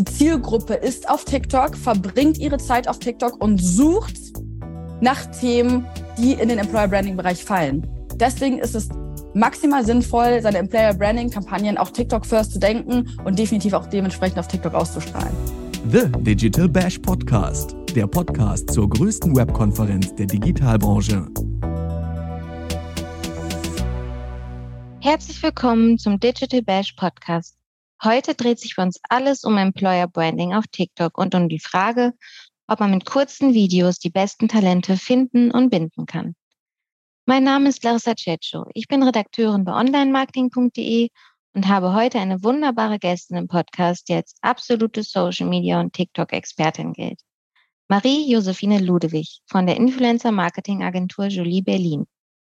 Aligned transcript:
die 0.00 0.04
Zielgruppe 0.04 0.74
ist 0.74 1.10
auf 1.10 1.26
TikTok, 1.26 1.76
verbringt 1.76 2.38
ihre 2.38 2.56
Zeit 2.56 2.88
auf 2.88 2.98
TikTok 2.98 3.42
und 3.42 3.58
sucht 3.58 4.14
nach 5.02 5.26
Themen, 5.26 5.86
die 6.16 6.32
in 6.32 6.48
den 6.48 6.58
Employer 6.58 6.88
Branding 6.88 7.18
Bereich 7.18 7.44
fallen. 7.44 7.86
Deswegen 8.14 8.58
ist 8.58 8.74
es 8.74 8.88
maximal 9.34 9.84
sinnvoll, 9.84 10.40
seine 10.40 10.56
Employer 10.56 10.94
Branding 10.94 11.28
Kampagnen 11.28 11.76
auch 11.76 11.90
TikTok 11.90 12.24
First 12.24 12.52
zu 12.52 12.58
denken 12.58 13.10
und 13.24 13.38
definitiv 13.38 13.74
auch 13.74 13.86
dementsprechend 13.86 14.38
auf 14.38 14.48
TikTok 14.48 14.72
auszustrahlen. 14.72 15.34
The 15.90 16.10
Digital 16.22 16.66
Bash 16.66 16.98
Podcast, 16.98 17.76
der 17.94 18.06
Podcast 18.06 18.70
zur 18.70 18.88
größten 18.88 19.36
Webkonferenz 19.36 20.14
der 20.14 20.26
Digitalbranche. 20.26 21.26
Herzlich 25.00 25.42
willkommen 25.42 25.98
zum 25.98 26.18
Digital 26.18 26.62
Bash 26.62 26.92
Podcast. 26.92 27.59
Heute 28.02 28.34
dreht 28.34 28.58
sich 28.58 28.74
für 28.76 28.82
uns 28.82 28.98
alles 29.10 29.44
um 29.44 29.58
Employer 29.58 30.08
Branding 30.08 30.54
auf 30.54 30.64
TikTok 30.66 31.18
und 31.18 31.34
um 31.34 31.50
die 31.50 31.58
Frage, 31.58 32.14
ob 32.66 32.80
man 32.80 32.92
mit 32.92 33.04
kurzen 33.04 33.52
Videos 33.52 33.98
die 33.98 34.08
besten 34.08 34.48
Talente 34.48 34.96
finden 34.96 35.50
und 35.50 35.68
binden 35.68 36.06
kann. 36.06 36.34
Mein 37.26 37.44
Name 37.44 37.68
ist 37.68 37.84
Larissa 37.84 38.14
Cecho. 38.16 38.64
Ich 38.72 38.88
bin 38.88 39.02
Redakteurin 39.02 39.64
bei 39.64 39.72
onlinemarketing.de 39.72 41.10
und 41.52 41.68
habe 41.68 41.92
heute 41.92 42.18
eine 42.18 42.42
wunderbare 42.42 42.98
Gästin 42.98 43.36
im 43.36 43.48
Podcast, 43.48 44.08
die 44.08 44.14
als 44.14 44.34
absolute 44.40 45.02
Social 45.02 45.46
Media 45.46 45.78
und 45.78 45.92
TikTok-Expertin 45.92 46.94
gilt. 46.94 47.20
Marie-Josephine 47.88 48.78
Ludewig 48.78 49.42
von 49.46 49.66
der 49.66 49.76
Influencer 49.76 50.32
Marketing 50.32 50.82
Agentur 50.82 51.26
Jolie 51.26 51.60
Berlin. 51.60 52.06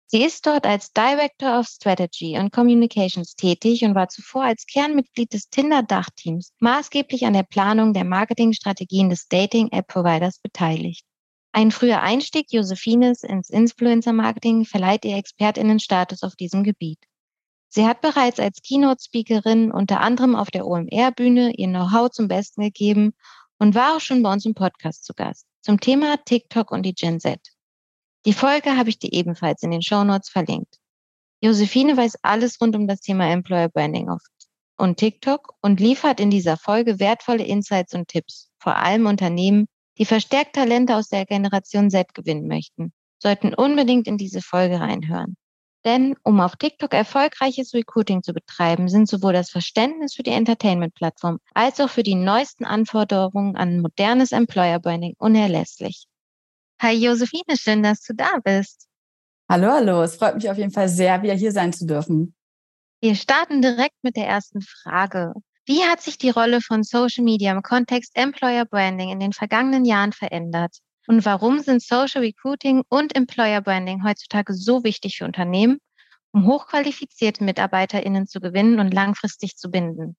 Sie 0.06 0.22
ist 0.22 0.46
dort 0.46 0.66
als 0.66 0.92
Director 0.92 1.58
of 1.58 1.66
Strategy 1.66 2.36
and 2.36 2.52
Communications 2.52 3.34
tätig 3.34 3.84
und 3.84 3.94
war 3.94 4.08
zuvor 4.08 4.44
als 4.44 4.66
Kernmitglied 4.66 5.32
des 5.32 5.48
Tinder-Dachteams 5.48 6.52
maßgeblich 6.60 7.24
an 7.26 7.32
der 7.32 7.42
Planung 7.42 7.94
der 7.94 8.04
Marketingstrategien 8.04 9.08
des 9.08 9.28
Dating-App-Providers 9.28 10.40
beteiligt. 10.40 11.04
Ein 11.52 11.70
früher 11.70 12.02
Einstieg 12.02 12.52
Josephines 12.52 13.22
ins 13.22 13.48
Influencer-Marketing 13.48 14.64
verleiht 14.64 15.04
ihr 15.04 15.16
ExpertInnenstatus 15.16 16.22
auf 16.22 16.36
diesem 16.36 16.64
Gebiet. 16.64 16.98
Sie 17.68 17.86
hat 17.86 18.02
bereits 18.02 18.38
als 18.38 18.60
Keynote-Speakerin 18.62 19.72
unter 19.72 20.00
anderem 20.00 20.36
auf 20.36 20.50
der 20.50 20.66
OMR-Bühne 20.66 21.54
ihr 21.56 21.68
Know-how 21.68 22.10
zum 22.10 22.28
Besten 22.28 22.62
gegeben 22.62 23.14
und 23.58 23.74
war 23.74 23.96
auch 23.96 24.00
schon 24.00 24.22
bei 24.22 24.32
uns 24.32 24.44
im 24.44 24.54
Podcast 24.54 25.04
zu 25.04 25.14
Gast 25.14 25.46
zum 25.60 25.80
Thema 25.80 26.18
TikTok 26.24 26.70
und 26.70 26.82
die 26.82 26.94
Gen 26.94 27.18
Z. 27.18 27.53
Die 28.26 28.32
Folge 28.32 28.76
habe 28.76 28.88
ich 28.88 28.98
dir 28.98 29.12
ebenfalls 29.12 29.62
in 29.62 29.70
den 29.70 29.82
Show 29.82 30.02
Notes 30.02 30.30
verlinkt. 30.30 30.78
Josephine 31.42 31.96
weiß 31.96 32.16
alles 32.22 32.58
rund 32.60 32.74
um 32.74 32.88
das 32.88 33.00
Thema 33.00 33.30
Employer 33.30 33.68
Branding 33.68 34.08
auf 34.08 34.22
und 34.76 34.96
TikTok 34.96 35.54
und 35.60 35.78
liefert 35.78 36.20
in 36.20 36.30
dieser 36.30 36.56
Folge 36.56 36.98
wertvolle 36.98 37.44
Insights 37.44 37.94
und 37.94 38.08
Tipps, 38.08 38.50
vor 38.58 38.76
allem 38.76 39.06
Unternehmen, 39.06 39.66
die 39.98 40.04
verstärkt 40.04 40.56
Talente 40.56 40.96
aus 40.96 41.08
der 41.08 41.26
Generation 41.26 41.90
Z 41.90 42.14
gewinnen 42.14 42.48
möchten, 42.48 42.92
sollten 43.18 43.54
unbedingt 43.54 44.06
in 44.06 44.18
diese 44.18 44.40
Folge 44.40 44.80
reinhören. 44.80 45.36
Denn 45.84 46.16
um 46.22 46.40
auf 46.40 46.56
TikTok 46.56 46.94
erfolgreiches 46.94 47.74
Recruiting 47.74 48.22
zu 48.22 48.32
betreiben, 48.32 48.88
sind 48.88 49.06
sowohl 49.06 49.34
das 49.34 49.50
Verständnis 49.50 50.14
für 50.14 50.22
die 50.22 50.30
Entertainment-Plattform 50.30 51.40
als 51.52 51.78
auch 51.78 51.90
für 51.90 52.02
die 52.02 52.14
neuesten 52.14 52.64
Anforderungen 52.64 53.54
an 53.54 53.80
modernes 53.80 54.32
Employer 54.32 54.80
Branding 54.80 55.14
unerlässlich. 55.18 56.06
Hi 56.80 56.92
Josephine, 56.92 57.56
schön, 57.56 57.82
dass 57.82 58.02
du 58.02 58.14
da 58.14 58.38
bist. 58.42 58.88
Hallo, 59.48 59.70
hallo. 59.72 60.02
Es 60.02 60.16
freut 60.16 60.34
mich 60.36 60.48
auf 60.50 60.56
jeden 60.56 60.70
Fall 60.70 60.88
sehr, 60.88 61.22
wieder 61.22 61.34
hier 61.34 61.52
sein 61.52 61.72
zu 61.72 61.86
dürfen. 61.86 62.34
Wir 63.00 63.14
starten 63.14 63.60
direkt 63.60 63.96
mit 64.02 64.16
der 64.16 64.26
ersten 64.26 64.62
Frage. 64.62 65.34
Wie 65.66 65.82
hat 65.84 66.00
sich 66.00 66.18
die 66.18 66.30
Rolle 66.30 66.60
von 66.60 66.82
Social 66.82 67.24
Media 67.24 67.52
im 67.52 67.62
Kontext 67.62 68.16
Employer 68.16 68.64
Branding 68.64 69.10
in 69.10 69.20
den 69.20 69.32
vergangenen 69.32 69.84
Jahren 69.84 70.12
verändert? 70.12 70.78
Und 71.06 71.24
warum 71.24 71.60
sind 71.60 71.82
Social 71.82 72.22
Recruiting 72.22 72.82
und 72.88 73.14
Employer 73.14 73.60
Branding 73.60 74.04
heutzutage 74.04 74.54
so 74.54 74.84
wichtig 74.84 75.18
für 75.18 75.26
Unternehmen, 75.26 75.78
um 76.32 76.46
hochqualifizierte 76.46 77.44
MitarbeiterInnen 77.44 78.26
zu 78.26 78.40
gewinnen 78.40 78.80
und 78.80 78.92
langfristig 78.92 79.56
zu 79.56 79.70
binden? 79.70 80.16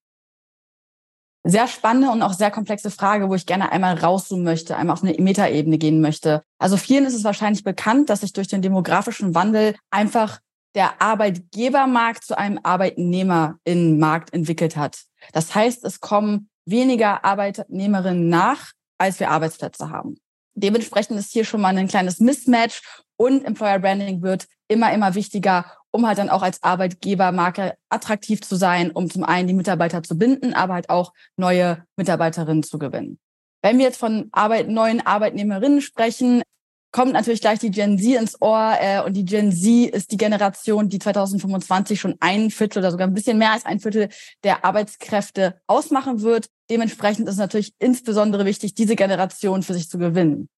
Sehr 1.46 1.68
spannende 1.68 2.10
und 2.10 2.24
auch 2.24 2.34
sehr 2.34 2.50
komplexe 2.50 2.90
Frage, 2.90 3.30
wo 3.30 3.36
ich 3.36 3.46
gerne 3.46 3.72
einmal 3.72 3.98
rauszoomen 3.98 4.44
möchte, 4.44 4.76
einmal 4.76 4.96
auf 4.96 5.04
eine 5.04 5.14
Metaebene 5.14 5.78
gehen 5.78 6.02
möchte. 6.02 6.42
Also 6.58 6.76
vielen 6.76 7.06
ist 7.06 7.14
es 7.14 7.24
wahrscheinlich 7.24 7.64
bekannt, 7.64 8.10
dass 8.10 8.22
sich 8.22 8.34
durch 8.34 8.48
den 8.48 8.64
demografischen 8.64 9.36
Wandel 9.36 9.76
einfach 9.92 10.40
der 10.74 11.02
Arbeitgebermarkt 11.02 12.26
zu 12.26 12.38
einem 12.38 12.60
Arbeitnehmerinnenmarkt 12.64 14.34
entwickelt 14.34 14.76
hat. 14.76 15.04
Das 15.32 15.54
heißt, 15.54 15.86
es 15.86 16.02
kommen 16.02 16.50
weniger 16.66 17.24
Arbeitnehmerinnen 17.24 18.28
nach, 18.28 18.72
als 18.98 19.20
wir 19.20 19.30
Arbeitsplätze 19.30 19.90
haben. 19.90 20.18
Dementsprechend 20.56 21.20
ist 21.20 21.32
hier 21.32 21.46
schon 21.46 21.62
mal 21.62 21.78
ein 21.78 21.88
kleines 21.88 22.20
Mismatch 22.20 22.82
und 23.18 23.46
Employer 23.46 23.80
Branding 23.80 24.22
wird 24.22 24.48
immer, 24.68 24.92
immer 24.94 25.14
wichtiger, 25.14 25.66
um 25.96 26.06
halt 26.06 26.18
dann 26.18 26.30
auch 26.30 26.42
als 26.42 26.62
Arbeitgebermarke 26.62 27.76
attraktiv 27.90 28.42
zu 28.42 28.58
sein, 28.58 28.92
um 28.92 29.10
zum 29.10 29.24
einen 29.24 29.48
die 29.48 29.54
Mitarbeiter 29.54 30.04
zu 30.04 30.18
binden, 30.18 30.54
aber 30.54 30.74
halt 30.74 30.90
auch 30.90 31.14
neue 31.38 31.86
Mitarbeiterinnen 31.96 32.64
zu 32.64 32.78
gewinnen. 32.78 33.18
Wenn 33.64 33.78
wir 33.78 33.86
jetzt 33.86 33.98
von 33.98 34.28
Arbeit, 34.32 34.68
neuen 34.68 35.06
Arbeitnehmerinnen 35.06 35.82
sprechen, 35.82 36.44
kommt 36.92 37.14
natürlich 37.14 37.42
gleich 37.42 37.60
die 37.60 37.72
Gen 37.72 37.98
Z 37.98 38.20
ins 38.20 38.42
Ohr. 38.42 38.76
Äh, 38.80 39.02
und 39.02 39.14
die 39.14 39.26
Gen 39.26 39.52
Z 39.52 39.90
ist 39.94 40.12
die 40.12 40.18
Generation, 40.18 40.90
die 40.90 41.00
2025 41.00 42.00
schon 42.00 42.16
ein 42.20 42.52
Viertel 42.52 42.80
oder 42.80 42.92
sogar 42.92 43.08
ein 43.08 43.14
bisschen 43.14 43.38
mehr 43.38 43.54
als 43.54 43.66
ein 43.66 43.80
Viertel 43.80 44.10
der 44.44 44.66
Arbeitskräfte 44.66 45.60
ausmachen 45.66 46.22
wird. 46.22 46.48
Dementsprechend 46.70 47.28
ist 47.28 47.36
es 47.36 47.40
natürlich 47.40 47.74
insbesondere 47.80 48.46
wichtig, 48.46 48.76
diese 48.76 48.96
Generation 48.96 49.64
für 49.64 49.74
sich 49.74 49.90
zu 49.90 49.98
gewinnen. 49.98 50.50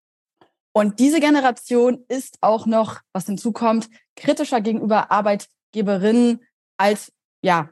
Und 0.77 0.99
diese 0.99 1.19
Generation 1.19 2.05
ist 2.07 2.37
auch 2.41 2.67
noch, 2.67 3.01
was 3.11 3.25
hinzukommt, 3.25 3.89
kritischer 4.15 4.61
gegenüber 4.61 5.09
Arbeitgeberinnen 5.09 6.45
als 6.77 7.11
ja, 7.41 7.69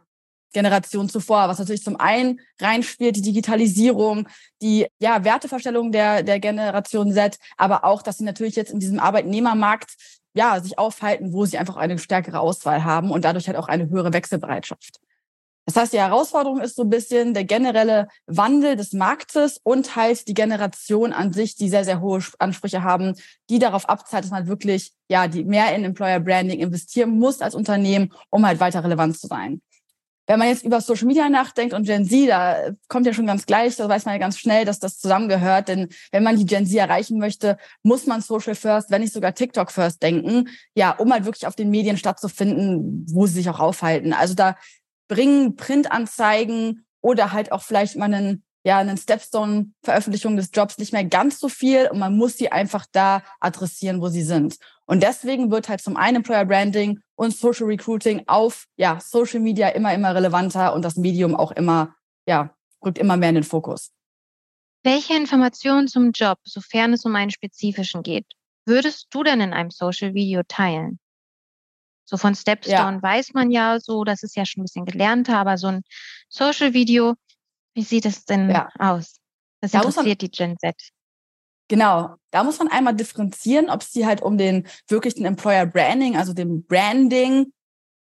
Generation 0.53 1.07
zuvor, 1.07 1.47
was 1.47 1.59
natürlich 1.59 1.83
zum 1.83 1.99
einen 1.99 2.39
reinspielt, 2.59 3.15
die 3.15 3.21
Digitalisierung, 3.21 4.27
die 4.59 4.87
ja, 4.97 5.23
Werteverstellung 5.23 5.91
der, 5.91 6.23
der 6.23 6.39
Generation 6.39 7.13
Z, 7.13 7.37
aber 7.57 7.83
auch, 7.83 8.01
dass 8.01 8.17
sie 8.17 8.23
natürlich 8.23 8.55
jetzt 8.55 8.71
in 8.71 8.79
diesem 8.79 8.99
Arbeitnehmermarkt 8.99 9.91
ja, 10.33 10.59
sich 10.59 10.79
aufhalten, 10.79 11.31
wo 11.31 11.45
sie 11.45 11.59
einfach 11.59 11.75
eine 11.75 11.99
stärkere 11.99 12.39
Auswahl 12.39 12.85
haben 12.85 13.11
und 13.11 13.23
dadurch 13.23 13.45
halt 13.45 13.57
auch 13.57 13.67
eine 13.67 13.87
höhere 13.87 14.13
Wechselbereitschaft. 14.13 14.99
Das 15.65 15.75
heißt, 15.75 15.93
die 15.93 15.99
Herausforderung 15.99 16.61
ist 16.61 16.75
so 16.75 16.83
ein 16.83 16.89
bisschen 16.89 17.33
der 17.33 17.43
generelle 17.43 18.07
Wandel 18.27 18.75
des 18.75 18.93
Marktes 18.93 19.59
und 19.63 19.95
halt 19.95 20.27
die 20.27 20.35
Generation 20.35 21.11
an 21.11 21.33
sich, 21.33 21.55
die 21.55 21.69
sehr, 21.69 21.83
sehr 21.83 22.01
hohe 22.01 22.23
Ansprüche 22.37 22.83
haben, 22.83 23.15
die 23.49 23.57
darauf 23.57 23.89
abzahlt, 23.89 24.23
dass 24.23 24.31
man 24.31 24.47
wirklich, 24.47 24.93
ja, 25.09 25.27
die 25.27 25.43
mehr 25.43 25.75
in 25.75 25.83
Employer 25.83 26.19
Branding 26.19 26.59
investieren 26.59 27.17
muss 27.17 27.41
als 27.41 27.55
Unternehmen, 27.55 28.13
um 28.29 28.45
halt 28.45 28.59
weiter 28.59 28.83
relevant 28.83 29.17
zu 29.17 29.25
sein. 29.27 29.61
Wenn 30.27 30.39
man 30.39 30.47
jetzt 30.47 30.63
über 30.63 30.81
Social 30.81 31.05
Media 31.05 31.29
nachdenkt 31.29 31.73
und 31.73 31.85
Gen 31.85 32.05
Z, 32.05 32.29
da 32.29 32.71
kommt 32.87 33.05
ja 33.05 33.13
schon 33.13 33.27
ganz 33.27 33.45
gleich, 33.45 33.75
da 33.75 33.87
weiß 33.87 34.05
man 34.05 34.15
ja 34.15 34.19
ganz 34.19 34.39
schnell, 34.39 34.65
dass 34.65 34.79
das 34.79 34.97
zusammengehört. 34.97 35.67
Denn 35.67 35.89
wenn 36.11 36.23
man 36.23 36.35
die 36.37 36.47
Gen 36.47 36.65
Z 36.65 36.77
erreichen 36.77 37.19
möchte, 37.19 37.57
muss 37.83 38.07
man 38.07 38.21
Social 38.21 38.55
First, 38.55 38.89
wenn 38.89 39.01
nicht 39.01 39.13
sogar 39.13 39.35
TikTok 39.35 39.71
First 39.71 40.01
denken, 40.01 40.49
ja, 40.73 40.91
um 40.91 41.13
halt 41.13 41.25
wirklich 41.25 41.45
auf 41.45 41.55
den 41.55 41.69
Medien 41.69 41.97
stattzufinden, 41.97 43.05
wo 43.07 43.27
sie 43.27 43.33
sich 43.33 43.49
auch 43.49 43.59
aufhalten. 43.59 44.13
Also 44.13 44.33
da 44.33 44.55
bringen 45.07 45.55
Printanzeigen 45.55 46.85
oder 47.01 47.31
halt 47.31 47.51
auch 47.51 47.61
vielleicht 47.61 47.95
mal 47.95 48.13
einen, 48.13 48.43
ja, 48.63 48.79
einen 48.79 48.97
Stepstone-Veröffentlichung 48.97 50.35
des 50.37 50.49
Jobs 50.53 50.77
nicht 50.77 50.91
mehr 50.91 51.05
ganz 51.05 51.39
so 51.39 51.49
viel 51.49 51.87
und 51.91 51.99
man 51.99 52.17
muss 52.17 52.37
sie 52.37 52.51
einfach 52.51 52.85
da 52.91 53.23
adressieren, 53.39 54.01
wo 54.01 54.07
sie 54.07 54.23
sind. 54.23 54.57
Und 54.85 55.03
deswegen 55.03 55.51
wird 55.51 55.69
halt 55.69 55.81
zum 55.81 55.97
einen 55.97 56.17
Employer 56.17 56.45
Branding 56.45 56.99
und 57.15 57.35
Social 57.35 57.67
Recruiting 57.67 58.23
auf, 58.27 58.65
ja, 58.77 58.99
Social 58.99 59.39
Media 59.39 59.69
immer, 59.69 59.93
immer 59.93 60.15
relevanter 60.15 60.73
und 60.73 60.83
das 60.83 60.95
Medium 60.95 61.35
auch 61.35 61.51
immer, 61.51 61.95
ja, 62.27 62.55
rückt 62.83 62.97
immer 62.97 63.17
mehr 63.17 63.29
in 63.29 63.35
den 63.35 63.43
Fokus. 63.43 63.91
Welche 64.83 65.15
Informationen 65.15 65.87
zum 65.87 66.11
Job, 66.11 66.37
sofern 66.43 66.93
es 66.93 67.05
um 67.05 67.15
einen 67.15 67.31
spezifischen 67.31 68.03
geht, 68.03 68.25
würdest 68.65 69.07
du 69.09 69.23
denn 69.23 69.41
in 69.41 69.53
einem 69.53 69.71
Social 69.71 70.13
Video 70.13 70.41
teilen? 70.47 70.99
So 72.05 72.17
von 72.17 72.35
Stepstone 72.35 72.97
ja. 72.97 73.01
weiß 73.01 73.33
man 73.33 73.51
ja 73.51 73.79
so, 73.79 74.03
das 74.03 74.23
ist 74.23 74.35
ja 74.35 74.45
schon 74.45 74.61
ein 74.61 74.65
bisschen 74.65 74.85
gelernter, 74.85 75.37
aber 75.37 75.57
so 75.57 75.67
ein 75.67 75.81
Social 76.29 76.73
Video, 76.73 77.15
wie 77.73 77.83
sieht 77.83 78.05
es 78.05 78.25
denn 78.25 78.49
ja. 78.49 78.69
aus? 78.77 79.19
Das 79.61 79.71
da 79.71 79.79
interessiert 79.79 80.05
man, 80.05 80.17
die 80.17 80.31
Gen 80.31 80.57
Z. 80.59 80.75
Genau, 81.67 82.15
da 82.29 82.43
muss 82.43 82.59
man 82.59 82.67
einmal 82.67 82.95
differenzieren, 82.95 83.69
ob 83.69 83.81
es 83.81 83.89
hier 83.89 84.05
halt 84.05 84.21
um 84.21 84.37
den 84.37 84.67
wirklichen 84.87 85.25
Employer 85.25 85.65
Branding, 85.65 86.15
also 86.15 86.33
den 86.33 86.63
Branding 86.65 87.51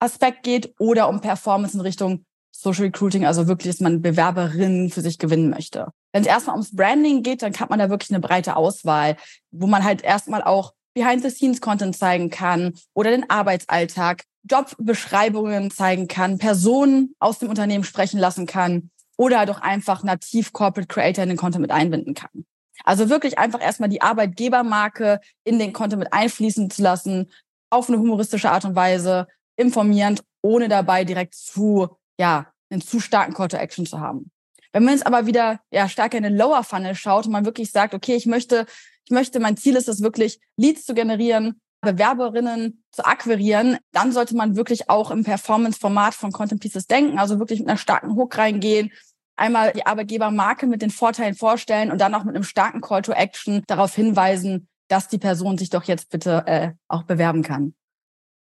Aspekt 0.00 0.42
geht 0.42 0.74
oder 0.78 1.08
um 1.08 1.20
Performance 1.20 1.74
in 1.74 1.80
Richtung 1.80 2.26
Social 2.50 2.84
Recruiting, 2.84 3.24
also 3.24 3.46
wirklich, 3.46 3.74
dass 3.74 3.80
man 3.80 4.02
Bewerberinnen 4.02 4.90
für 4.90 5.02
sich 5.02 5.18
gewinnen 5.18 5.50
möchte. 5.50 5.88
Wenn 6.12 6.22
es 6.22 6.28
erstmal 6.28 6.54
ums 6.54 6.74
Branding 6.74 7.22
geht, 7.22 7.42
dann 7.42 7.54
hat 7.54 7.70
man 7.70 7.78
da 7.78 7.90
wirklich 7.90 8.10
eine 8.10 8.20
breite 8.20 8.56
Auswahl, 8.56 9.16
wo 9.50 9.66
man 9.66 9.84
halt 9.84 10.02
erstmal 10.02 10.42
auch 10.42 10.72
Behind-the-Scenes-Content 10.96 11.94
zeigen 11.94 12.30
kann 12.30 12.72
oder 12.94 13.10
den 13.10 13.28
Arbeitsalltag, 13.28 14.24
Jobbeschreibungen 14.50 15.70
zeigen 15.70 16.08
kann, 16.08 16.38
Personen 16.38 17.14
aus 17.18 17.38
dem 17.38 17.50
Unternehmen 17.50 17.84
sprechen 17.84 18.18
lassen 18.18 18.46
kann. 18.46 18.90
oder 19.18 19.46
doch 19.46 19.62
einfach 19.62 20.02
nativ 20.02 20.52
Corporate 20.52 20.88
Creator 20.88 21.22
in 21.22 21.30
den 21.30 21.38
Content 21.38 21.62
mit 21.62 21.70
einbinden 21.70 22.12
kann. 22.12 22.44
Also 22.84 23.08
wirklich 23.08 23.38
einfach 23.38 23.62
erstmal 23.62 23.88
die 23.88 24.02
Arbeitgebermarke 24.02 25.20
in 25.44 25.58
den 25.58 25.72
Content 25.72 26.00
mit 26.00 26.12
einfließen 26.12 26.68
zu 26.70 26.82
lassen, 26.82 27.30
auf 27.70 27.88
eine 27.88 27.98
humoristische 27.98 28.50
Art 28.50 28.66
und 28.66 28.74
Weise, 28.74 29.26
informierend, 29.56 30.22
ohne 30.42 30.68
dabei 30.68 31.04
direkt 31.04 31.34
zu, 31.34 31.88
ja, 32.20 32.52
einen 32.68 32.82
zu 32.82 33.00
starken 33.00 33.32
Call 33.32 33.48
to 33.48 33.56
Action 33.56 33.86
zu 33.86 34.00
haben. 34.00 34.30
Wenn 34.72 34.84
man 34.84 34.92
jetzt 34.92 35.06
aber 35.06 35.24
wieder 35.24 35.60
ja, 35.70 35.88
stärker 35.88 36.18
in 36.18 36.24
den 36.24 36.36
Lower 36.36 36.62
Funnel 36.62 36.94
schaut 36.94 37.24
und 37.24 37.32
man 37.32 37.46
wirklich 37.46 37.72
sagt, 37.72 37.94
okay, 37.94 38.14
ich 38.14 38.26
möchte, 38.26 38.66
ich 39.06 39.12
möchte, 39.12 39.38
mein 39.38 39.56
Ziel 39.56 39.76
ist 39.76 39.88
es 39.88 40.02
wirklich, 40.02 40.40
Leads 40.56 40.84
zu 40.84 40.92
generieren, 40.92 41.60
Bewerberinnen 41.80 42.82
zu 42.90 43.04
akquirieren, 43.04 43.78
dann 43.92 44.10
sollte 44.10 44.34
man 44.34 44.56
wirklich 44.56 44.90
auch 44.90 45.12
im 45.12 45.22
Performance-Format 45.22 46.14
von 46.14 46.32
Content 46.32 46.60
Pieces 46.60 46.86
denken, 46.86 47.18
also 47.18 47.38
wirklich 47.38 47.60
mit 47.60 47.68
einer 47.68 47.78
starken 47.78 48.16
Hook 48.16 48.36
reingehen, 48.36 48.90
einmal 49.36 49.72
die 49.72 49.86
Arbeitgebermarke 49.86 50.66
mit 50.66 50.82
den 50.82 50.90
Vorteilen 50.90 51.36
vorstellen 51.36 51.92
und 51.92 52.00
dann 52.00 52.14
auch 52.14 52.24
mit 52.24 52.34
einem 52.34 52.44
starken 52.44 52.80
Call 52.80 53.02
to 53.02 53.12
Action 53.12 53.62
darauf 53.68 53.94
hinweisen, 53.94 54.68
dass 54.88 55.06
die 55.06 55.18
Person 55.18 55.56
sich 55.56 55.70
doch 55.70 55.84
jetzt 55.84 56.10
bitte 56.10 56.44
äh, 56.46 56.72
auch 56.88 57.04
bewerben 57.04 57.42
kann. 57.42 57.74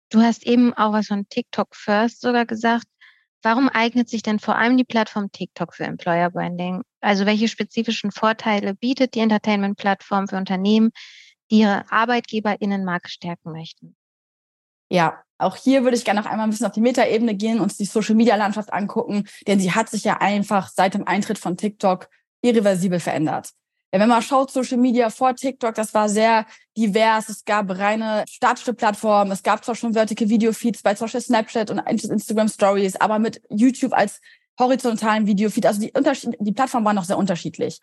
Du 0.09 0.21
hast 0.21 0.45
eben 0.45 0.73
auch 0.73 0.93
was 0.93 1.07
von 1.07 1.27
TikTok 1.27 1.75
First 1.75 2.21
sogar 2.21 2.45
gesagt. 2.45 2.85
Warum 3.41 3.69
eignet 3.69 4.09
sich 4.09 4.23
denn 4.23 4.39
vor 4.39 4.55
allem 4.55 4.77
die 4.77 4.83
Plattform 4.83 5.31
TikTok 5.31 5.75
für 5.75 5.83
Employer 5.83 6.31
Branding? 6.31 6.81
Also 7.01 7.25
welche 7.25 7.47
spezifischen 7.47 8.11
Vorteile 8.11 8.73
bietet 8.73 9.13
die 9.13 9.19
Entertainment-Plattform 9.19 10.27
für 10.27 10.37
Unternehmen, 10.37 10.91
die 11.51 11.59
ihre 11.59 11.89
ArbeitgeberInnenmarke 11.91 13.09
stärken 13.09 13.51
möchten? 13.51 13.95
Ja, 14.89 15.23
auch 15.37 15.55
hier 15.55 15.83
würde 15.83 15.97
ich 15.97 16.05
gerne 16.05 16.21
noch 16.21 16.29
einmal 16.29 16.47
ein 16.47 16.49
bisschen 16.49 16.65
auf 16.65 16.71
die 16.71 16.81
Metaebene 16.81 17.35
gehen, 17.35 17.59
uns 17.59 17.77
die 17.77 17.85
Social-Media-Landschaft 17.85 18.71
angucken, 18.71 19.27
denn 19.47 19.59
sie 19.59 19.71
hat 19.71 19.89
sich 19.89 20.03
ja 20.03 20.17
einfach 20.21 20.69
seit 20.69 20.93
dem 20.93 21.07
Eintritt 21.07 21.37
von 21.37 21.57
TikTok 21.57 22.09
irreversibel 22.41 22.99
verändert. 22.99 23.49
Wenn 23.99 24.09
man 24.09 24.21
schaut, 24.21 24.51
Social 24.51 24.77
Media 24.77 25.09
vor 25.09 25.35
TikTok, 25.35 25.73
das 25.75 25.93
war 25.93 26.09
sehr 26.09 26.45
divers. 26.75 27.29
Es 27.29 27.45
gab 27.45 27.69
reine 27.69 28.25
statische 28.29 28.73
Plattformen. 28.73 29.31
Es 29.31 29.41
gab 29.41 29.63
zwar 29.63 29.75
schon 29.75 29.93
Vertical 29.93 30.27
Video 30.27 30.51
Feeds 30.51 30.81
bei 30.81 30.93
Beispiel 30.93 31.21
Snapchat 31.21 31.71
und 31.71 31.79
Instagram 31.79 32.49
Stories, 32.49 32.97
aber 32.97 33.19
mit 33.19 33.41
YouTube 33.49 33.93
als 33.93 34.19
horizontalen 34.59 35.27
Video 35.27 35.49
Feed. 35.49 35.65
Also 35.65 35.79
die, 35.79 35.91
Unterschied 35.93 36.35
die 36.39 36.51
Plattformen 36.51 36.85
waren 36.85 36.95
noch 36.95 37.05
sehr 37.05 37.17
unterschiedlich. 37.17 37.79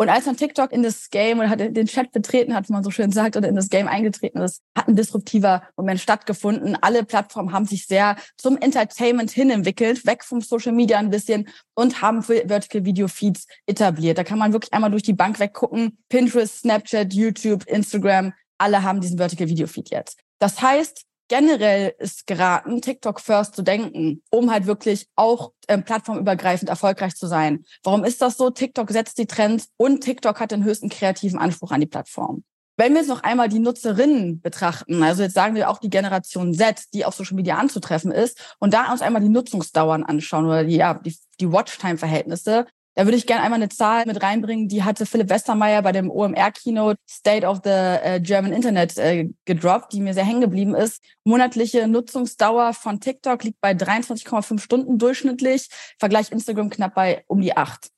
Und 0.00 0.08
als 0.08 0.24
dann 0.24 0.38
TikTok 0.38 0.72
in 0.72 0.82
das 0.82 1.10
Game 1.10 1.40
oder 1.40 1.50
hat 1.50 1.60
den 1.60 1.86
Chat 1.86 2.10
betreten 2.10 2.54
hat, 2.54 2.70
wie 2.70 2.72
man 2.72 2.82
so 2.82 2.90
schön 2.90 3.12
sagt, 3.12 3.36
oder 3.36 3.50
in 3.50 3.54
das 3.54 3.68
Game 3.68 3.86
eingetreten 3.86 4.40
ist, 4.40 4.62
hat 4.74 4.88
ein 4.88 4.96
disruptiver 4.96 5.62
Moment 5.76 6.00
stattgefunden. 6.00 6.74
Alle 6.80 7.04
Plattformen 7.04 7.52
haben 7.52 7.66
sich 7.66 7.86
sehr 7.86 8.16
zum 8.38 8.56
Entertainment 8.56 9.30
hin 9.30 9.50
entwickelt, 9.50 10.06
weg 10.06 10.24
vom 10.24 10.40
Social 10.40 10.72
Media 10.72 10.98
ein 10.98 11.10
bisschen 11.10 11.50
und 11.74 12.00
haben 12.00 12.22
Vertical 12.22 12.86
Video 12.86 13.08
Feeds 13.08 13.46
etabliert. 13.66 14.16
Da 14.16 14.24
kann 14.24 14.38
man 14.38 14.54
wirklich 14.54 14.72
einmal 14.72 14.90
durch 14.90 15.02
die 15.02 15.12
Bank 15.12 15.38
weggucken. 15.38 15.98
Pinterest, 16.08 16.60
Snapchat, 16.60 17.12
YouTube, 17.12 17.66
Instagram, 17.66 18.32
alle 18.56 18.82
haben 18.82 19.02
diesen 19.02 19.18
Vertical 19.18 19.48
Video 19.48 19.66
Feed 19.66 19.90
jetzt. 19.90 20.18
Das 20.38 20.62
heißt, 20.62 21.04
generell 21.30 21.94
ist 21.98 22.26
geraten, 22.26 22.82
TikTok 22.82 23.20
first 23.20 23.54
zu 23.54 23.62
denken, 23.62 24.20
um 24.30 24.50
halt 24.50 24.66
wirklich 24.66 25.06
auch 25.14 25.52
ähm, 25.68 25.84
plattformübergreifend 25.84 26.68
erfolgreich 26.68 27.14
zu 27.14 27.28
sein. 27.28 27.64
Warum 27.84 28.04
ist 28.04 28.20
das 28.20 28.36
so? 28.36 28.50
TikTok 28.50 28.90
setzt 28.90 29.16
die 29.16 29.26
Trends 29.26 29.68
und 29.76 30.02
TikTok 30.02 30.40
hat 30.40 30.50
den 30.50 30.64
höchsten 30.64 30.88
kreativen 30.88 31.38
Anspruch 31.38 31.70
an 31.70 31.80
die 31.80 31.86
Plattform. 31.86 32.42
Wenn 32.76 32.94
wir 32.94 33.00
jetzt 33.00 33.08
noch 33.08 33.22
einmal 33.22 33.48
die 33.48 33.60
Nutzerinnen 33.60 34.40
betrachten, 34.40 35.02
also 35.02 35.22
jetzt 35.22 35.34
sagen 35.34 35.54
wir 35.54 35.70
auch 35.70 35.78
die 35.78 35.90
Generation 35.90 36.52
Z, 36.52 36.82
die 36.94 37.04
auf 37.04 37.14
Social 37.14 37.36
Media 37.36 37.56
anzutreffen 37.56 38.10
ist, 38.10 38.56
und 38.58 38.74
da 38.74 38.90
uns 38.90 39.02
einmal 39.02 39.22
die 39.22 39.28
Nutzungsdauern 39.28 40.02
anschauen 40.02 40.46
oder 40.46 40.64
die, 40.64 40.76
ja, 40.76 40.94
die, 40.94 41.16
die 41.38 41.52
Watchtime-Verhältnisse, 41.52 42.66
da 42.94 43.04
würde 43.06 43.16
ich 43.16 43.26
gerne 43.26 43.42
einmal 43.42 43.60
eine 43.60 43.68
Zahl 43.68 44.04
mit 44.06 44.22
reinbringen, 44.22 44.68
die 44.68 44.82
hatte 44.82 45.06
Philipp 45.06 45.30
Westermeier 45.30 45.82
bei 45.82 45.92
dem 45.92 46.10
OMR-Keynote 46.10 46.98
State 47.08 47.46
of 47.46 47.60
the 47.62 47.70
äh, 47.70 48.20
German 48.20 48.52
Internet 48.52 48.98
äh, 48.98 49.28
gedroppt, 49.44 49.92
die 49.92 50.00
mir 50.00 50.12
sehr 50.12 50.24
hängen 50.24 50.40
geblieben 50.40 50.74
ist. 50.74 51.02
Monatliche 51.24 51.86
Nutzungsdauer 51.86 52.74
von 52.74 53.00
TikTok 53.00 53.44
liegt 53.44 53.60
bei 53.60 53.72
23,5 53.72 54.58
Stunden 54.58 54.98
durchschnittlich, 54.98 55.68
Vergleich 55.98 56.32
Instagram 56.32 56.70
knapp 56.70 56.94
bei 56.94 57.24
um 57.28 57.40
die 57.40 57.56
acht. 57.56 57.90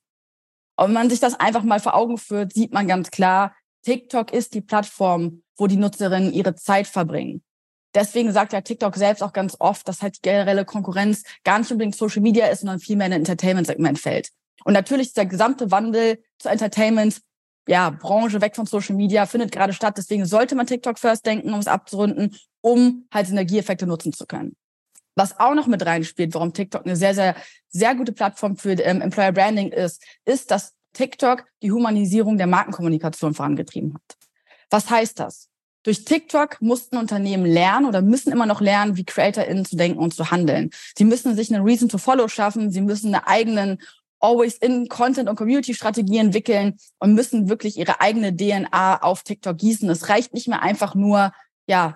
Und 0.75 0.87
wenn 0.87 0.93
man 0.93 1.09
sich 1.09 1.19
das 1.19 1.39
einfach 1.39 1.63
mal 1.63 1.79
vor 1.79 1.95
Augen 1.95 2.17
führt, 2.17 2.53
sieht 2.53 2.73
man 2.73 2.87
ganz 2.87 3.11
klar, 3.11 3.55
TikTok 3.83 4.31
ist 4.31 4.53
die 4.53 4.61
Plattform, 4.61 5.43
wo 5.57 5.67
die 5.67 5.75
Nutzerinnen 5.75 6.33
ihre 6.33 6.55
Zeit 6.55 6.87
verbringen. 6.87 7.43
Deswegen 7.95 8.31
sagt 8.31 8.53
ja 8.53 8.61
TikTok 8.61 8.95
selbst 8.95 9.21
auch 9.21 9.33
ganz 9.33 9.55
oft, 9.59 9.87
dass 9.87 10.01
halt 10.01 10.17
die 10.17 10.21
generelle 10.21 10.65
Konkurrenz 10.65 11.23
gar 11.43 11.59
nicht 11.59 11.71
unbedingt 11.71 11.95
Social 11.95 12.21
Media 12.21 12.47
ist, 12.47 12.61
sondern 12.61 12.79
vielmehr 12.79 13.07
in 13.07 13.13
ein 13.13 13.21
Entertainment-Segment 13.21 13.99
fällt. 13.99 14.29
Und 14.63 14.73
natürlich 14.73 15.07
ist 15.07 15.17
der 15.17 15.25
gesamte 15.25 15.71
Wandel 15.71 16.23
zur 16.39 16.51
Entertainment, 16.51 17.21
ja, 17.67 17.89
Branche 17.89 18.41
weg 18.41 18.55
von 18.55 18.65
Social 18.65 18.95
Media 18.95 19.25
findet 19.25 19.51
gerade 19.51 19.73
statt. 19.73 19.97
Deswegen 19.97 20.25
sollte 20.25 20.55
man 20.55 20.67
TikTok 20.67 20.99
first 20.99 21.25
denken, 21.25 21.53
um 21.53 21.59
es 21.59 21.67
abzurunden, 21.67 22.35
um 22.61 23.07
halt 23.13 23.27
Synergieeffekte 23.27 23.87
nutzen 23.87 24.13
zu 24.13 24.25
können. 24.25 24.55
Was 25.15 25.39
auch 25.39 25.53
noch 25.53 25.67
mit 25.67 25.85
reinspielt, 25.85 26.33
warum 26.33 26.53
TikTok 26.53 26.85
eine 26.85 26.95
sehr, 26.95 27.13
sehr, 27.13 27.35
sehr 27.69 27.95
gute 27.95 28.11
Plattform 28.11 28.57
für 28.57 28.71
ähm, 28.71 29.01
Employer 29.01 29.31
Branding 29.31 29.71
ist, 29.71 30.03
ist, 30.25 30.51
dass 30.51 30.73
TikTok 30.93 31.45
die 31.61 31.71
Humanisierung 31.71 32.37
der 32.37 32.47
Markenkommunikation 32.47 33.33
vorangetrieben 33.33 33.93
hat. 33.93 34.17
Was 34.69 34.89
heißt 34.89 35.19
das? 35.19 35.49
Durch 35.83 36.05
TikTok 36.05 36.61
mussten 36.61 36.97
Unternehmen 36.97 37.45
lernen 37.45 37.85
oder 37.85 38.01
müssen 38.01 38.31
immer 38.31 38.45
noch 38.45 38.61
lernen, 38.61 38.95
wie 38.95 39.03
CreatorInnen 39.03 39.65
zu 39.65 39.75
denken 39.75 39.99
und 39.99 40.13
zu 40.13 40.31
handeln. 40.31 40.69
Sie 40.97 41.03
müssen 41.03 41.35
sich 41.35 41.53
eine 41.53 41.63
Reason 41.63 41.89
to 41.89 41.97
Follow 41.97 42.27
schaffen. 42.29 42.71
Sie 42.71 42.81
müssen 42.81 43.13
eine 43.13 43.27
eigenen 43.27 43.79
always 44.23 44.55
in 44.55 44.87
Content 44.87 45.29
und 45.29 45.35
Community 45.35 45.73
Strategie 45.73 46.17
entwickeln 46.17 46.77
und 46.99 47.13
müssen 47.13 47.49
wirklich 47.49 47.77
ihre 47.77 47.99
eigene 47.99 48.35
DNA 48.35 49.01
auf 49.01 49.23
TikTok 49.23 49.57
gießen. 49.57 49.89
Es 49.89 50.09
reicht 50.09 50.33
nicht 50.33 50.47
mehr 50.47 50.61
einfach 50.61 50.95
nur, 50.95 51.33
ja, 51.67 51.95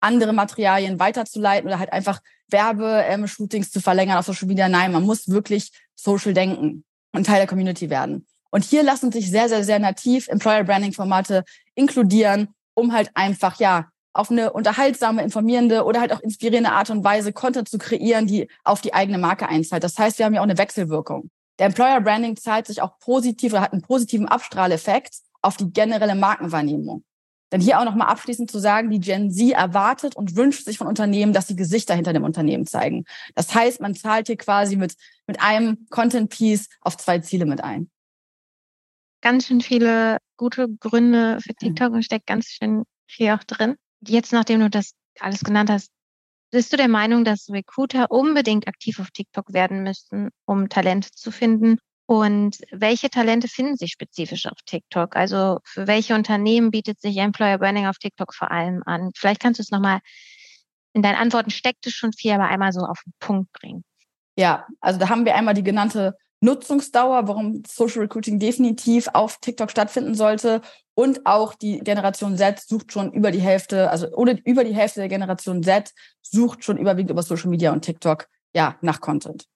andere 0.00 0.32
Materialien 0.32 0.98
weiterzuleiten 0.98 1.68
oder 1.68 1.78
halt 1.78 1.92
einfach 1.92 2.20
Werbeshootings 2.50 3.70
zu 3.70 3.80
verlängern 3.80 4.18
auf 4.18 4.26
Social 4.26 4.48
Media. 4.48 4.68
Nein, 4.68 4.92
man 4.92 5.04
muss 5.04 5.28
wirklich 5.28 5.70
social 5.94 6.34
denken 6.34 6.84
und 7.12 7.26
Teil 7.26 7.38
der 7.38 7.46
Community 7.46 7.90
werden. 7.90 8.26
Und 8.50 8.64
hier 8.64 8.82
lassen 8.82 9.12
sich 9.12 9.30
sehr, 9.30 9.48
sehr, 9.48 9.64
sehr 9.64 9.78
nativ 9.78 10.28
Employer 10.28 10.64
Branding 10.64 10.92
Formate 10.92 11.44
inkludieren, 11.74 12.48
um 12.74 12.92
halt 12.92 13.10
einfach, 13.14 13.58
ja, 13.60 13.88
auf 14.14 14.30
eine 14.30 14.52
unterhaltsame, 14.52 15.22
informierende 15.22 15.84
oder 15.84 16.00
halt 16.00 16.12
auch 16.12 16.20
inspirierende 16.20 16.72
Art 16.72 16.90
und 16.90 17.04
Weise 17.04 17.32
Content 17.32 17.68
zu 17.68 17.78
kreieren, 17.78 18.26
die 18.26 18.48
auf 18.64 18.80
die 18.80 18.94
eigene 18.94 19.18
Marke 19.18 19.48
einzahlt. 19.48 19.84
Das 19.84 19.96
heißt, 19.98 20.18
wir 20.18 20.26
haben 20.26 20.34
ja 20.34 20.40
auch 20.40 20.44
eine 20.44 20.58
Wechselwirkung. 20.58 21.30
Der 21.58 21.66
Employer 21.66 22.00
Branding 22.00 22.36
zahlt 22.36 22.66
sich 22.66 22.82
auch 22.82 22.98
positiv 22.98 23.52
oder 23.52 23.62
hat 23.62 23.72
einen 23.72 23.82
positiven 23.82 24.28
Abstrahleffekt 24.28 25.16
auf 25.42 25.56
die 25.56 25.70
generelle 25.72 26.14
Markenwahrnehmung. 26.14 27.04
Denn 27.50 27.60
hier 27.60 27.80
auch 27.80 27.84
nochmal 27.84 28.08
abschließend 28.08 28.50
zu 28.50 28.58
sagen, 28.58 28.90
die 28.90 29.00
Gen 29.00 29.30
Z 29.30 29.52
erwartet 29.52 30.16
und 30.16 30.36
wünscht 30.36 30.64
sich 30.64 30.78
von 30.78 30.86
Unternehmen, 30.86 31.32
dass 31.32 31.48
sie 31.48 31.56
Gesichter 31.56 31.94
hinter 31.94 32.12
dem 32.12 32.24
Unternehmen 32.24 32.66
zeigen. 32.66 33.04
Das 33.34 33.54
heißt, 33.54 33.80
man 33.80 33.94
zahlt 33.94 34.26
hier 34.26 34.36
quasi 34.36 34.76
mit, 34.76 34.94
mit 35.26 35.40
einem 35.40 35.86
Content 35.88 36.30
Piece 36.30 36.68
auf 36.82 36.96
zwei 36.98 37.20
Ziele 37.20 37.46
mit 37.46 37.64
ein. 37.64 37.90
Ganz 39.22 39.46
schön 39.46 39.62
viele 39.62 40.18
gute 40.36 40.68
Gründe 40.68 41.38
für 41.40 41.54
TikTok 41.54 41.92
und 41.92 42.04
steckt 42.04 42.26
ganz 42.26 42.48
schön 42.48 42.84
viel 43.06 43.30
auch 43.30 43.44
drin. 43.44 43.76
Jetzt, 44.06 44.32
nachdem 44.32 44.60
du 44.60 44.70
das 44.70 44.92
alles 45.18 45.40
genannt 45.40 45.70
hast, 45.70 45.90
bist 46.50 46.72
du 46.72 46.76
der 46.76 46.88
Meinung, 46.88 47.24
dass 47.24 47.50
Recruiter 47.50 48.10
unbedingt 48.10 48.68
aktiv 48.68 49.00
auf 49.00 49.10
TikTok 49.10 49.52
werden 49.52 49.82
müssten, 49.82 50.30
um 50.44 50.68
Talente 50.68 51.10
zu 51.10 51.30
finden? 51.30 51.78
Und 52.06 52.60
welche 52.70 53.10
Talente 53.10 53.48
finden 53.48 53.76
sich 53.76 53.92
spezifisch 53.92 54.46
auf 54.46 54.58
TikTok? 54.64 55.14
Also 55.14 55.58
für 55.64 55.86
welche 55.86 56.14
Unternehmen 56.14 56.70
bietet 56.70 57.00
sich 57.00 57.18
Employer 57.18 57.58
Branding 57.58 57.86
auf 57.86 57.98
TikTok 57.98 58.34
vor 58.34 58.50
allem 58.50 58.82
an? 58.86 59.10
Vielleicht 59.14 59.40
kannst 59.40 59.58
du 59.58 59.62
es 59.62 59.70
nochmal, 59.70 60.00
in 60.94 61.02
deinen 61.02 61.16
Antworten 61.16 61.50
steckt 61.50 61.86
es 61.86 61.92
schon 61.92 62.14
viel, 62.14 62.32
aber 62.32 62.48
einmal 62.48 62.72
so 62.72 62.80
auf 62.80 63.02
den 63.04 63.12
Punkt 63.18 63.52
bringen. 63.52 63.84
Ja, 64.36 64.66
also 64.80 64.98
da 64.98 65.10
haben 65.10 65.26
wir 65.26 65.34
einmal 65.34 65.52
die 65.52 65.62
genannte 65.62 66.16
Nutzungsdauer, 66.40 67.26
warum 67.26 67.62
Social 67.66 68.02
Recruiting 68.02 68.38
definitiv 68.38 69.08
auf 69.12 69.38
TikTok 69.38 69.70
stattfinden 69.70 70.14
sollte. 70.14 70.60
Und 70.94 71.26
auch 71.26 71.54
die 71.54 71.78
Generation 71.80 72.36
Z 72.36 72.60
sucht 72.60 72.92
schon 72.92 73.12
über 73.12 73.30
die 73.30 73.40
Hälfte, 73.40 73.90
also 73.90 74.08
oder 74.12 74.36
über 74.44 74.64
die 74.64 74.74
Hälfte 74.74 75.00
der 75.00 75.08
Generation 75.08 75.62
Z 75.62 75.92
sucht 76.22 76.64
schon 76.64 76.76
überwiegend 76.76 77.10
über 77.10 77.22
Social 77.22 77.50
Media 77.50 77.72
und 77.72 77.82
TikTok 77.82 78.28
ja 78.54 78.76
nach 78.80 79.00
Content. 79.00 79.46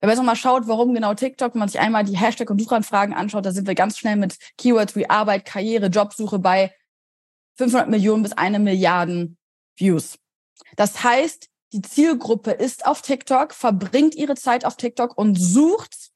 Wenn 0.00 0.08
man 0.08 0.16
jetzt 0.16 0.18
nochmal 0.18 0.36
schaut, 0.36 0.66
warum 0.66 0.94
genau 0.94 1.14
TikTok, 1.14 1.54
wenn 1.54 1.60
man 1.60 1.68
sich 1.68 1.80
einmal 1.80 2.04
die 2.04 2.16
Hashtag- 2.16 2.50
und 2.50 2.60
Suchanfragen 2.60 3.14
anschaut, 3.14 3.46
da 3.46 3.52
sind 3.52 3.68
wir 3.68 3.74
ganz 3.74 3.98
schnell 3.98 4.16
mit 4.16 4.36
Keywords 4.58 4.96
wie 4.96 5.08
Arbeit, 5.08 5.44
Karriere, 5.44 5.86
Jobsuche 5.86 6.38
bei 6.40 6.74
500 7.56 7.88
Millionen 7.88 8.24
bis 8.24 8.32
eine 8.32 8.58
Milliarden 8.58 9.38
Views. 9.76 10.18
Das 10.76 11.04
heißt, 11.04 11.48
die 11.72 11.82
Zielgruppe 11.82 12.50
ist 12.50 12.86
auf 12.86 13.02
TikTok, 13.02 13.54
verbringt 13.54 14.14
ihre 14.14 14.34
Zeit 14.34 14.64
auf 14.64 14.76
TikTok 14.76 15.16
und 15.16 15.36
sucht 15.36 16.10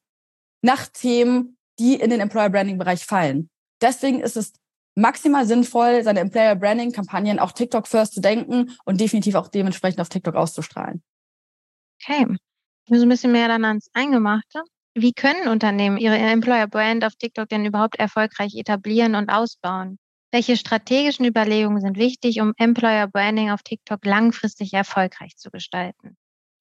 nach 0.63 0.87
Themen, 0.87 1.57
die 1.79 1.95
in 1.95 2.11
den 2.11 2.21
Employer 2.21 2.51
Branding 2.51 2.79
Bereich 2.79 3.05
fallen. 3.05 3.49
Deswegen 3.81 4.21
ist 4.21 4.37
es 4.37 4.53
maximal 4.95 5.47
sinnvoll, 5.47 6.03
seine 6.03 6.21
Employer 6.21 6.57
Branding 6.57 6.93
Kampagnen 6.93 7.39
auch 7.39 7.53
TikTok 7.53 7.87
first 7.87 8.15
zu 8.15 8.21
denken 8.21 8.77
und 8.85 9.01
definitiv 9.01 9.35
auch 9.35 9.49
dementsprechend 9.49 10.01
auf 10.01 10.09
TikTok 10.09 10.35
auszustrahlen. 10.35 11.03
Okay. 12.03 12.27
So 12.89 13.03
ein 13.03 13.09
bisschen 13.09 13.33
mehr 13.33 13.49
dann 13.49 13.65
ans 13.65 13.89
Eingemachte. 13.95 14.63
Wie 14.95 15.13
können 15.13 15.49
Unternehmen 15.49 15.99
ihre 15.99 16.17
Employer 16.17 16.67
Brand 16.67 17.05
auf 17.05 17.17
TikTok 17.17 17.49
denn 17.49 17.67
überhaupt 17.67 17.99
erfolgreich 17.99 18.55
etablieren 18.55 19.15
und 19.15 19.29
ausbauen? 19.29 19.99
Welche 20.37 20.59
strategischen 20.59 21.25
Überlegungen 21.25 21.81
sind 21.81 21.97
wichtig, 21.97 22.43
um 22.43 22.53
Employer 22.59 23.07
Branding 23.07 23.49
auf 23.53 23.63
TikTok 23.63 24.05
langfristig 24.05 24.75
erfolgreich 24.75 25.39
zu 25.39 25.51
gestalten? 25.51 26.19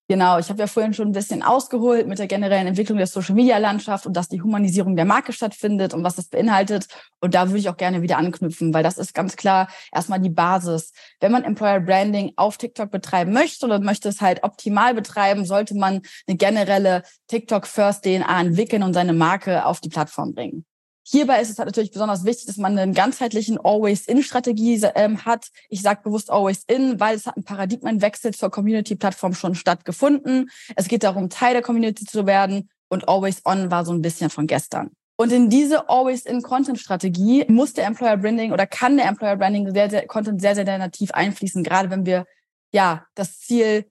Genau, 0.08 0.40
ich 0.40 0.48
habe 0.48 0.60
ja 0.60 0.68
vorhin 0.68 0.94
schon 0.94 1.10
ein 1.10 1.12
bisschen 1.12 1.44
ausgeholt 1.44 2.08
mit 2.08 2.18
der 2.18 2.28
generellen 2.28 2.68
Entwicklung 2.68 2.98
der 2.98 3.08
Social-Media-Landschaft 3.08 4.06
und 4.06 4.16
dass 4.16 4.30
die 4.30 4.42
Humanisierung 4.42 4.96
der 4.96 5.04
Marke 5.04 5.34
stattfindet 5.34 5.94
und 5.94 6.06
was 6.06 6.16
das 6.16 6.30
beinhaltet. 6.30 6.88
Und 7.20 7.36
da 7.36 7.50
würde 7.50 7.60
ich 7.60 7.68
auch 7.68 7.76
gerne 7.76 8.02
wieder 8.02 8.18
anknüpfen, 8.18 8.74
weil 8.74 8.82
das 8.82 8.98
ist 8.98 9.14
ganz 9.14 9.36
klar 9.36 9.68
erstmal 9.92 10.22
die 10.22 10.30
Basis. 10.30 10.94
Wenn 11.20 11.34
man 11.34 11.44
Employer 11.44 11.82
Branding 11.82 12.32
auf 12.38 12.58
TikTok 12.58 12.92
betreiben 12.92 13.34
möchte 13.34 13.66
oder 13.66 13.82
möchte 13.82 14.08
es 14.08 14.22
halt 14.22 14.42
optimal 14.44 14.94
betreiben, 14.94 15.44
sollte 15.44 15.76
man 15.76 16.02
eine 16.28 16.38
generelle 16.38 17.04
TikTok 17.28 17.68
First 17.68 18.06
DNA 18.06 18.40
entwickeln 18.40 18.84
und 18.84 18.94
seine 18.94 19.12
Marke 19.12 19.66
auf 19.66 19.82
die 19.82 19.90
Plattform 19.90 20.34
bringen. 20.34 20.66
Hierbei 21.08 21.40
ist 21.40 21.52
es 21.52 21.60
halt 21.60 21.68
natürlich 21.68 21.92
besonders 21.92 22.26
wichtig, 22.26 22.48
dass 22.48 22.58
man 22.58 22.78
einen 22.78 22.96
ganzheitlichen 22.96 23.60
Always-In-Strategie 23.64 24.82
ähm, 24.96 25.24
hat. 25.24 25.50
Ich 25.70 25.84
sage 25.84 26.02
bewusst 26.04 26.32
Always-In, 26.32 27.00
weil 27.00 27.16
es 27.16 27.28
hat 27.28 27.38
ein 27.38 27.44
Paradigmenwechsel 27.44 28.34
zur 28.34 28.50
Community-Plattform 28.50 29.36
schon 29.36 29.54
stattgefunden. 29.54 30.50
Es 30.76 30.88
geht 30.88 31.04
darum, 31.04 31.30
Teil 31.30 31.54
der 31.54 31.62
Community 31.62 32.06
zu 32.06 32.26
werden 32.26 32.72
und 32.90 33.08
Always-On 33.08 33.70
war 33.70 33.86
so 33.86 33.94
ein 33.94 34.02
bisschen 34.02 34.32
von 34.32 34.48
gestern. 34.48 34.90
Und 35.16 35.32
in 35.32 35.48
diese 35.48 35.90
Always-In-Content-Strategie 35.90 37.46
muss 37.50 37.74
der 37.74 37.86
Employer 37.86 38.18
Branding 38.18 38.52
oder 38.52 38.66
kann 38.66 38.98
der 38.98 39.06
Employer 39.06 39.36
Branding 39.36 39.72
sehr, 39.72 39.92
sehr, 39.92 40.08
Content 40.08 40.42
sehr, 40.42 40.56
sehr 40.56 40.66
nativ 40.66 41.12
einfließen, 41.12 41.64
gerade 41.64 41.92
wenn 41.92 42.08
wir 42.08 42.26
ja 42.72 43.06
das 43.14 43.40
Ziel 43.40 43.86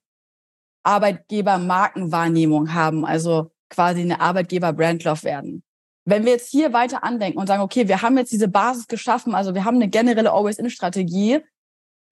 Arbeitgeber-Markenwahrnehmung 0.82 2.74
haben, 2.74 3.06
also 3.06 3.52
quasi 3.70 4.00
eine 4.00 4.20
Arbeitgeber-Brand-Love 4.20 5.22
werden. 5.22 5.62
Wenn 6.04 6.24
wir 6.24 6.32
jetzt 6.32 6.50
hier 6.50 6.72
weiter 6.72 7.02
andenken 7.02 7.38
und 7.38 7.46
sagen, 7.46 7.62
okay, 7.62 7.88
wir 7.88 8.02
haben 8.02 8.18
jetzt 8.18 8.32
diese 8.32 8.48
Basis 8.48 8.88
geschaffen, 8.88 9.34
also 9.34 9.54
wir 9.54 9.64
haben 9.64 9.76
eine 9.76 9.88
generelle 9.88 10.32
Always-In-Strategie, 10.32 11.40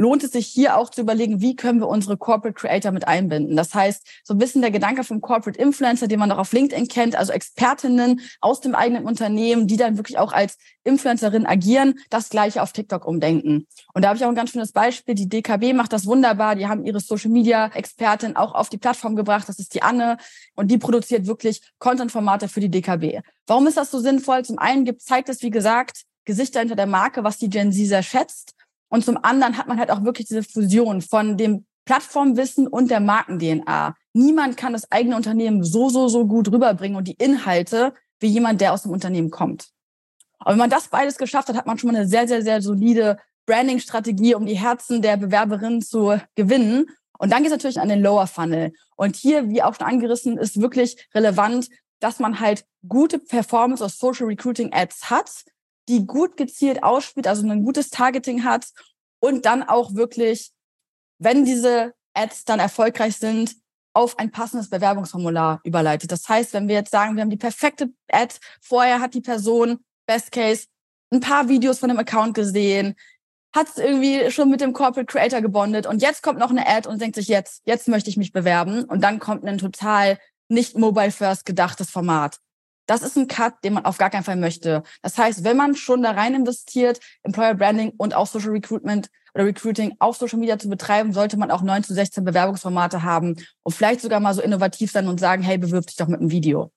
lohnt 0.03 0.25
es 0.25 0.33
sich 0.33 0.47
hier 0.47 0.77
auch 0.77 0.91
zu 0.91 1.01
überlegen, 1.01 1.41
wie 1.41 1.55
können 1.55 1.81
wir 1.81 1.89
unsere 1.89 2.17
Corporate 2.17 2.55
Creator 2.55 2.91
mit 2.91 3.07
einbinden. 3.07 3.57
Das 3.57 3.73
heißt, 3.73 4.07
so 4.25 4.35
ein 4.35 4.39
bisschen 4.39 4.61
der 4.61 4.73
Gedanke 4.73 5.05
vom 5.05 5.21
Corporate 5.21 5.59
Influencer, 5.59 6.09
den 6.09 6.19
man 6.19 6.33
auch 6.33 6.39
auf 6.39 6.53
LinkedIn 6.53 6.89
kennt, 6.89 7.17
also 7.17 7.33
Expertinnen 7.33 8.21
aus 8.41 8.61
dem 8.61 8.75
eigenen 8.75 9.05
Unternehmen, 9.05 9.69
die 9.69 9.77
dann 9.77 9.97
wirklich 9.97 10.19
auch 10.19 10.33
als 10.33 10.59
Influencerin 10.83 11.47
agieren, 11.47 11.95
das 12.11 12.29
gleiche 12.31 12.63
auf 12.63 12.73
TikTok 12.73 13.07
umdenken. 13.07 13.69
Und 13.95 14.03
da 14.03 14.09
habe 14.09 14.19
ich 14.19 14.25
auch 14.25 14.29
ein 14.29 14.35
ganz 14.35 14.51
schönes 14.51 14.73
Beispiel. 14.73 15.15
Die 15.15 15.29
DKB 15.29 15.73
macht 15.73 15.93
das 15.93 16.05
wunderbar. 16.05 16.57
Die 16.57 16.67
haben 16.67 16.85
ihre 16.85 16.99
Social 16.99 17.31
Media 17.31 17.69
Expertin 17.69 18.35
auch 18.35 18.55
auf 18.55 18.69
die 18.69 18.79
Plattform 18.79 19.15
gebracht. 19.15 19.49
Das 19.49 19.61
ist 19.61 19.73
die 19.73 19.83
Anne. 19.83 20.17
Und 20.57 20.69
die 20.73 20.79
produziert 20.79 21.27
wirklich 21.27 21.63
Content-Formate 21.79 22.49
für 22.49 22.61
die 22.61 22.71
DKB. 22.71 23.21
Warum 23.47 23.69
ist 23.69 23.77
das 23.77 23.93
so 23.93 24.01
sinnvoll? 24.01 24.45
Zum 24.45 24.59
einen 24.59 24.85
gibt, 24.85 25.03
zeigt 25.03 25.29
es, 25.29 25.43
wie 25.43 25.51
gesagt, 25.51 26.03
Gesichter 26.25 26.61
hinter 26.61 26.77
der 26.77 26.87
Marke, 26.87 27.25
was 27.25 27.39
die 27.39 27.49
Gen 27.49 27.73
Z 27.73 27.87
sehr 27.87 28.03
schätzt. 28.03 28.55
Und 28.93 29.07
zum 29.07 29.17
anderen 29.25 29.57
hat 29.57 29.69
man 29.69 29.79
halt 29.79 29.91
auch 29.91 30.05
wirklich 30.05 30.29
diese 30.29 30.43
Fusion 30.43 31.01
von 31.01 31.39
dem 31.39 31.65
Plattformwissen 31.87 32.67
und 32.67 32.91
der 32.91 33.01
Marken-DNA. 33.01 33.97
Niemand 34.13 34.59
kann 34.59 34.75
das 34.75 34.93
eigene 34.93 35.17
Unternehmen 35.17 35.65
so, 35.65 35.89
so, 35.89 36.09
so 36.09 36.27
gut 36.27 36.53
rüberbringen 36.53 36.99
und 36.99 37.09
die 37.09 37.15
Inhalte 37.15 37.95
wie 38.21 38.27
jemand, 38.27 38.61
der 38.61 38.75
aus 38.75 38.83
dem 38.83 38.93
Unternehmen 38.93 39.31
kommt. 39.31 39.71
Aber 40.41 40.51
wenn 40.51 40.59
man 40.59 40.69
das 40.69 40.89
beides 40.89 41.17
geschafft 41.17 41.49
hat, 41.49 41.57
hat 41.57 41.67
man 41.67 41.79
schon 41.79 41.91
mal 41.91 41.97
eine 41.97 42.07
sehr, 42.07 42.29
sehr, 42.29 42.43
sehr 42.43 42.61
solide 42.61 43.17
Branding-Strategie, 43.47 44.35
um 44.35 44.45
die 44.45 44.59
Herzen 44.59 45.01
der 45.01 45.17
Bewerberinnen 45.17 45.81
zu 45.81 46.21
gewinnen. 46.35 46.85
Und 47.19 47.33
dann 47.33 47.39
geht 47.39 47.47
es 47.47 47.57
natürlich 47.57 47.81
an 47.81 47.89
den 47.89 48.03
Lower 48.03 48.27
Funnel. 48.27 48.75
Und 48.97 49.17
hier, 49.17 49.49
wie 49.49 49.63
auch 49.63 49.75
schon 49.75 49.87
angerissen, 49.87 50.37
ist 50.37 50.61
wirklich 50.61 51.09
relevant, 51.15 51.71
dass 51.99 52.19
man 52.19 52.41
halt 52.41 52.67
gute 52.87 53.19
Performance 53.19 53.83
aus 53.83 53.97
Social 53.97 54.27
Recruiting 54.27 54.71
Ads 54.75 55.09
hat, 55.09 55.31
die 55.89 56.07
gut 56.07 56.37
gezielt 56.37 56.83
ausspielt, 56.83 57.27
also 57.27 57.47
ein 57.47 57.65
gutes 57.65 57.91
Targeting 57.91 58.45
hat 58.45 58.67
und 59.21 59.47
dann 59.47 59.63
auch 59.63 59.95
wirklich, 59.95 60.53
wenn 61.19 61.45
diese 61.45 61.95
Ads 62.15 62.45
dann 62.45 62.61
erfolgreich 62.61 63.17
sind, 63.17 63.57
auf 63.95 64.19
ein 64.19 64.31
passendes 64.31 64.71
Bewerbungsformular 64.71 65.61
überleitet. 65.65 66.13
Das 66.13 66.29
heißt, 66.29 66.53
wenn 66.55 66.69
wir 66.69 66.77
jetzt 66.77 66.91
sagen, 66.91 67.15
wir 67.15 67.23
haben 67.23 67.31
die 67.31 67.37
perfekte 67.37 67.91
Ad, 68.11 68.35
vorher 68.61 69.01
hat 69.01 69.15
die 69.15 69.21
Person, 69.21 69.81
Best 70.07 70.33
Case, 70.33 70.67
ein 71.13 71.21
paar 71.21 71.49
Videos 71.49 71.79
von 71.79 71.91
dem 71.91 71.99
Account 71.99 72.35
gesehen, 72.35 72.95
hat 73.55 73.69
es 73.69 73.77
irgendwie 73.77 74.31
schon 74.31 74.51
mit 74.51 74.63
dem 74.63 74.73
Corporate 74.73 75.07
Creator 75.07 75.43
gebondet 75.43 75.87
und 75.87 76.01
jetzt 76.01 76.23
kommt 76.23 76.39
noch 76.39 76.51
eine 76.51 76.67
Ad 76.67 76.89
und 76.89 77.03
denkt 77.03 77.17
sich 77.17 77.29
jetzt, 77.29 77.63
jetzt 77.67 77.87
möchte 77.87 78.09
ich 78.09 78.17
mich 78.17 78.33
bewerben 78.33 78.85
und 78.85 79.03
dann 79.03 79.19
kommt 79.19 79.45
ein 79.45 79.59
total 79.59 80.19
nicht 80.49 80.77
mobile 80.77 81.11
first 81.11 81.45
gedachtes 81.45 81.91
Format. 81.91 82.39
Das 82.87 83.03
ist 83.03 83.17
ein 83.17 83.29
Cut, 83.29 83.55
den 83.65 83.75
man 83.75 83.85
auf 83.85 83.99
gar 83.99 84.11
keinen 84.11 84.25
Fall 84.25 84.37
möchte. 84.37 84.83
Das 85.03 85.17
heißt, 85.17 85.45
wenn 85.45 85.57
man 85.57 85.75
schon 85.75 86.03
da 86.03 86.13
rein 86.13 86.35
investiert, 86.35 87.01
Employer 87.23 87.55
Branding 87.55 87.93
und 87.97 88.15
auch 88.15 88.27
Social 88.27 88.51
Recruitment 88.51 89.09
oder 89.35 89.47
Recruiting 89.47 89.95
auf 89.99 90.17
Social 90.17 90.39
Media 90.39 90.59
zu 90.59 90.69
betreiben, 90.69 91.13
sollte 91.13 91.37
man 91.37 91.51
auch 91.51 91.63
9 91.63 91.85
zu 91.85 91.95
16 91.95 92.25
Bewerbungsformate 92.25 93.03
haben 93.03 93.37
und 93.63 93.73
vielleicht 93.73 94.01
sogar 94.01 94.21
mal 94.21 94.35
so 94.35 94.43
innovativ 94.43 94.91
sein 94.91 95.09
und 95.09 95.21
sagen, 95.21 95.43
hey, 95.43 95.59
bewirb 95.59 95.87
dich 95.87 95.97
doch 95.97 96.09
mit 96.09 96.21
einem 96.21 96.31
Video. 96.31 96.73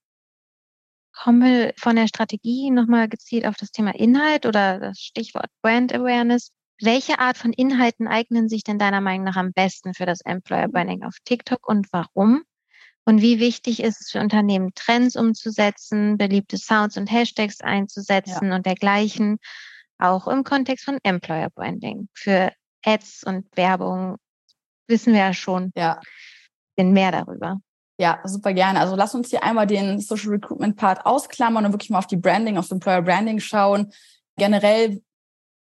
Kommen 1.12 1.42
wir 1.42 1.74
von 1.78 1.96
der 1.96 2.08
Strategie 2.08 2.70
nochmal 2.72 3.08
gezielt 3.08 3.46
auf 3.46 3.56
das 3.56 3.72
Thema 3.72 3.96
Inhalt 3.96 4.46
oder 4.46 4.80
das 4.80 5.00
Stichwort 5.00 5.48
Brand 5.62 5.94
Awareness. 5.94 6.52
Welche 6.82 7.20
Art 7.20 7.38
von 7.38 7.54
Inhalten 7.54 8.08
eignen 8.08 8.50
sich 8.50 8.64
denn 8.64 8.78
deiner 8.78 9.00
Meinung 9.00 9.26
nach 9.26 9.38
am 9.38 9.54
besten 9.54 9.94
für 9.94 10.06
das 10.06 10.20
Employer 10.22 10.68
Branding 10.68 11.04
auf 11.04 11.16
TikTok 11.24 11.66
und 11.68 11.88
warum? 11.92 12.44
Und 13.06 13.22
wie 13.22 13.40
wichtig 13.40 13.82
ist 13.84 14.02
es 14.02 14.12
für 14.12 14.20
Unternehmen, 14.20 14.74
Trends 14.74 15.16
umzusetzen, 15.16 16.18
beliebte 16.18 16.58
Sounds 16.58 16.98
und 16.98 17.12
Hashtags 17.12 17.62
einzusetzen 17.62 18.50
ja. 18.50 18.56
und 18.56 18.66
dergleichen, 18.66 19.38
auch 20.00 20.28
im 20.28 20.44
Kontext 20.44 20.86
von 20.86 20.98
Employer 21.04 21.50
Branding. 21.52 22.10
Für 22.14 22.52
Ads 22.84 23.24
und 23.26 23.46
Werbung 23.56 24.18
wissen 24.88 25.14
wir 25.14 25.20
ja 25.20 25.34
schon 25.34 25.72
ja. 25.76 26.00
bin 26.76 26.92
mehr 26.92 27.12
darüber. 27.12 27.60
Ja, 27.98 28.20
super 28.26 28.54
gerne. 28.54 28.80
Also 28.80 28.96
lass 28.96 29.16
uns 29.16 29.30
hier 29.30 29.44
einmal 29.44 29.68
den 29.68 30.00
Social 30.02 30.32
Recruitment 30.32 30.76
Part 30.76 31.06
ausklammern 31.06 31.66
und 31.66 31.72
wirklich 31.72 31.90
mal 31.90 32.00
auf 32.00 32.08
die 32.08 32.18
Branding, 32.18 32.58
auf 32.58 32.70
Employer 32.70 33.02
Branding 33.02 33.40
schauen. 33.40 33.94
Generell, 34.38 35.02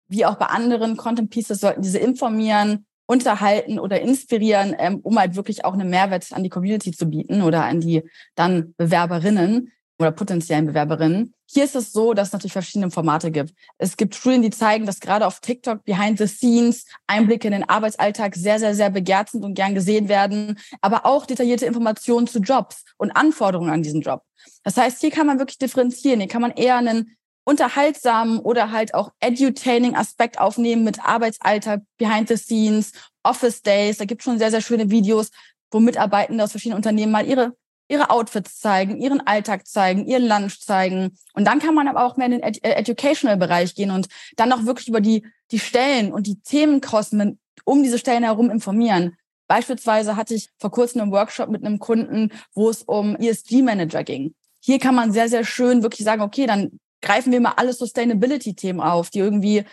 wie 0.08 0.24
auch 0.24 0.36
bei 0.36 0.46
anderen 0.46 0.96
Content 0.96 1.30
Pieces, 1.30 1.60
sollten 1.60 1.82
diese 1.82 1.98
informieren, 1.98 2.86
unterhalten 3.06 3.78
oder 3.78 4.00
inspirieren, 4.00 4.74
ähm, 4.78 5.00
um 5.02 5.18
halt 5.18 5.36
wirklich 5.36 5.64
auch 5.64 5.74
einen 5.74 5.90
Mehrwert 5.90 6.32
an 6.32 6.42
die 6.42 6.48
Community 6.48 6.92
zu 6.92 7.06
bieten 7.06 7.42
oder 7.42 7.64
an 7.64 7.80
die 7.80 8.02
dann 8.34 8.74
Bewerberinnen 8.76 9.72
oder 9.98 10.12
potenziellen 10.12 10.66
Bewerberinnen. 10.66 11.34
Hier 11.46 11.64
ist 11.64 11.76
es 11.76 11.92
so, 11.92 12.14
dass 12.14 12.28
es 12.28 12.32
natürlich 12.32 12.52
verschiedene 12.52 12.90
Formate 12.90 13.30
gibt. 13.30 13.52
Es 13.76 13.96
gibt 13.96 14.14
Studien, 14.14 14.42
die 14.42 14.50
zeigen, 14.50 14.86
dass 14.86 15.00
gerade 15.00 15.26
auf 15.26 15.40
TikTok 15.40 15.84
behind 15.84 16.18
the 16.18 16.26
scenes 16.26 16.86
Einblicke 17.06 17.46
in 17.46 17.52
den 17.52 17.68
Arbeitsalltag 17.68 18.34
sehr, 18.34 18.58
sehr, 18.58 18.74
sehr 18.74 18.90
begehrt 18.90 19.30
sind 19.30 19.44
und 19.44 19.54
gern 19.54 19.74
gesehen 19.74 20.08
werden, 20.08 20.58
aber 20.80 21.04
auch 21.04 21.26
detaillierte 21.26 21.66
Informationen 21.66 22.26
zu 22.26 22.38
Jobs 22.38 22.84
und 22.96 23.10
Anforderungen 23.10 23.70
an 23.70 23.82
diesen 23.82 24.00
Job. 24.00 24.22
Das 24.62 24.76
heißt, 24.76 25.00
hier 25.00 25.10
kann 25.10 25.26
man 25.26 25.38
wirklich 25.38 25.58
differenzieren. 25.58 26.20
Hier 26.20 26.28
kann 26.28 26.42
man 26.42 26.52
eher 26.52 26.76
einen 26.76 27.16
unterhaltsamen 27.44 28.38
oder 28.38 28.70
halt 28.70 28.94
auch 28.94 29.12
edutaining 29.20 29.96
Aspekt 29.96 30.38
aufnehmen 30.38 30.84
mit 30.84 31.04
Arbeitsalltag, 31.04 31.82
Behind 31.98 32.28
the 32.28 32.36
Scenes, 32.36 32.92
Office 33.22 33.62
Days. 33.62 33.98
Da 33.98 34.04
gibt 34.04 34.20
es 34.20 34.24
schon 34.24 34.38
sehr, 34.38 34.50
sehr 34.50 34.60
schöne 34.60 34.90
Videos, 34.90 35.30
wo 35.70 35.80
Mitarbeitende 35.80 36.44
aus 36.44 36.52
verschiedenen 36.52 36.78
Unternehmen 36.78 37.12
mal 37.12 37.26
ihre 37.26 37.54
ihre 37.92 38.10
Outfits 38.10 38.58
zeigen, 38.58 38.96
ihren 38.96 39.20
Alltag 39.26 39.66
zeigen, 39.66 40.06
ihren 40.06 40.26
Lunch 40.26 40.60
zeigen. 40.60 41.16
Und 41.34 41.46
dann 41.46 41.58
kann 41.58 41.74
man 41.74 41.88
aber 41.88 42.04
auch 42.04 42.16
mehr 42.16 42.26
in 42.26 42.32
den 42.32 42.42
Ed 42.42 42.64
äh, 42.64 42.72
Educational-Bereich 42.72 43.74
gehen 43.74 43.90
und 43.90 44.08
dann 44.36 44.52
auch 44.52 44.64
wirklich 44.64 44.88
über 44.88 45.00
die, 45.00 45.26
die 45.50 45.58
Stellen 45.58 46.12
und 46.12 46.26
die 46.26 46.40
Themenkosten 46.40 47.38
um 47.64 47.82
diese 47.82 47.98
Stellen 47.98 48.24
herum 48.24 48.50
informieren. 48.50 49.16
Beispielsweise 49.46 50.16
hatte 50.16 50.34
ich 50.34 50.48
vor 50.58 50.70
kurzem 50.70 51.02
einen 51.02 51.12
Workshop 51.12 51.50
mit 51.50 51.64
einem 51.64 51.78
Kunden, 51.78 52.30
wo 52.54 52.70
es 52.70 52.82
um 52.82 53.16
ESG-Manager 53.16 54.04
ging. 54.04 54.34
Hier 54.60 54.78
kann 54.78 54.94
man 54.94 55.12
sehr, 55.12 55.28
sehr 55.28 55.44
schön 55.44 55.82
wirklich 55.82 56.04
sagen, 56.04 56.22
okay, 56.22 56.46
dann 56.46 56.78
greifen 57.02 57.32
wir 57.32 57.40
mal 57.40 57.54
alle 57.56 57.72
Sustainability-Themen 57.72 58.80
auf, 58.80 59.10
die 59.10 59.18
irgendwie 59.18 59.64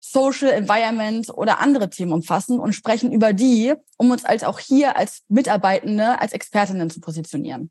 Social 0.00 0.50
Environment 0.50 1.30
oder 1.32 1.60
andere 1.60 1.88
Themen 1.88 2.12
umfassen 2.12 2.58
und 2.58 2.72
sprechen 2.72 3.12
über 3.12 3.32
die, 3.32 3.74
um 3.96 4.10
uns 4.10 4.24
als 4.24 4.42
auch 4.42 4.58
hier 4.58 4.96
als 4.96 5.22
Mitarbeitende, 5.28 6.20
als 6.20 6.32
Expertinnen 6.32 6.90
zu 6.90 7.00
positionieren. 7.00 7.70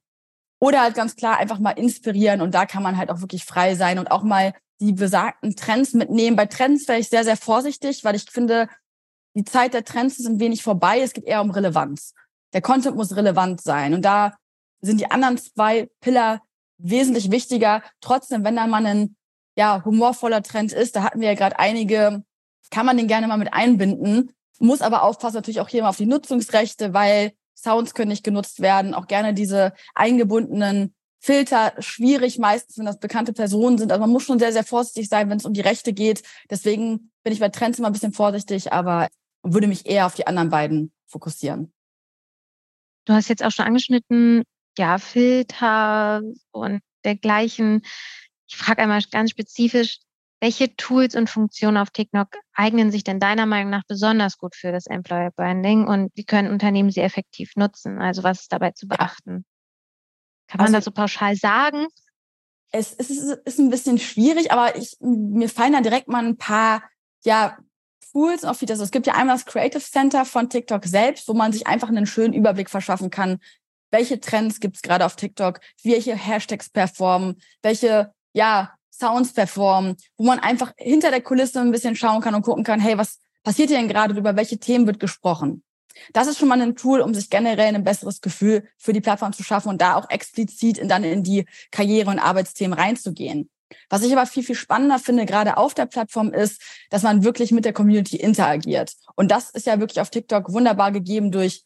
Oder 0.59 0.81
halt 0.81 0.95
ganz 0.95 1.15
klar 1.15 1.37
einfach 1.37 1.59
mal 1.59 1.71
inspirieren 1.71 2.41
und 2.41 2.53
da 2.53 2.65
kann 2.65 2.83
man 2.83 2.95
halt 2.97 3.09
auch 3.09 3.19
wirklich 3.19 3.43
frei 3.43 3.75
sein 3.75 3.99
und 3.99 4.11
auch 4.11 4.23
mal 4.23 4.53
die 4.79 4.93
besagten 4.93 5.55
Trends 5.55 5.93
mitnehmen. 5.93 6.35
Bei 6.35 6.45
Trends 6.45 6.87
wäre 6.87 6.99
ich 6.99 7.09
sehr, 7.09 7.23
sehr 7.23 7.37
vorsichtig, 7.37 8.03
weil 8.03 8.15
ich 8.15 8.29
finde, 8.29 8.67
die 9.35 9.43
Zeit 9.43 9.73
der 9.73 9.83
Trends 9.83 10.19
ist 10.19 10.25
ein 10.25 10.39
wenig 10.39 10.63
vorbei. 10.63 11.01
Es 11.01 11.13
geht 11.13 11.25
eher 11.25 11.41
um 11.41 11.51
Relevanz. 11.51 12.13
Der 12.53 12.61
Content 12.61 12.95
muss 12.95 13.15
relevant 13.15 13.61
sein. 13.61 13.93
Und 13.93 14.03
da 14.03 14.35
sind 14.81 14.99
die 14.99 15.09
anderen 15.09 15.37
zwei 15.37 15.89
Pillar 16.01 16.41
wesentlich 16.81 17.31
wichtiger. 17.31 17.83
Trotzdem, 18.01 18.43
wenn 18.43 18.55
da 18.55 18.67
mal 18.67 18.85
ein 18.85 19.15
ja, 19.55 19.83
humorvoller 19.83 20.43
Trend 20.43 20.73
ist, 20.73 20.95
da 20.95 21.03
hatten 21.03 21.21
wir 21.21 21.29
ja 21.29 21.35
gerade 21.35 21.59
einige, 21.59 22.23
kann 22.69 22.85
man 22.85 22.97
den 22.97 23.07
gerne 23.07 23.27
mal 23.27 23.37
mit 23.37 23.53
einbinden. 23.53 24.31
Muss 24.59 24.81
aber 24.81 25.03
aufpassen 25.03 25.35
natürlich 25.35 25.59
auch 25.59 25.69
hier 25.69 25.83
mal 25.83 25.89
auf 25.89 25.97
die 25.97 26.05
Nutzungsrechte, 26.05 26.93
weil 26.93 27.33
Sounds 27.55 27.93
können 27.93 28.09
nicht 28.09 28.23
genutzt 28.23 28.61
werden. 28.61 28.93
Auch 28.93 29.07
gerne 29.07 29.33
diese 29.33 29.73
eingebundenen 29.93 30.93
Filter 31.19 31.73
schwierig 31.79 32.39
meistens, 32.39 32.77
wenn 32.77 32.85
das 32.85 32.99
bekannte 32.99 33.33
Personen 33.33 33.77
sind. 33.77 33.91
Also 33.91 34.01
man 34.01 34.09
muss 34.09 34.23
schon 34.23 34.39
sehr, 34.39 34.51
sehr 34.51 34.63
vorsichtig 34.63 35.07
sein, 35.07 35.29
wenn 35.29 35.37
es 35.37 35.45
um 35.45 35.53
die 35.53 35.61
Rechte 35.61 35.93
geht. 35.93 36.23
Deswegen 36.49 37.11
bin 37.23 37.33
ich 37.33 37.39
bei 37.39 37.49
Trends 37.49 37.77
immer 37.77 37.89
ein 37.89 37.93
bisschen 37.93 38.13
vorsichtig, 38.13 38.73
aber 38.73 39.07
würde 39.43 39.67
mich 39.67 39.85
eher 39.85 40.07
auf 40.07 40.15
die 40.15 40.25
anderen 40.25 40.49
beiden 40.49 40.91
fokussieren. 41.05 41.71
Du 43.05 43.13
hast 43.13 43.29
jetzt 43.29 43.43
auch 43.43 43.51
schon 43.51 43.65
angeschnitten, 43.65 44.43
ja, 44.77 44.97
Filter 44.97 46.21
und 46.51 46.81
dergleichen. 47.03 47.81
Ich 48.47 48.57
frage 48.57 48.81
einmal 48.81 49.01
ganz 49.11 49.31
spezifisch, 49.31 49.99
welche 50.41 50.75
Tools 50.75 51.15
und 51.15 51.29
Funktionen 51.29 51.77
auf 51.77 51.91
TikTok 51.91 52.29
eignen 52.53 52.91
sich 52.91 53.03
denn 53.03 53.19
deiner 53.19 53.45
Meinung 53.45 53.69
nach 53.69 53.83
besonders 53.87 54.37
gut 54.37 54.55
für 54.55 54.71
das 54.71 54.87
Employer 54.87 55.31
Branding 55.31 55.87
und 55.87 56.11
wie 56.15 56.25
können 56.25 56.51
Unternehmen 56.51 56.89
sie 56.89 57.01
effektiv 57.01 57.51
nutzen? 57.55 58.01
Also 58.01 58.23
was 58.23 58.41
ist 58.41 58.51
dabei 58.51 58.71
zu 58.71 58.87
beachten? 58.87 59.45
Kann 60.47 60.57
man 60.57 60.67
also, 60.67 60.77
das 60.77 60.85
so 60.85 60.91
pauschal 60.91 61.35
sagen? 61.35 61.87
Es, 62.71 62.93
es 62.93 63.09
ist, 63.09 63.39
ist 63.45 63.59
ein 63.59 63.69
bisschen 63.69 63.99
schwierig, 63.99 64.51
aber 64.51 64.75
ich, 64.75 64.97
mir 64.99 65.47
fallen 65.47 65.73
da 65.73 65.81
direkt 65.81 66.07
mal 66.07 66.25
ein 66.25 66.37
paar 66.37 66.83
ja, 67.23 67.57
Tools 68.11 68.43
auf 68.43 68.59
das. 68.59 68.79
Es 68.79 68.91
gibt 68.91 69.07
ja 69.07 69.13
einmal 69.13 69.35
das 69.35 69.45
Creative 69.45 69.81
Center 69.81 70.25
von 70.25 70.49
TikTok 70.49 70.85
selbst, 70.85 71.27
wo 71.27 71.33
man 71.33 71.53
sich 71.53 71.67
einfach 71.67 71.87
einen 71.87 72.05
schönen 72.05 72.33
Überblick 72.33 72.69
verschaffen 72.69 73.09
kann. 73.09 73.39
Welche 73.91 74.19
Trends 74.19 74.59
gibt 74.59 74.77
es 74.77 74.81
gerade 74.81 75.05
auf 75.05 75.15
TikTok? 75.15 75.59
Welche 75.83 76.15
Hashtags 76.15 76.69
performen? 76.69 77.41
Welche, 77.61 78.11
ja, 78.33 78.73
Sounds 78.89 79.33
performen? 79.33 79.97
Wo 80.17 80.25
man 80.25 80.39
einfach 80.39 80.73
hinter 80.77 81.11
der 81.11 81.21
Kulisse 81.21 81.59
ein 81.59 81.71
bisschen 81.71 81.95
schauen 81.95 82.21
kann 82.21 82.35
und 82.35 82.43
gucken 82.43 82.63
kann, 82.63 82.79
hey, 82.79 82.97
was 82.97 83.19
passiert 83.43 83.69
hier 83.69 83.77
denn 83.77 83.87
gerade? 83.87 84.17
Über 84.17 84.35
welche 84.35 84.59
Themen 84.59 84.87
wird 84.87 84.99
gesprochen? 84.99 85.63
Das 86.13 86.27
ist 86.27 86.37
schon 86.37 86.47
mal 86.47 86.61
ein 86.61 86.75
Tool, 86.75 87.01
um 87.01 87.13
sich 87.13 87.29
generell 87.29 87.75
ein 87.75 87.83
besseres 87.83 88.21
Gefühl 88.21 88.67
für 88.77 88.93
die 88.93 89.01
Plattform 89.01 89.33
zu 89.33 89.43
schaffen 89.43 89.69
und 89.69 89.81
da 89.81 89.95
auch 89.95 90.09
explizit 90.09 90.77
in, 90.77 90.87
dann 90.87 91.03
in 91.03 91.23
die 91.23 91.45
Karriere- 91.71 92.09
und 92.09 92.19
Arbeitsthemen 92.19 92.77
reinzugehen. 92.77 93.49
Was 93.89 94.03
ich 94.03 94.11
aber 94.11 94.25
viel, 94.25 94.43
viel 94.43 94.55
spannender 94.55 94.99
finde, 94.99 95.25
gerade 95.25 95.57
auf 95.57 95.73
der 95.73 95.85
Plattform, 95.85 96.33
ist, 96.33 96.61
dass 96.89 97.03
man 97.03 97.23
wirklich 97.23 97.51
mit 97.51 97.65
der 97.65 97.73
Community 97.73 98.17
interagiert. 98.17 98.93
Und 99.15 99.31
das 99.31 99.49
ist 99.49 99.65
ja 99.65 99.79
wirklich 99.79 100.01
auf 100.01 100.09
TikTok 100.09 100.51
wunderbar 100.51 100.91
gegeben 100.91 101.31
durch 101.31 101.63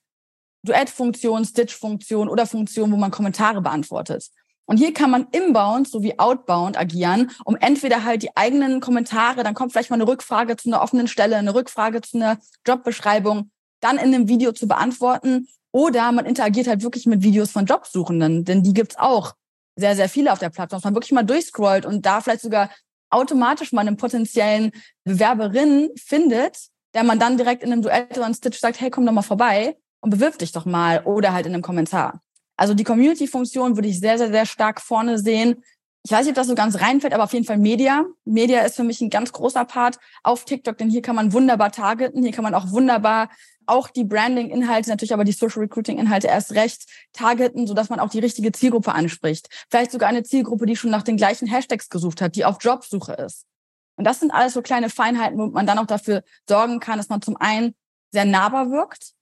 Duett-Funktion, 0.66 1.46
Stitch-Funktion 1.46 2.28
oder 2.28 2.46
Funktion, 2.46 2.92
wo 2.92 2.98
man 2.98 3.12
Kommentare 3.12 3.62
beantwortet. 3.62 4.30
Und 4.66 4.78
hier 4.78 4.94
kann 4.94 5.12
man 5.12 5.28
inbound 5.32 5.88
sowie 5.88 6.18
outbound 6.18 6.78
agieren, 6.78 7.32
um 7.46 7.56
entweder 7.56 8.04
halt 8.04 8.24
die 8.24 8.36
eigenen 8.36 8.80
Kommentare, 8.80 9.44
dann 9.44 9.54
kommt 9.54 9.72
vielleicht 9.72 9.92
mal 9.92 9.96
eine 9.96 10.08
Rückfrage 10.08 10.58
zu 10.58 10.70
einer 10.70 10.82
offenen 10.82 11.08
Stelle, 11.08 11.38
eine 11.38 11.54
Rückfrage 11.54 12.02
zu 12.02 12.18
einer 12.18 12.40
Jobbeschreibung, 12.66 13.52
dann 13.80 13.98
in 13.98 14.14
einem 14.14 14.28
Video 14.28 14.52
zu 14.52 14.68
beantworten. 14.68 15.48
Oder 15.72 16.12
man 16.12 16.26
interagiert 16.26 16.68
halt 16.68 16.82
wirklich 16.84 17.06
mit 17.06 17.22
Videos 17.22 17.52
von 17.52 17.66
Jobsuchenden, 17.66 18.46
denn 18.46 18.64
die 18.64 18.74
gibt's 18.74 18.98
auch 18.98 19.34
sehr, 19.76 19.96
sehr 19.96 20.10
viele 20.10 20.32
auf 20.32 20.40
der 20.40 20.50
Plattform, 20.50 20.78
dass 20.78 20.86
man 20.86 20.96
wirklich 20.96 21.12
mal 21.12 21.24
durchscrollt 21.24 21.86
und 21.86 22.06
da 22.06 22.22
vielleicht 22.22 22.42
sogar 22.42 22.70
automatisch 23.10 23.72
mal 23.72 23.82
einen 23.82 23.98
potenziellen 23.98 24.72
Bewerberin 25.04 25.90
findet, 25.98 26.70
der 26.94 27.04
man 27.04 27.20
dann 27.20 27.38
direkt 27.38 27.62
in 27.62 27.72
einem 27.72 27.82
Duett 27.82 28.12
oder 28.12 28.26
einem 28.26 28.34
Stitch 28.34 28.60
sagt, 28.60 28.80
hey, 28.80 28.90
komm 28.90 29.06
doch 29.06 29.12
mal 29.12 29.22
vorbei 29.22 29.76
und 30.06 30.12
bewirb 30.12 30.38
dich 30.38 30.52
doch 30.52 30.66
mal 30.66 31.02
oder 31.04 31.34
halt 31.34 31.48
in 31.48 31.54
einem 31.56 31.64
Kommentar. 31.64 32.22
Also 32.58 32.76
die 32.76 32.84
Community-Funktion 32.84 33.76
würde 33.76 33.88
ich 33.88 34.00
sehr, 34.00 34.20
sehr, 34.20 34.32
sehr 34.32 34.46
stark 34.46 34.80
vorne 34.80 35.18
sehen. 35.18 35.64
Ich 36.04 36.12
weiß 36.12 36.26
nicht, 36.26 36.30
ob 36.30 36.36
das 36.36 36.46
so 36.46 36.54
ganz 36.54 36.80
reinfällt, 36.80 37.12
aber 37.12 37.24
auf 37.24 37.34
jeden 37.34 37.44
Fall 37.44 37.58
Media. 37.58 38.06
Media 38.24 38.62
ist 38.62 38.76
für 38.76 38.84
mich 38.84 39.02
ein 39.02 39.10
ganz 39.10 39.32
großer 39.32 39.66
Part 39.66 39.98
auf 40.22 40.46
TikTok, 40.46 40.78
denn 40.78 40.92
hier 40.92 41.02
kann 41.02 41.16
man 41.16 41.34
wunderbar 41.34 41.72
targeten, 41.72 42.22
hier 42.22 42.32
kann 42.32 42.44
man 42.44 42.54
auch 42.54 42.70
wunderbar 42.70 43.30
auch 43.66 43.90
die 43.90 44.04
Branding-Inhalte, 44.04 44.92
natürlich 44.92 45.12
aber 45.12 45.24
die 45.24 45.32
Social 45.32 45.64
Recruiting-Inhalte 45.64 46.28
erst 46.28 46.54
recht 46.54 46.86
targeten, 47.12 47.66
sodass 47.66 47.90
man 47.90 48.00
auch 48.00 48.10
die 48.10 48.20
richtige 48.20 48.52
Zielgruppe 48.52 48.94
anspricht. 48.94 49.48
Vielleicht 49.72 49.90
sogar 49.90 50.08
eine 50.08 50.22
Zielgruppe, 50.22 50.68
die 50.68 50.76
schon 50.76 50.92
nach 50.92 51.02
den 51.02 51.18
gleichen 51.18 51.48
Hashtags 51.48 51.90
gesucht 51.90 52.22
hat, 52.22 52.36
die 52.36 52.46
auf 52.46 52.58
Jobsuche 52.62 53.14
ist. 53.14 53.48
Und 53.96 54.04
das 54.04 54.20
sind 54.20 54.30
alles 54.30 54.54
so 54.54 54.62
kleine 54.62 54.92
Feinheiten, 54.92 55.40
wo 55.40 55.48
man 55.48 55.66
dann 55.66 55.80
auch 55.80 55.88
dafür 55.88 56.22
sorgen 56.48 56.80
kann, 56.80 57.00
dass 57.00 57.10
man 57.10 57.24
zum 57.24 57.38
einen 57.38 57.74
sehr 58.12 58.26
nahbar 58.26 58.70
wirkt 58.70 59.15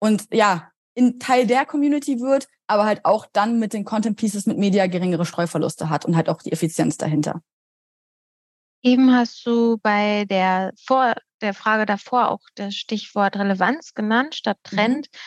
und 0.00 0.26
ja, 0.32 0.70
in 0.94 1.20
Teil 1.20 1.46
der 1.46 1.64
Community 1.64 2.20
wird, 2.20 2.48
aber 2.66 2.84
halt 2.84 3.04
auch 3.04 3.26
dann 3.32 3.58
mit 3.58 3.72
den 3.72 3.84
Content 3.84 4.16
Pieces 4.16 4.46
mit 4.46 4.58
Media 4.58 4.86
geringere 4.88 5.24
Streuverluste 5.24 5.90
hat 5.90 6.04
und 6.04 6.16
halt 6.16 6.28
auch 6.28 6.42
die 6.42 6.52
Effizienz 6.52 6.96
dahinter. 6.96 7.42
Eben 8.82 9.14
hast 9.14 9.44
du 9.46 9.78
bei 9.78 10.24
der 10.24 10.72
Vor 10.86 11.14
der 11.40 11.54
Frage 11.54 11.86
davor 11.86 12.30
auch 12.30 12.40
das 12.54 12.74
Stichwort 12.74 13.36
Relevanz 13.36 13.94
genannt 13.94 14.34
statt 14.34 14.58
mhm. 14.70 14.76
Trend. 14.76 15.06
Mhm. 15.12 15.18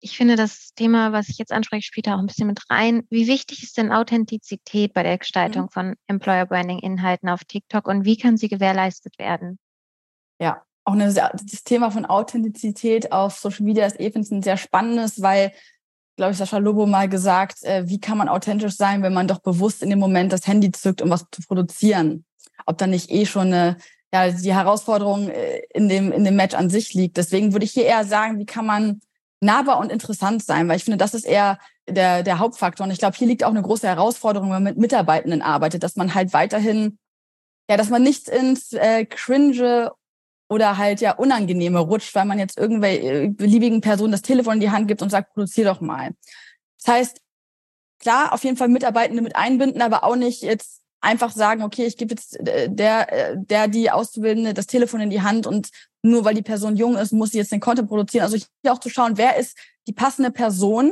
Ich 0.00 0.16
finde 0.16 0.34
das 0.34 0.72
Thema, 0.74 1.12
was 1.12 1.28
ich 1.28 1.38
jetzt 1.38 1.52
anspreche, 1.52 1.86
spielt 1.86 2.06
da 2.06 2.16
auch 2.16 2.18
ein 2.18 2.26
bisschen 2.26 2.48
mit 2.48 2.68
rein. 2.70 3.06
Wie 3.08 3.28
wichtig 3.28 3.62
ist 3.62 3.78
denn 3.78 3.92
Authentizität 3.92 4.92
bei 4.94 5.02
der 5.02 5.18
Gestaltung 5.18 5.64
mhm. 5.64 5.68
von 5.68 5.94
Employer 6.06 6.46
Branding 6.46 6.80
Inhalten 6.80 7.28
auf 7.28 7.44
TikTok 7.44 7.86
und 7.86 8.04
wie 8.04 8.16
kann 8.16 8.36
sie 8.36 8.48
gewährleistet 8.48 9.18
werden? 9.18 9.58
Ja, 10.40 10.64
auch 10.84 10.94
eine, 10.94 11.12
das 11.12 11.64
Thema 11.64 11.90
von 11.90 12.04
Authentizität 12.04 13.12
auf 13.12 13.38
Social 13.38 13.64
Media 13.64 13.86
ist 13.86 14.00
eben 14.00 14.26
ein 14.30 14.42
sehr 14.42 14.56
spannendes, 14.56 15.22
weil, 15.22 15.52
glaube 16.16 16.32
ich, 16.32 16.38
Sascha 16.38 16.58
Lobo 16.58 16.86
mal 16.86 17.08
gesagt, 17.08 17.62
äh, 17.62 17.88
wie 17.88 18.00
kann 18.00 18.18
man 18.18 18.28
authentisch 18.28 18.76
sein, 18.76 19.02
wenn 19.02 19.14
man 19.14 19.28
doch 19.28 19.38
bewusst 19.38 19.82
in 19.82 19.90
dem 19.90 19.98
Moment 19.98 20.32
das 20.32 20.46
Handy 20.46 20.72
zückt, 20.72 21.02
um 21.02 21.10
was 21.10 21.24
zu 21.30 21.42
produzieren? 21.42 22.24
Ob 22.66 22.78
da 22.78 22.86
nicht 22.86 23.10
eh 23.10 23.26
schon 23.26 23.48
eine 23.48 23.76
ja, 24.12 24.30
die 24.30 24.54
Herausforderung 24.54 25.30
äh, 25.30 25.62
in 25.72 25.88
dem, 25.88 26.12
in 26.12 26.24
dem 26.24 26.36
Match 26.36 26.54
an 26.54 26.68
sich 26.68 26.92
liegt. 26.92 27.16
Deswegen 27.16 27.52
würde 27.52 27.64
ich 27.64 27.72
hier 27.72 27.86
eher 27.86 28.04
sagen, 28.04 28.38
wie 28.38 28.46
kann 28.46 28.66
man 28.66 29.00
nahbar 29.40 29.78
und 29.78 29.90
interessant 29.90 30.44
sein, 30.44 30.68
weil 30.68 30.76
ich 30.76 30.84
finde, 30.84 30.98
das 30.98 31.14
ist 31.14 31.24
eher 31.24 31.58
der, 31.88 32.22
der 32.22 32.38
Hauptfaktor. 32.38 32.84
Und 32.84 32.92
ich 32.92 32.98
glaube, 32.98 33.16
hier 33.16 33.26
liegt 33.26 33.42
auch 33.42 33.50
eine 33.50 33.62
große 33.62 33.88
Herausforderung, 33.88 34.48
wenn 34.48 34.62
man 34.62 34.74
mit 34.74 34.78
Mitarbeitenden 34.78 35.42
arbeitet, 35.42 35.82
dass 35.82 35.96
man 35.96 36.14
halt 36.14 36.32
weiterhin, 36.32 36.98
ja, 37.68 37.76
dass 37.76 37.88
man 37.88 38.02
nicht 38.02 38.28
ins 38.28 38.72
äh, 38.74 39.06
Cringe 39.06 39.90
oder 40.52 40.76
halt 40.76 41.00
ja 41.00 41.12
unangenehme 41.12 41.78
rutscht, 41.78 42.14
weil 42.14 42.26
man 42.26 42.38
jetzt 42.38 42.58
irgendwelche 42.58 43.24
äh, 43.24 43.28
beliebigen 43.28 43.80
Personen 43.80 44.12
das 44.12 44.20
Telefon 44.20 44.54
in 44.54 44.60
die 44.60 44.70
Hand 44.70 44.86
gibt 44.86 45.00
und 45.00 45.08
sagt, 45.08 45.32
produzier 45.32 45.64
doch 45.64 45.80
mal. 45.80 46.10
Das 46.78 46.94
heißt, 46.94 47.20
klar, 47.98 48.34
auf 48.34 48.44
jeden 48.44 48.58
Fall 48.58 48.68
Mitarbeitende 48.68 49.22
mit 49.22 49.34
einbinden, 49.34 49.80
aber 49.80 50.04
auch 50.04 50.16
nicht 50.16 50.42
jetzt 50.42 50.82
einfach 51.00 51.32
sagen, 51.32 51.62
okay, 51.62 51.86
ich 51.86 51.96
gebe 51.96 52.12
jetzt 52.12 52.38
äh, 52.46 52.68
der, 52.70 53.12
äh, 53.12 53.36
der, 53.38 53.66
die 53.66 53.90
Auszubildende 53.90 54.52
das 54.52 54.66
Telefon 54.66 55.00
in 55.00 55.10
die 55.10 55.22
Hand 55.22 55.46
und 55.46 55.70
nur 56.02 56.24
weil 56.24 56.34
die 56.34 56.42
Person 56.42 56.76
jung 56.76 56.96
ist, 56.96 57.12
muss 57.12 57.30
sie 57.30 57.38
jetzt 57.38 57.52
den 57.52 57.60
Content 57.60 57.88
produzieren. 57.88 58.24
Also 58.24 58.36
hier 58.36 58.72
auch 58.72 58.80
zu 58.80 58.90
schauen, 58.90 59.16
wer 59.16 59.36
ist 59.36 59.56
die 59.86 59.92
passende 59.92 60.30
Person, 60.30 60.90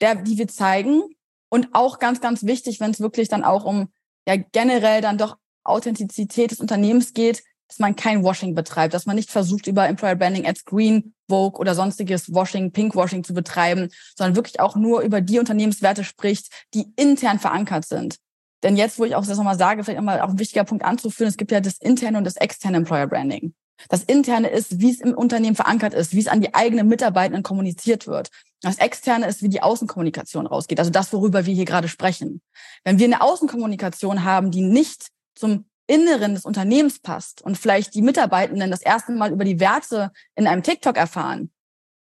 der, 0.00 0.16
die 0.16 0.38
wir 0.38 0.48
zeigen. 0.48 1.02
Und 1.50 1.68
auch 1.72 1.98
ganz, 1.98 2.20
ganz 2.20 2.44
wichtig, 2.44 2.80
wenn 2.80 2.90
es 2.90 3.00
wirklich 3.00 3.28
dann 3.28 3.44
auch 3.44 3.64
um 3.64 3.88
ja 4.26 4.36
generell 4.36 5.00
dann 5.00 5.18
doch 5.18 5.36
Authentizität 5.64 6.50
des 6.50 6.60
Unternehmens 6.60 7.14
geht, 7.14 7.42
dass 7.68 7.78
man 7.78 7.96
kein 7.96 8.22
Washing 8.22 8.54
betreibt, 8.54 8.94
dass 8.94 9.06
man 9.06 9.16
nicht 9.16 9.30
versucht, 9.30 9.66
über 9.66 9.86
Employer 9.86 10.16
Branding 10.16 10.46
als 10.46 10.64
Green, 10.64 11.14
Vogue 11.28 11.60
oder 11.60 11.74
sonstiges 11.74 12.32
Washing, 12.32 12.72
Pinkwashing 12.72 13.22
zu 13.22 13.34
betreiben, 13.34 13.90
sondern 14.16 14.36
wirklich 14.36 14.60
auch 14.60 14.74
nur 14.74 15.02
über 15.02 15.20
die 15.20 15.38
Unternehmenswerte 15.38 16.02
spricht, 16.02 16.48
die 16.74 16.92
intern 16.96 17.38
verankert 17.38 17.84
sind. 17.84 18.16
Denn 18.62 18.76
jetzt, 18.76 18.98
wo 18.98 19.04
ich 19.04 19.14
auch 19.14 19.24
das 19.24 19.36
nochmal 19.36 19.58
sage, 19.58 19.84
vielleicht 19.84 19.98
nochmal 19.98 20.20
auch 20.20 20.30
ein 20.30 20.38
wichtiger 20.38 20.64
Punkt 20.64 20.84
anzuführen, 20.84 21.28
es 21.28 21.36
gibt 21.36 21.52
ja 21.52 21.60
das 21.60 21.78
interne 21.78 22.18
und 22.18 22.24
das 22.24 22.36
externe 22.36 22.78
Employer 22.78 23.06
Branding. 23.06 23.54
Das 23.88 24.02
interne 24.02 24.48
ist, 24.48 24.80
wie 24.80 24.90
es 24.90 25.00
im 25.00 25.14
Unternehmen 25.14 25.54
verankert 25.54 25.94
ist, 25.94 26.12
wie 26.12 26.18
es 26.18 26.26
an 26.26 26.40
die 26.40 26.54
eigenen 26.54 26.88
Mitarbeitenden 26.88 27.44
kommuniziert 27.44 28.08
wird. 28.08 28.30
Das 28.60 28.78
externe 28.78 29.28
ist, 29.28 29.42
wie 29.42 29.48
die 29.48 29.62
Außenkommunikation 29.62 30.48
rausgeht, 30.48 30.80
also 30.80 30.90
das, 30.90 31.12
worüber 31.12 31.46
wir 31.46 31.54
hier 31.54 31.64
gerade 31.64 31.86
sprechen. 31.86 32.40
Wenn 32.82 32.98
wir 32.98 33.06
eine 33.06 33.20
Außenkommunikation 33.20 34.24
haben, 34.24 34.50
die 34.50 34.62
nicht 34.62 35.10
zum 35.36 35.66
Inneren 35.88 36.34
des 36.34 36.44
Unternehmens 36.44 37.00
passt 37.00 37.42
und 37.42 37.58
vielleicht 37.58 37.94
die 37.94 38.02
Mitarbeitenden 38.02 38.70
das 38.70 38.82
erste 38.82 39.12
Mal 39.12 39.32
über 39.32 39.44
die 39.44 39.58
Werte 39.58 40.12
in 40.36 40.46
einem 40.46 40.62
TikTok 40.62 40.96
erfahren, 40.96 41.50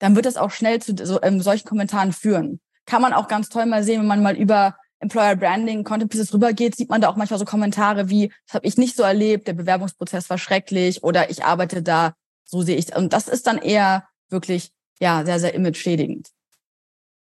dann 0.00 0.16
wird 0.16 0.26
das 0.26 0.36
auch 0.36 0.50
schnell 0.50 0.80
zu 0.80 0.94
so, 1.04 1.22
ähm, 1.22 1.40
solchen 1.40 1.68
Kommentaren 1.68 2.12
führen. 2.12 2.60
Kann 2.86 3.02
man 3.02 3.12
auch 3.12 3.28
ganz 3.28 3.50
toll 3.50 3.66
mal 3.66 3.84
sehen, 3.84 4.00
wenn 4.00 4.06
man 4.06 4.22
mal 4.22 4.36
über 4.36 4.76
Employer 5.00 5.36
Branding, 5.36 5.84
Content 5.84 6.10
Pieces 6.10 6.32
rübergeht, 6.32 6.74
sieht 6.74 6.88
man 6.88 7.00
da 7.00 7.08
auch 7.08 7.16
manchmal 7.16 7.38
so 7.38 7.44
Kommentare 7.44 8.08
wie, 8.08 8.32
das 8.46 8.54
habe 8.54 8.66
ich 8.66 8.78
nicht 8.78 8.96
so 8.96 9.02
erlebt, 9.02 9.46
der 9.46 9.52
Bewerbungsprozess 9.52 10.28
war 10.30 10.38
schrecklich 10.38 11.04
oder 11.04 11.30
ich 11.30 11.44
arbeite 11.44 11.82
da, 11.82 12.14
so 12.44 12.62
sehe 12.62 12.76
ich. 12.76 12.96
Und 12.96 13.12
das 13.12 13.28
ist 13.28 13.46
dann 13.46 13.58
eher 13.58 14.08
wirklich, 14.28 14.72
ja, 14.98 15.24
sehr, 15.24 15.38
sehr 15.38 15.54
image-schädigend. 15.54 16.30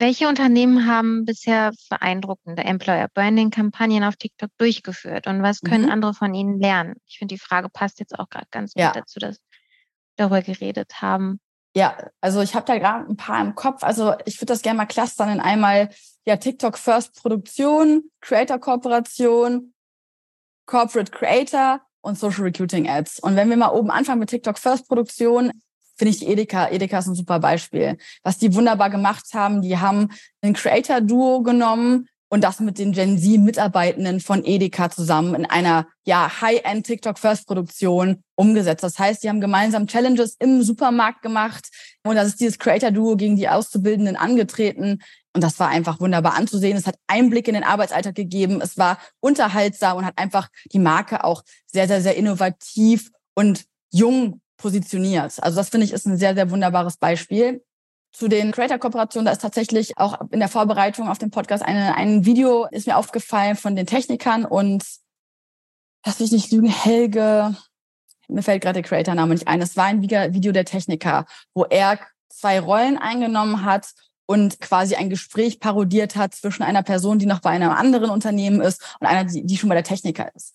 Welche 0.00 0.28
Unternehmen 0.28 0.86
haben 0.86 1.24
bisher 1.24 1.72
beeindruckende 1.90 2.62
Employer 2.62 3.08
Branding 3.12 3.50
Kampagnen 3.50 4.04
auf 4.04 4.16
TikTok 4.16 4.50
durchgeführt 4.56 5.26
und 5.26 5.42
was 5.42 5.60
können 5.60 5.86
mhm. 5.86 5.90
andere 5.90 6.14
von 6.14 6.34
ihnen 6.34 6.60
lernen? 6.60 6.94
Ich 7.06 7.18
finde, 7.18 7.34
die 7.34 7.40
Frage 7.40 7.68
passt 7.68 7.98
jetzt 7.98 8.16
auch 8.16 8.28
gerade 8.28 8.46
ganz 8.52 8.74
gut 8.74 8.82
ja. 8.82 8.92
dazu, 8.92 9.18
dass 9.18 9.38
wir 9.38 9.58
darüber 10.16 10.42
geredet 10.42 11.02
haben. 11.02 11.40
Ja, 11.74 11.96
also 12.20 12.40
ich 12.42 12.54
habe 12.54 12.64
da 12.64 12.78
gerade 12.78 13.10
ein 13.10 13.16
paar 13.16 13.40
im 13.40 13.56
Kopf. 13.56 13.82
Also 13.82 14.14
ich 14.24 14.36
würde 14.36 14.52
das 14.52 14.62
gerne 14.62 14.78
mal 14.78 14.86
clustern 14.86 15.30
in 15.30 15.40
einmal 15.40 15.90
ja 16.24 16.36
TikTok 16.36 16.78
First 16.78 17.20
Produktion, 17.20 18.04
Creator 18.20 18.58
Kooperation, 18.58 19.74
Corporate 20.66 21.10
Creator 21.10 21.80
und 22.02 22.18
Social 22.18 22.44
Recruiting 22.44 22.88
Ads. 22.88 23.18
Und 23.20 23.34
wenn 23.34 23.50
wir 23.50 23.56
mal 23.56 23.70
oben 23.70 23.90
anfangen 23.90 24.20
mit 24.20 24.30
TikTok 24.30 24.58
First 24.58 24.86
Produktion, 24.86 25.52
finde 25.98 26.14
ich 26.14 26.26
Edeka, 26.26 26.70
Edeka 26.70 26.98
ist 27.00 27.08
ein 27.08 27.14
super 27.14 27.40
Beispiel. 27.40 27.98
Was 28.22 28.38
die 28.38 28.54
wunderbar 28.54 28.88
gemacht 28.88 29.26
haben, 29.34 29.60
die 29.60 29.78
haben 29.78 30.08
ein 30.40 30.54
Creator 30.54 31.00
Duo 31.00 31.42
genommen, 31.42 32.08
und 32.30 32.44
das 32.44 32.60
mit 32.60 32.78
den 32.78 32.92
Gen 32.92 33.18
Z-Mitarbeitenden 33.18 34.20
von 34.20 34.44
Edeka 34.44 34.90
zusammen 34.90 35.34
in 35.34 35.46
einer 35.46 35.86
ja, 36.04 36.40
High-End 36.40 36.86
TikTok 36.86 37.18
First 37.18 37.46
Produktion 37.46 38.22
umgesetzt. 38.34 38.84
Das 38.84 38.98
heißt, 38.98 39.22
die 39.22 39.28
haben 39.28 39.40
gemeinsam 39.40 39.86
Challenges 39.86 40.36
im 40.38 40.62
Supermarkt 40.62 41.22
gemacht 41.22 41.68
und 42.04 42.16
das 42.16 42.28
ist 42.28 42.40
dieses 42.40 42.58
Creator-Duo 42.58 43.16
gegen 43.16 43.36
die 43.36 43.48
Auszubildenden 43.48 44.16
angetreten. 44.16 45.00
Und 45.34 45.44
das 45.44 45.58
war 45.58 45.68
einfach 45.68 46.00
wunderbar 46.00 46.34
anzusehen. 46.34 46.76
Es 46.76 46.86
hat 46.86 46.96
Einblick 47.06 47.48
in 47.48 47.54
den 47.54 47.64
Arbeitsalltag 47.64 48.14
gegeben. 48.14 48.60
Es 48.60 48.76
war 48.76 48.98
unterhaltsam 49.20 49.98
und 49.98 50.04
hat 50.04 50.18
einfach 50.18 50.48
die 50.72 50.78
Marke 50.78 51.24
auch 51.24 51.42
sehr, 51.66 51.86
sehr, 51.86 52.02
sehr 52.02 52.16
innovativ 52.16 53.10
und 53.34 53.64
jung 53.90 54.40
positioniert. 54.58 55.42
Also 55.42 55.56
das 55.56 55.70
finde 55.70 55.86
ich 55.86 55.92
ist 55.92 56.06
ein 56.06 56.18
sehr, 56.18 56.34
sehr 56.34 56.50
wunderbares 56.50 56.98
Beispiel. 56.98 57.64
Zu 58.12 58.28
den 58.28 58.52
Creator-Kooperationen, 58.52 59.26
da 59.26 59.32
ist 59.32 59.42
tatsächlich 59.42 59.96
auch 59.98 60.20
in 60.30 60.40
der 60.40 60.48
Vorbereitung 60.48 61.08
auf 61.08 61.18
den 61.18 61.30
Podcast 61.30 61.62
eine, 61.62 61.94
ein 61.94 62.24
Video 62.24 62.66
ist 62.70 62.86
mir 62.86 62.96
aufgefallen 62.96 63.56
von 63.56 63.76
den 63.76 63.86
Technikern 63.86 64.44
und 64.44 64.84
lass 66.04 66.20
mich 66.20 66.32
nicht 66.32 66.50
lügen, 66.52 66.68
Helge, 66.68 67.54
mir 68.28 68.42
fällt 68.42 68.62
gerade 68.62 68.80
der 68.80 68.88
Creator-Name 68.88 69.34
nicht 69.34 69.48
ein. 69.48 69.60
Es 69.60 69.76
war 69.76 69.86
ein 69.86 70.02
Video 70.02 70.52
der 70.52 70.64
Techniker, 70.64 71.26
wo 71.54 71.64
er 71.64 71.98
zwei 72.28 72.60
Rollen 72.60 72.98
eingenommen 72.98 73.64
hat 73.64 73.92
und 74.26 74.60
quasi 74.60 74.94
ein 74.94 75.08
Gespräch 75.08 75.60
parodiert 75.60 76.14
hat 76.14 76.34
zwischen 76.34 76.62
einer 76.62 76.82
Person, 76.82 77.18
die 77.18 77.26
noch 77.26 77.40
bei 77.40 77.50
einem 77.50 77.70
anderen 77.70 78.10
Unternehmen 78.10 78.60
ist 78.60 78.96
und 79.00 79.06
einer, 79.06 79.24
die, 79.24 79.44
die 79.44 79.56
schon 79.56 79.70
bei 79.70 79.74
der 79.74 79.84
Techniker 79.84 80.30
ist. 80.34 80.54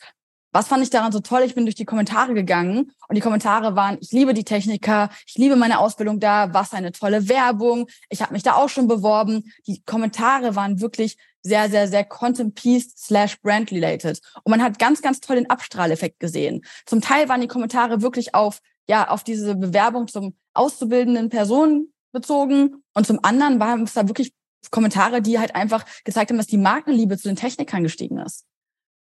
Was 0.53 0.67
fand 0.67 0.83
ich 0.83 0.91
daran 0.91 1.11
so 1.11 1.19
toll? 1.19 1.41
Ich 1.41 1.55
bin 1.55 1.65
durch 1.65 1.75
die 1.75 1.83
Kommentare 1.83 2.33
gegangen 2.33 2.91
und 3.07 3.15
die 3.15 3.21
Kommentare 3.21 3.75
waren, 3.75 3.97
ich 3.99 4.11
liebe 4.11 4.35
die 4.35 4.43
Techniker, 4.43 5.09
ich 5.25 5.35
liebe 5.35 5.55
meine 5.55 5.79
Ausbildung 5.79 6.19
da, 6.19 6.53
was 6.53 6.73
eine 6.73 6.91
tolle 6.91 7.27
Werbung, 7.27 7.87
ich 8.09 8.21
habe 8.21 8.33
mich 8.33 8.43
da 8.43 8.53
auch 8.53 8.69
schon 8.69 8.87
beworben. 8.87 9.51
Die 9.65 9.81
Kommentare 9.83 10.55
waren 10.55 10.79
wirklich 10.79 11.17
sehr, 11.41 11.69
sehr, 11.69 11.87
sehr 11.87 12.05
Content 12.05 12.53
Piece 12.53 12.93
slash 12.95 13.41
Brand 13.41 13.71
related. 13.71 14.21
Und 14.43 14.51
man 14.51 14.61
hat 14.61 14.77
ganz, 14.77 15.01
ganz 15.01 15.19
toll 15.19 15.37
den 15.37 15.49
Abstrahleffekt 15.49 16.19
gesehen. 16.19 16.63
Zum 16.85 17.01
Teil 17.01 17.27
waren 17.29 17.41
die 17.41 17.47
Kommentare 17.47 18.01
wirklich 18.03 18.35
auf, 18.35 18.59
ja, 18.87 19.09
auf 19.09 19.23
diese 19.23 19.55
Bewerbung 19.55 20.07
zum 20.07 20.37
auszubildenden 20.53 21.29
Personen 21.29 21.91
bezogen 22.11 22.83
und 22.93 23.07
zum 23.07 23.19
anderen 23.23 23.59
waren 23.59 23.83
es 23.83 23.93
da 23.93 24.07
wirklich 24.07 24.33
Kommentare, 24.69 25.21
die 25.21 25.39
halt 25.39 25.55
einfach 25.55 25.85
gezeigt 26.03 26.29
haben, 26.29 26.37
dass 26.37 26.47
die 26.47 26.57
Markenliebe 26.57 27.17
zu 27.17 27.27
den 27.27 27.35
Technikern 27.35 27.83
gestiegen 27.83 28.17
ist. 28.19 28.45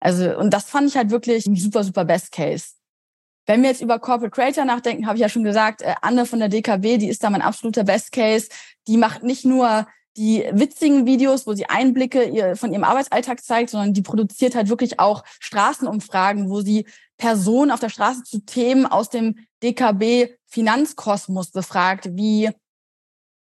Also, 0.01 0.37
und 0.37 0.51
das 0.51 0.65
fand 0.65 0.89
ich 0.89 0.97
halt 0.97 1.11
wirklich 1.11 1.45
ein 1.45 1.55
super, 1.55 1.83
super 1.83 2.03
Best 2.03 2.31
Case. 2.31 2.73
Wenn 3.45 3.61
wir 3.61 3.69
jetzt 3.69 3.81
über 3.81 3.99
Corporate 3.99 4.31
Creator 4.31 4.65
nachdenken, 4.65 5.07
habe 5.07 5.15
ich 5.17 5.21
ja 5.21 5.29
schon 5.29 5.43
gesagt, 5.43 5.81
äh, 5.81 5.93
Anne 6.01 6.25
von 6.25 6.39
der 6.39 6.49
DKW, 6.49 6.97
die 6.97 7.07
ist 7.07 7.23
da 7.23 7.29
mein 7.29 7.41
absoluter 7.41 7.83
Best 7.83 8.11
Case. 8.11 8.49
Die 8.87 8.97
macht 8.97 9.23
nicht 9.23 9.45
nur 9.45 9.87
die 10.17 10.45
witzigen 10.51 11.05
Videos, 11.05 11.47
wo 11.47 11.53
sie 11.53 11.67
Einblicke 11.67 12.55
von 12.55 12.73
ihrem 12.73 12.83
Arbeitsalltag 12.83 13.41
zeigt, 13.41 13.69
sondern 13.69 13.93
die 13.93 14.01
produziert 14.01 14.55
halt 14.55 14.67
wirklich 14.67 14.99
auch 14.99 15.23
Straßenumfragen, 15.39 16.49
wo 16.49 16.61
sie 16.61 16.85
Personen 17.17 17.71
auf 17.71 17.79
der 17.79 17.89
Straße 17.89 18.23
zu 18.23 18.39
Themen 18.39 18.85
aus 18.85 19.09
dem 19.09 19.35
DKB 19.63 20.35
Finanzkosmos 20.47 21.51
befragt, 21.51 22.09
wie 22.13 22.49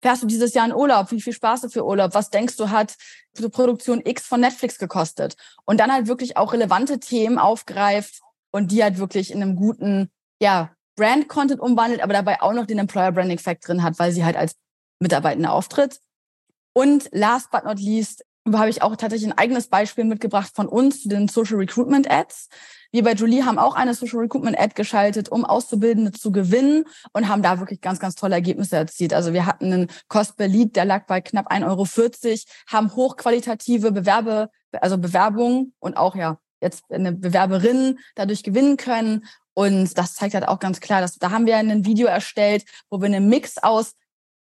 fährst 0.05 0.21
du 0.21 0.27
dieses 0.27 0.53
Jahr 0.53 0.67
in 0.67 0.73
Urlaub? 0.73 1.09
Wie 1.09 1.19
viel 1.19 1.33
Spaß 1.33 1.61
du 1.61 1.69
für 1.69 1.83
Urlaub? 1.83 2.13
Was 2.13 2.29
denkst 2.29 2.57
du, 2.57 2.69
hat 2.69 2.95
die 3.39 3.49
Produktion 3.49 4.01
X 4.05 4.27
von 4.27 4.39
Netflix 4.39 4.77
gekostet? 4.77 5.35
Und 5.65 5.79
dann 5.79 5.91
halt 5.91 6.05
wirklich 6.05 6.37
auch 6.37 6.53
relevante 6.53 6.99
Themen 6.99 7.39
aufgreift 7.39 8.21
und 8.51 8.71
die 8.71 8.83
halt 8.83 8.99
wirklich 8.99 9.31
in 9.31 9.41
einem 9.41 9.55
guten, 9.55 10.11
ja, 10.39 10.69
Brand-Content 10.95 11.59
umwandelt, 11.59 12.01
aber 12.01 12.13
dabei 12.13 12.39
auch 12.43 12.53
noch 12.53 12.67
den 12.67 12.77
Employer-Branding-Fact 12.77 13.67
drin 13.67 13.81
hat, 13.81 13.97
weil 13.97 14.11
sie 14.11 14.23
halt 14.23 14.37
als 14.37 14.55
Mitarbeitende 14.99 15.49
auftritt. 15.49 15.99
Und 16.73 17.09
last 17.11 17.49
but 17.49 17.63
not 17.63 17.79
least 17.79 18.23
habe 18.53 18.69
ich 18.69 18.81
auch 18.81 18.95
tatsächlich 18.95 19.29
ein 19.29 19.37
eigenes 19.37 19.67
Beispiel 19.67 20.03
mitgebracht 20.03 20.51
von 20.53 20.67
uns 20.67 21.01
zu 21.01 21.09
den 21.09 21.27
Social 21.27 21.57
Recruitment 21.57 22.09
Ads. 22.09 22.49
Wir 22.91 23.03
bei 23.03 23.13
Julie 23.13 23.43
haben 23.43 23.57
auch 23.57 23.75
eine 23.75 23.93
Social 23.93 24.19
Recruitment 24.19 24.59
Ad 24.59 24.73
geschaltet, 24.75 25.29
um 25.29 25.43
Auszubildende 25.43 26.11
zu 26.11 26.31
gewinnen 26.31 26.85
und 27.11 27.27
haben 27.27 27.41
da 27.41 27.59
wirklich 27.59 27.81
ganz, 27.81 27.99
ganz 27.99 28.15
tolle 28.15 28.35
Ergebnisse 28.35 28.77
erzielt. 28.77 29.13
Also 29.13 29.33
wir 29.33 29.45
hatten 29.45 29.73
einen 29.73 29.87
Cost 30.07 30.37
per 30.37 30.47
Lead, 30.47 30.75
der 30.75 30.85
lag 30.85 31.07
bei 31.07 31.21
knapp 31.21 31.51
1,40 31.51 31.65
Euro, 31.65 32.39
haben 32.67 32.95
hochqualitative 32.95 33.91
Bewerbe, 33.91 34.49
also 34.73 34.97
Bewerbungen 34.97 35.73
und 35.79 35.97
auch 35.97 36.15
ja 36.15 36.37
jetzt 36.61 36.83
eine 36.91 37.11
Bewerberin 37.11 37.99
dadurch 38.15 38.43
gewinnen 38.43 38.77
können. 38.77 39.25
Und 39.53 39.97
das 39.97 40.15
zeigt 40.15 40.35
halt 40.35 40.47
auch 40.47 40.59
ganz 40.59 40.79
klar, 40.79 41.01
dass 41.01 41.17
da 41.17 41.31
haben 41.31 41.47
wir 41.47 41.57
ein 41.57 41.85
Video 41.85 42.07
erstellt, 42.07 42.63
wo 42.89 42.99
wir 43.01 43.07
einen 43.07 43.27
Mix 43.27 43.57
aus 43.57 43.93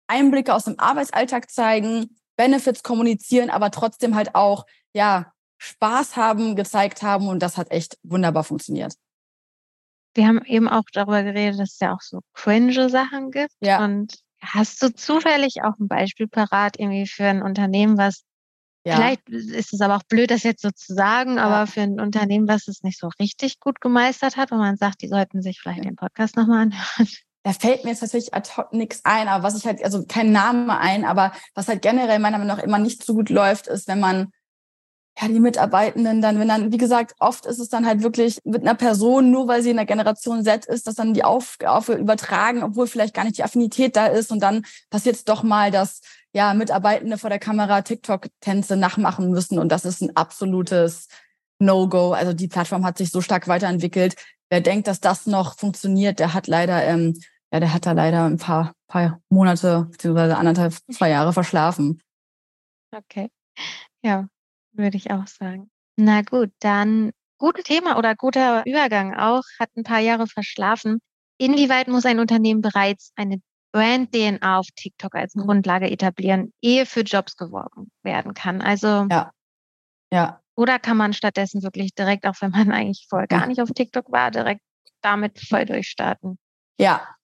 Einblicke 0.07 0.55
aus 0.55 0.65
dem 0.65 0.79
Arbeitsalltag 0.79 1.51
zeigen, 1.51 2.17
Benefits 2.37 2.83
kommunizieren, 2.83 3.51
aber 3.51 3.71
trotzdem 3.71 4.15
halt 4.15 4.35
auch 4.35 4.67
ja 4.93 5.33
Spaß 5.59 6.17
haben, 6.17 6.57
gezeigt 6.57 7.03
haben 7.03 7.29
und 7.29 7.41
das 7.41 7.57
hat 7.57 7.71
echt 7.71 7.99
wunderbar 8.03 8.45
funktioniert. 8.45 8.95
Wir 10.15 10.27
haben 10.27 10.43
eben 10.45 10.69
auch 10.69 10.85
darüber 10.93 11.23
geredet, 11.23 11.61
dass 11.61 11.75
es 11.75 11.81
ja 11.81 11.95
auch 11.95 12.01
so 12.01 12.21
cringe 12.33 12.89
Sachen 12.89 13.31
gibt. 13.31 13.53
Ja. 13.61 13.85
Und 13.85 14.15
hast 14.41 14.83
du 14.83 14.95
zufällig 14.95 15.63
auch 15.63 15.79
ein 15.79 15.89
Beispiel 15.89 16.29
parat 16.29 16.79
irgendwie 16.79 17.07
für 17.07 17.27
ein 17.27 17.43
Unternehmen, 17.43 17.99
was 17.99 18.23
ja. 18.85 18.97
vielleicht 18.97 19.29
ist 19.29 19.73
es 19.73 19.81
aber 19.81 19.97
auch 19.97 20.05
blöd, 20.05 20.31
das 20.31 20.43
jetzt 20.43 20.63
so 20.63 20.71
zu 20.71 20.95
sagen, 20.95 21.37
ja. 21.37 21.45
aber 21.45 21.67
für 21.67 21.83
ein 21.83 22.01
Unternehmen, 22.01 22.49
was 22.49 22.69
es 22.69 22.83
nicht 22.83 22.99
so 22.99 23.11
richtig 23.19 23.61
gut 23.61 23.81
gemeistert 23.81 24.37
hat, 24.37 24.51
wo 24.51 24.57
man 24.57 24.77
sagt, 24.77 25.03
die 25.03 25.09
sollten 25.09 25.43
sich 25.43 25.61
vielleicht 25.61 25.85
den 25.85 25.97
Podcast 25.97 26.37
nochmal 26.37 26.63
anhören. 26.63 27.09
Da 27.47 27.53
fällt 27.53 27.85
mir 27.85 27.91
jetzt 27.91 28.01
tatsächlich 28.01 28.35
ad 28.35 28.51
hoc 28.57 28.73
nichts 28.73 29.03
ein, 29.05 29.29
aber 29.29 29.45
was 29.45 29.57
ich 29.57 29.65
halt, 29.67 29.81
also 29.85 30.05
kein 30.05 30.33
Name 30.33 30.81
ein, 30.81 31.05
aber 31.05 31.31
was 31.55 31.69
halt 31.69 31.81
generell 31.81 32.19
meiner 32.19 32.39
Meinung 32.39 32.57
nach 32.57 32.65
immer 32.65 32.81
nicht 32.81 33.05
so 33.05 33.15
gut 33.15 33.31
läuft, 33.31 33.69
ist, 33.69 33.87
wenn 33.87 34.01
man 34.01 34.33
ja, 35.17 35.29
die 35.29 35.39
Mitarbeitenden 35.39 36.21
dann, 36.21 36.41
wenn 36.41 36.49
dann, 36.49 36.73
wie 36.73 36.77
gesagt, 36.77 37.15
oft 37.21 37.47
ist 37.47 37.61
es 37.61 37.69
dann 37.69 37.87
halt 37.87 38.03
wirklich 38.03 38.41
mit 38.43 38.63
einer 38.63 38.75
Person, 38.75 39.31
nur 39.31 39.47
weil 39.47 39.63
sie 39.63 39.71
in 39.71 39.77
der 39.77 39.87
Generation 39.87 40.43
Z 40.43 40.67
ist, 40.67 40.89
dass 40.89 40.97
dann 40.97 41.15
die 41.15 41.23
Aufgabe 41.23 41.93
übertragen, 41.93 42.65
obwohl 42.65 42.89
vielleicht 42.89 43.15
gar 43.15 43.23
nicht 43.23 43.39
die 43.39 43.45
Affinität 43.45 43.95
da 43.95 44.07
ist 44.07 44.33
und 44.33 44.41
dann 44.41 44.67
passiert 44.91 45.15
es 45.15 45.23
doch 45.23 45.45
mal, 45.45 45.71
dass 45.71 46.01
ja 46.33 46.53
Mitarbeitende 46.53 47.17
vor 47.17 47.31
der 47.31 47.39
Kamera 47.39 47.83
TikTok-Tänze 47.83 48.77
nachmachen 48.77 49.31
müssen 49.31 49.61
und 49.61 49.71
das 49.71 49.85
ist 49.85 50.03
ein 50.03 50.17
absolutes 50.17 51.07
No-Go. 51.61 52.11
Also 52.11 52.33
die 52.33 52.49
Plattform 52.49 52.85
hat 52.85 52.99
sich 52.99 53.13
so 53.13 53.21
stark 53.21 53.47
weiterentwickelt. 53.47 54.17
Wer 54.51 54.63
denkt, 54.63 54.89
dass 54.89 54.99
das 54.99 55.27
noch 55.27 55.57
funktioniert, 55.57 56.19
der 56.19 56.35
hat 56.35 56.49
leider, 56.49 56.83
ähm, 56.83 57.15
ja, 57.57 57.61
der 57.61 57.73
hat 57.73 57.87
da 57.87 57.93
leider 57.93 58.25
ein 58.27 58.37
paar, 58.37 58.73
paar 58.87 59.21
Monate 59.31 59.87
beziehungsweise 59.91 60.37
anderthalb, 60.37 60.75
zwei 60.93 61.11
Jahre 61.11 61.33
verschlafen. 61.33 62.03
Okay. 62.95 63.31
Ja, 64.03 64.29
würde 64.73 64.97
ich 64.97 65.11
auch 65.11 65.27
sagen. 65.27 65.71
Na 65.97 66.21
gut, 66.23 66.53
dann 66.61 67.13
gutes 67.39 67.65
Thema 67.65 67.99
oder 67.99 68.15
guter 68.15 68.65
Übergang 68.67 69.15
auch, 69.15 69.43
hat 69.59 69.71
ein 69.77 69.85
paar 69.85 70.01
Jahre 70.01 70.27
verschlafen. 70.27 70.99
Inwieweit 71.39 71.89
muss 71.89 72.05
ein 72.05 72.19
Unternehmen 72.19 72.61
bereits 72.61 73.13
eine 73.17 73.41
Brand-DNA 73.73 74.59
auf 74.59 74.67
TikTok 74.77 75.15
als 75.15 75.35
mhm. 75.35 75.43
Grundlage 75.43 75.91
etablieren, 75.91 76.53
ehe 76.61 76.85
für 76.85 77.01
Jobs 77.01 77.37
geworben 77.37 77.91
werden 78.03 78.35
kann? 78.35 78.61
Also 78.61 79.07
ja. 79.11 79.31
Ja. 80.13 80.41
Oder 80.55 80.79
kann 80.79 80.97
man 80.97 81.13
stattdessen 81.13 81.63
wirklich 81.63 81.95
direkt, 81.95 82.27
auch 82.27 82.37
wenn 82.41 82.51
man 82.51 82.71
eigentlich 82.73 83.07
vorher 83.09 83.29
gar 83.29 83.47
nicht 83.47 83.61
auf 83.61 83.71
TikTok 83.71 84.13
war, 84.13 84.31
direkt 84.31 84.63
damit 85.01 85.41
voll 85.41 85.65
durchstarten? 85.65 86.39
Ja. 86.79 87.16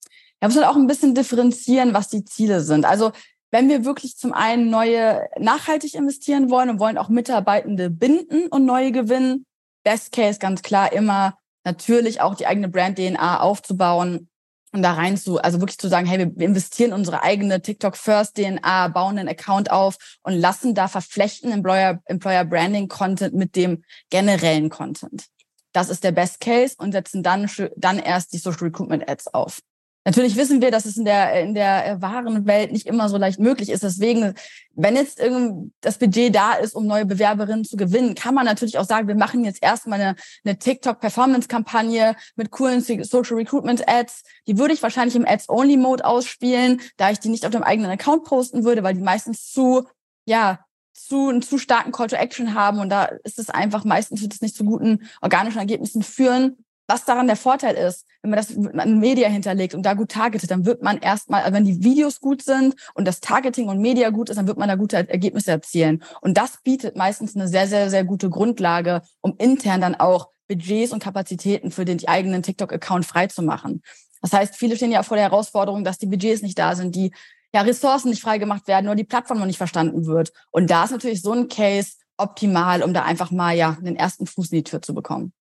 Da 0.42 0.48
muss 0.48 0.56
man 0.56 0.64
auch 0.64 0.74
ein 0.74 0.88
bisschen 0.88 1.14
differenzieren, 1.14 1.94
was 1.94 2.08
die 2.08 2.24
Ziele 2.24 2.62
sind. 2.62 2.84
Also 2.84 3.12
wenn 3.52 3.68
wir 3.68 3.84
wirklich 3.84 4.16
zum 4.16 4.32
einen 4.32 4.70
neue 4.70 5.28
nachhaltig 5.38 5.94
investieren 5.94 6.50
wollen 6.50 6.68
und 6.68 6.80
wollen 6.80 6.98
auch 6.98 7.08
Mitarbeitende 7.08 7.90
binden 7.90 8.48
und 8.48 8.64
neue 8.64 8.90
gewinnen, 8.90 9.46
Best 9.84 10.10
Case 10.10 10.40
ganz 10.40 10.62
klar 10.62 10.92
immer 10.92 11.38
natürlich 11.62 12.20
auch 12.20 12.34
die 12.34 12.48
eigene 12.48 12.68
Brand 12.68 12.98
DNA 12.98 13.38
aufzubauen 13.38 14.28
und 14.72 14.82
da 14.82 14.94
rein 14.94 15.16
zu, 15.16 15.40
also 15.40 15.60
wirklich 15.60 15.78
zu 15.78 15.86
sagen, 15.86 16.06
hey, 16.06 16.18
wir 16.34 16.44
investieren 16.44 16.92
unsere 16.92 17.22
eigene 17.22 17.62
TikTok 17.62 17.96
First 17.96 18.34
DNA, 18.34 18.88
bauen 18.88 19.18
einen 19.18 19.28
Account 19.28 19.70
auf 19.70 19.96
und 20.24 20.32
lassen 20.32 20.74
da 20.74 20.88
verflechten 20.88 21.52
Employer, 21.52 22.00
Employer 22.06 22.44
Branding 22.44 22.88
Content 22.88 23.32
mit 23.32 23.54
dem 23.54 23.84
generellen 24.10 24.70
Content. 24.70 25.26
Das 25.72 25.88
ist 25.88 26.02
der 26.02 26.10
Best 26.10 26.40
Case 26.40 26.74
und 26.78 26.90
setzen 26.90 27.22
dann, 27.22 27.48
dann 27.76 28.00
erst 28.00 28.32
die 28.32 28.38
Social 28.38 28.64
Recruitment 28.64 29.08
Ads 29.08 29.28
auf. 29.34 29.60
Natürlich 30.04 30.36
wissen 30.36 30.60
wir, 30.60 30.72
dass 30.72 30.84
es 30.84 30.96
in 30.96 31.04
der, 31.04 31.40
in 31.40 31.54
der 31.54 31.86
äh, 31.86 32.02
wahren 32.02 32.44
Welt 32.46 32.72
nicht 32.72 32.86
immer 32.86 33.08
so 33.08 33.16
leicht 33.18 33.38
möglich 33.38 33.68
ist. 33.68 33.84
Deswegen, 33.84 34.34
wenn 34.74 34.96
jetzt 34.96 35.20
irgend 35.20 35.72
das 35.80 35.98
Budget 35.98 36.34
da 36.34 36.54
ist, 36.54 36.74
um 36.74 36.86
neue 36.86 37.06
Bewerberinnen 37.06 37.64
zu 37.64 37.76
gewinnen, 37.76 38.16
kann 38.16 38.34
man 38.34 38.44
natürlich 38.44 38.78
auch 38.78 38.84
sagen, 38.84 39.06
wir 39.06 39.14
machen 39.14 39.44
jetzt 39.44 39.62
erstmal 39.62 40.00
eine, 40.00 40.16
eine 40.44 40.58
TikTok-Performance-Kampagne 40.58 42.16
mit 42.34 42.50
coolen 42.50 42.80
Social 42.80 43.36
Recruitment 43.36 43.88
Ads. 43.88 44.24
Die 44.48 44.58
würde 44.58 44.74
ich 44.74 44.82
wahrscheinlich 44.82 45.14
im 45.14 45.26
Ads-Only-Mode 45.26 46.04
ausspielen, 46.04 46.80
da 46.96 47.10
ich 47.10 47.20
die 47.20 47.28
nicht 47.28 47.46
auf 47.46 47.52
dem 47.52 47.62
eigenen 47.62 47.90
Account 47.90 48.24
posten 48.24 48.64
würde, 48.64 48.82
weil 48.82 48.94
die 48.94 49.02
meistens 49.02 49.52
zu, 49.52 49.86
ja, 50.24 50.58
zu, 50.92 51.28
einen 51.28 51.42
zu 51.42 51.58
starken 51.58 51.92
Call 51.92 52.08
to 52.08 52.16
Action 52.16 52.54
haben 52.54 52.78
und 52.78 52.90
da 52.90 53.04
ist 53.24 53.38
es 53.38 53.50
einfach 53.50 53.84
meistens 53.84 54.20
wird 54.20 54.34
es 54.34 54.42
nicht 54.42 54.54
zu 54.54 54.64
guten 54.64 55.08
organischen 55.20 55.58
Ergebnissen 55.58 56.02
führen. 56.02 56.61
Was 56.86 57.04
daran 57.04 57.26
der 57.26 57.36
Vorteil 57.36 57.74
ist, 57.74 58.06
wenn 58.22 58.30
man 58.30 58.36
das 58.36 58.50
in 58.50 58.98
Media 58.98 59.28
hinterlegt 59.28 59.74
und 59.74 59.84
da 59.84 59.94
gut 59.94 60.10
targetet, 60.10 60.50
dann 60.50 60.66
wird 60.66 60.82
man 60.82 60.98
erstmal, 60.98 61.42
also 61.42 61.54
wenn 61.54 61.64
die 61.64 61.82
Videos 61.82 62.20
gut 62.20 62.42
sind 62.42 62.74
und 62.94 63.06
das 63.06 63.20
Targeting 63.20 63.68
und 63.68 63.80
Media 63.80 64.10
gut 64.10 64.30
ist, 64.30 64.36
dann 64.36 64.46
wird 64.46 64.58
man 64.58 64.68
da 64.68 64.74
gute 64.74 64.96
Ergebnisse 64.96 65.50
erzielen. 65.52 66.02
Und 66.20 66.36
das 66.36 66.58
bietet 66.62 66.96
meistens 66.96 67.34
eine 67.34 67.48
sehr, 67.48 67.66
sehr, 67.66 67.90
sehr 67.90 68.04
gute 68.04 68.30
Grundlage, 68.30 69.02
um 69.20 69.34
intern 69.38 69.80
dann 69.80 69.94
auch 69.94 70.28
Budgets 70.48 70.92
und 70.92 71.02
Kapazitäten 71.02 71.70
für 71.70 71.84
den 71.84 72.06
eigenen 72.06 72.42
TikTok-Account 72.42 73.06
freizumachen. 73.06 73.82
Das 74.20 74.32
heißt, 74.32 74.56
viele 74.56 74.76
stehen 74.76 74.92
ja 74.92 75.02
vor 75.02 75.16
der 75.16 75.30
Herausforderung, 75.30 75.84
dass 75.84 75.98
die 75.98 76.06
Budgets 76.06 76.42
nicht 76.42 76.58
da 76.58 76.76
sind, 76.76 76.94
die 76.94 77.12
ja, 77.54 77.62
Ressourcen 77.62 78.10
nicht 78.10 78.22
freigemacht 78.22 78.66
werden 78.68 78.86
oder 78.86 78.96
die 78.96 79.04
Plattform 79.04 79.38
noch 79.38 79.46
nicht 79.46 79.58
verstanden 79.58 80.06
wird. 80.06 80.32
Und 80.50 80.70
da 80.70 80.84
ist 80.84 80.90
natürlich 80.90 81.22
so 81.22 81.32
ein 81.32 81.48
Case 81.48 81.94
optimal, 82.16 82.82
um 82.82 82.94
da 82.94 83.02
einfach 83.02 83.30
mal 83.30 83.56
ja 83.56 83.76
den 83.80 83.96
ersten 83.96 84.26
Fuß 84.26 84.52
in 84.52 84.58
die 84.58 84.64
Tür 84.64 84.80
zu 84.80 84.94
bekommen. 84.94 85.32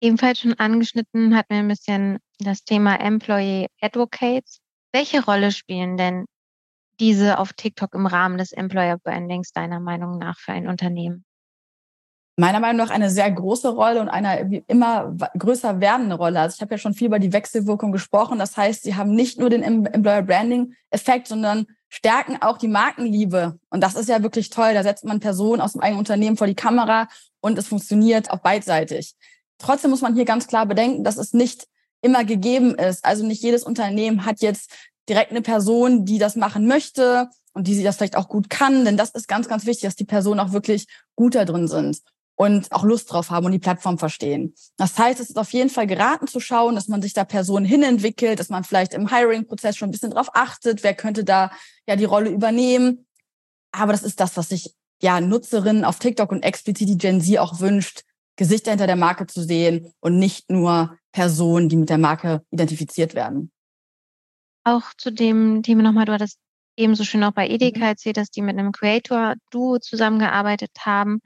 Ebenfalls 0.00 0.40
schon 0.40 0.54
angeschnitten 0.54 1.36
hat 1.36 1.48
mir 1.50 1.58
ein 1.58 1.68
bisschen 1.68 2.18
das 2.38 2.64
Thema 2.64 3.00
Employee 3.00 3.68
Advocates. 3.80 4.60
Welche 4.92 5.24
Rolle 5.24 5.52
spielen 5.52 5.96
denn 5.96 6.26
diese 7.00 7.38
auf 7.38 7.52
TikTok 7.52 7.94
im 7.94 8.06
Rahmen 8.06 8.38
des 8.38 8.52
Employer 8.52 8.98
Brandings 8.98 9.52
deiner 9.52 9.80
Meinung 9.80 10.18
nach 10.18 10.38
für 10.38 10.52
ein 10.52 10.68
Unternehmen? 10.68 11.24
meiner 12.36 12.60
Meinung 12.60 12.76
nach 12.86 12.90
eine 12.90 13.10
sehr 13.10 13.30
große 13.30 13.70
Rolle 13.70 14.00
und 14.00 14.08
eine 14.08 14.62
immer 14.66 15.16
größer 15.38 15.80
werdende 15.80 16.16
Rolle. 16.16 16.40
Also 16.40 16.56
ich 16.56 16.60
habe 16.60 16.74
ja 16.74 16.78
schon 16.78 16.92
viel 16.92 17.06
über 17.06 17.18
die 17.18 17.32
Wechselwirkung 17.32 17.92
gesprochen. 17.92 18.38
Das 18.38 18.56
heißt, 18.56 18.82
sie 18.82 18.94
haben 18.94 19.14
nicht 19.14 19.40
nur 19.40 19.48
den 19.48 19.62
Employer 19.62 20.22
Branding 20.22 20.74
Effekt, 20.90 21.28
sondern 21.28 21.66
stärken 21.88 22.42
auch 22.42 22.58
die 22.58 22.68
Markenliebe. 22.68 23.58
Und 23.70 23.80
das 23.82 23.94
ist 23.94 24.08
ja 24.10 24.22
wirklich 24.22 24.50
toll. 24.50 24.74
Da 24.74 24.82
setzt 24.82 25.04
man 25.04 25.20
Personen 25.20 25.62
aus 25.62 25.72
dem 25.72 25.80
eigenen 25.80 26.00
Unternehmen 26.00 26.36
vor 26.36 26.46
die 26.46 26.54
Kamera 26.54 27.08
und 27.40 27.56
es 27.58 27.68
funktioniert 27.68 28.30
auch 28.30 28.40
beidseitig. 28.40 29.14
Trotzdem 29.58 29.90
muss 29.90 30.02
man 30.02 30.14
hier 30.14 30.24
ganz 30.24 30.46
klar 30.46 30.66
bedenken, 30.66 31.04
dass 31.04 31.16
es 31.16 31.32
nicht 31.32 31.66
immer 32.02 32.24
gegeben 32.24 32.74
ist. 32.74 33.04
Also 33.04 33.24
nicht 33.24 33.42
jedes 33.42 33.62
Unternehmen 33.62 34.24
hat 34.24 34.40
jetzt 34.40 34.70
direkt 35.08 35.30
eine 35.30 35.42
Person, 35.42 36.04
die 36.04 36.18
das 36.18 36.36
machen 36.36 36.66
möchte 36.66 37.28
und 37.52 37.66
die 37.66 37.74
sie 37.74 37.84
das 37.84 37.96
vielleicht 37.96 38.16
auch 38.16 38.28
gut 38.28 38.50
kann. 38.50 38.84
Denn 38.84 38.96
das 38.96 39.10
ist 39.10 39.28
ganz, 39.28 39.48
ganz 39.48 39.66
wichtig, 39.66 39.84
dass 39.84 39.96
die 39.96 40.04
Personen 40.04 40.40
auch 40.40 40.52
wirklich 40.52 40.86
gut 41.14 41.34
da 41.34 41.44
drin 41.44 41.68
sind 41.68 42.00
und 42.36 42.70
auch 42.70 42.84
Lust 42.84 43.10
drauf 43.10 43.30
haben 43.30 43.46
und 43.46 43.52
die 43.52 43.58
Plattform 43.58 43.98
verstehen. 43.98 44.54
Das 44.76 44.98
heißt, 44.98 45.20
es 45.20 45.30
ist 45.30 45.38
auf 45.38 45.52
jeden 45.52 45.70
Fall 45.70 45.86
geraten 45.86 46.26
zu 46.26 46.38
schauen, 46.38 46.74
dass 46.74 46.86
man 46.86 47.00
sich 47.00 47.14
da 47.14 47.24
Personen 47.24 47.64
hinentwickelt, 47.64 48.38
dass 48.38 48.50
man 48.50 48.62
vielleicht 48.62 48.92
im 48.92 49.08
Hiring-Prozess 49.08 49.76
schon 49.76 49.88
ein 49.88 49.92
bisschen 49.92 50.10
drauf 50.10 50.28
achtet, 50.34 50.82
wer 50.82 50.94
könnte 50.94 51.24
da 51.24 51.50
ja 51.88 51.96
die 51.96 52.04
Rolle 52.04 52.30
übernehmen. 52.30 53.06
Aber 53.72 53.92
das 53.92 54.02
ist 54.02 54.20
das, 54.20 54.36
was 54.36 54.50
sich 54.50 54.74
ja 55.02 55.20
Nutzerinnen 55.20 55.84
auf 55.84 55.98
TikTok 55.98 56.30
und 56.30 56.42
explizit 56.42 56.88
die 56.88 56.98
Gen 56.98 57.20
Z 57.20 57.38
auch 57.38 57.60
wünscht, 57.60 58.02
Gesichter 58.36 58.70
hinter 58.70 58.86
der 58.86 58.96
Marke 58.96 59.26
zu 59.26 59.42
sehen 59.42 59.92
und 60.00 60.18
nicht 60.18 60.50
nur 60.50 60.96
Personen, 61.12 61.68
die 61.68 61.76
mit 61.76 61.88
der 61.88 61.98
Marke 61.98 62.42
identifiziert 62.50 63.14
werden. 63.14 63.50
Auch 64.64 64.92
zu 64.98 65.10
dem 65.10 65.62
Thema 65.62 65.82
nochmal, 65.82 66.04
du 66.04 66.12
hattest 66.12 66.38
ebenso 66.76 67.04
schön 67.04 67.24
auch 67.24 67.32
bei 67.32 67.48
Edeka 67.48 67.78
mhm. 67.78 67.84
erzählt, 67.84 68.16
dass 68.16 68.30
die 68.30 68.42
mit 68.42 68.58
einem 68.58 68.72
Creator-Duo 68.72 69.78
zusammengearbeitet 69.78 70.72
haben. 70.80 71.20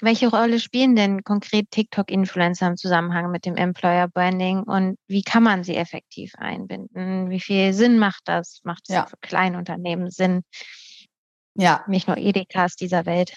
Welche 0.00 0.28
Rolle 0.28 0.60
spielen 0.60 0.94
denn 0.94 1.24
konkret 1.24 1.70
TikTok-Influencer 1.70 2.68
im 2.68 2.76
Zusammenhang 2.76 3.32
mit 3.32 3.44
dem 3.44 3.56
Employer 3.56 4.06
Branding 4.06 4.62
und 4.62 4.96
wie 5.08 5.22
kann 5.22 5.42
man 5.42 5.64
sie 5.64 5.74
effektiv 5.74 6.34
einbinden? 6.36 7.30
Wie 7.30 7.40
viel 7.40 7.72
Sinn 7.72 7.98
macht 7.98 8.22
das? 8.26 8.60
Macht 8.62 8.84
es 8.88 8.94
ja. 8.94 9.06
für 9.06 9.16
Kleinunternehmen 9.20 10.10
Sinn? 10.10 10.42
Ja. 11.54 11.84
Nicht 11.88 12.06
nur 12.06 12.16
Edekas 12.16 12.76
dieser 12.76 13.06
Welt. 13.06 13.34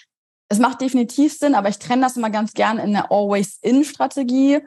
Es 0.52 0.58
macht 0.58 0.82
definitiv 0.82 1.32
Sinn, 1.32 1.54
aber 1.54 1.70
ich 1.70 1.78
trenne 1.78 2.02
das 2.02 2.18
immer 2.18 2.28
ganz 2.28 2.52
gern 2.52 2.76
in 2.76 2.92
der 2.92 3.10
Always-In-Strategie, 3.10 4.60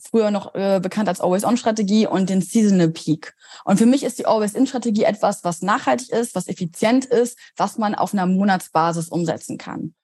früher 0.00 0.32
noch 0.32 0.56
äh, 0.56 0.80
bekannt 0.82 1.08
als 1.08 1.20
Always-On-Strategie 1.20 2.08
und 2.08 2.28
den 2.28 2.42
Seasonal 2.42 2.88
Peak. 2.88 3.36
Und 3.64 3.76
für 3.76 3.86
mich 3.86 4.02
ist 4.02 4.18
die 4.18 4.26
Always-In-Strategie 4.26 5.04
etwas, 5.04 5.44
was 5.44 5.62
nachhaltig 5.62 6.10
ist, 6.10 6.34
was 6.34 6.48
effizient 6.48 7.04
ist, 7.04 7.38
was 7.56 7.78
man 7.78 7.94
auf 7.94 8.12
einer 8.12 8.26
Monatsbasis 8.26 9.08
umsetzen 9.08 9.56
kann. 9.56 9.94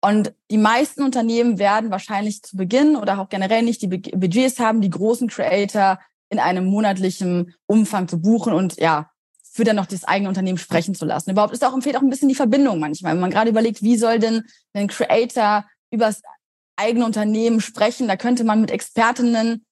Und 0.00 0.32
die 0.52 0.56
meisten 0.56 1.02
Unternehmen 1.02 1.58
werden 1.58 1.90
wahrscheinlich 1.90 2.44
zu 2.44 2.56
Beginn 2.56 2.94
oder 2.94 3.18
auch 3.18 3.28
generell 3.28 3.64
nicht 3.64 3.82
die 3.82 3.88
Budgets 3.88 4.60
haben, 4.60 4.82
die 4.82 4.90
großen 4.90 5.26
Creator 5.26 5.98
in 6.28 6.38
einem 6.38 6.64
monatlichen 6.64 7.56
Umfang 7.66 8.06
zu 8.06 8.20
buchen 8.20 8.52
und 8.52 8.76
ja, 8.76 9.10
für 9.56 9.64
dann 9.64 9.76
noch 9.76 9.86
das 9.86 10.04
eigene 10.04 10.28
Unternehmen 10.28 10.58
sprechen 10.58 10.94
zu 10.94 11.06
lassen. 11.06 11.30
Überhaupt 11.30 11.54
ist 11.54 11.64
auch, 11.64 11.74
fehlt 11.80 11.96
auch 11.96 12.02
ein 12.02 12.10
bisschen 12.10 12.28
die 12.28 12.34
Verbindung 12.34 12.78
manchmal. 12.78 13.14
Wenn 13.14 13.20
man 13.20 13.30
gerade 13.30 13.48
überlegt, 13.48 13.82
wie 13.82 13.96
soll 13.96 14.18
denn 14.18 14.42
ein 14.74 14.88
Creator 14.88 15.64
über 15.90 16.06
das 16.06 16.20
eigene 16.76 17.06
Unternehmen 17.06 17.62
sprechen, 17.62 18.06
da 18.06 18.16
könnte 18.16 18.44
man 18.44 18.60
mit 18.60 18.70
Expertinnen 18.70 19.64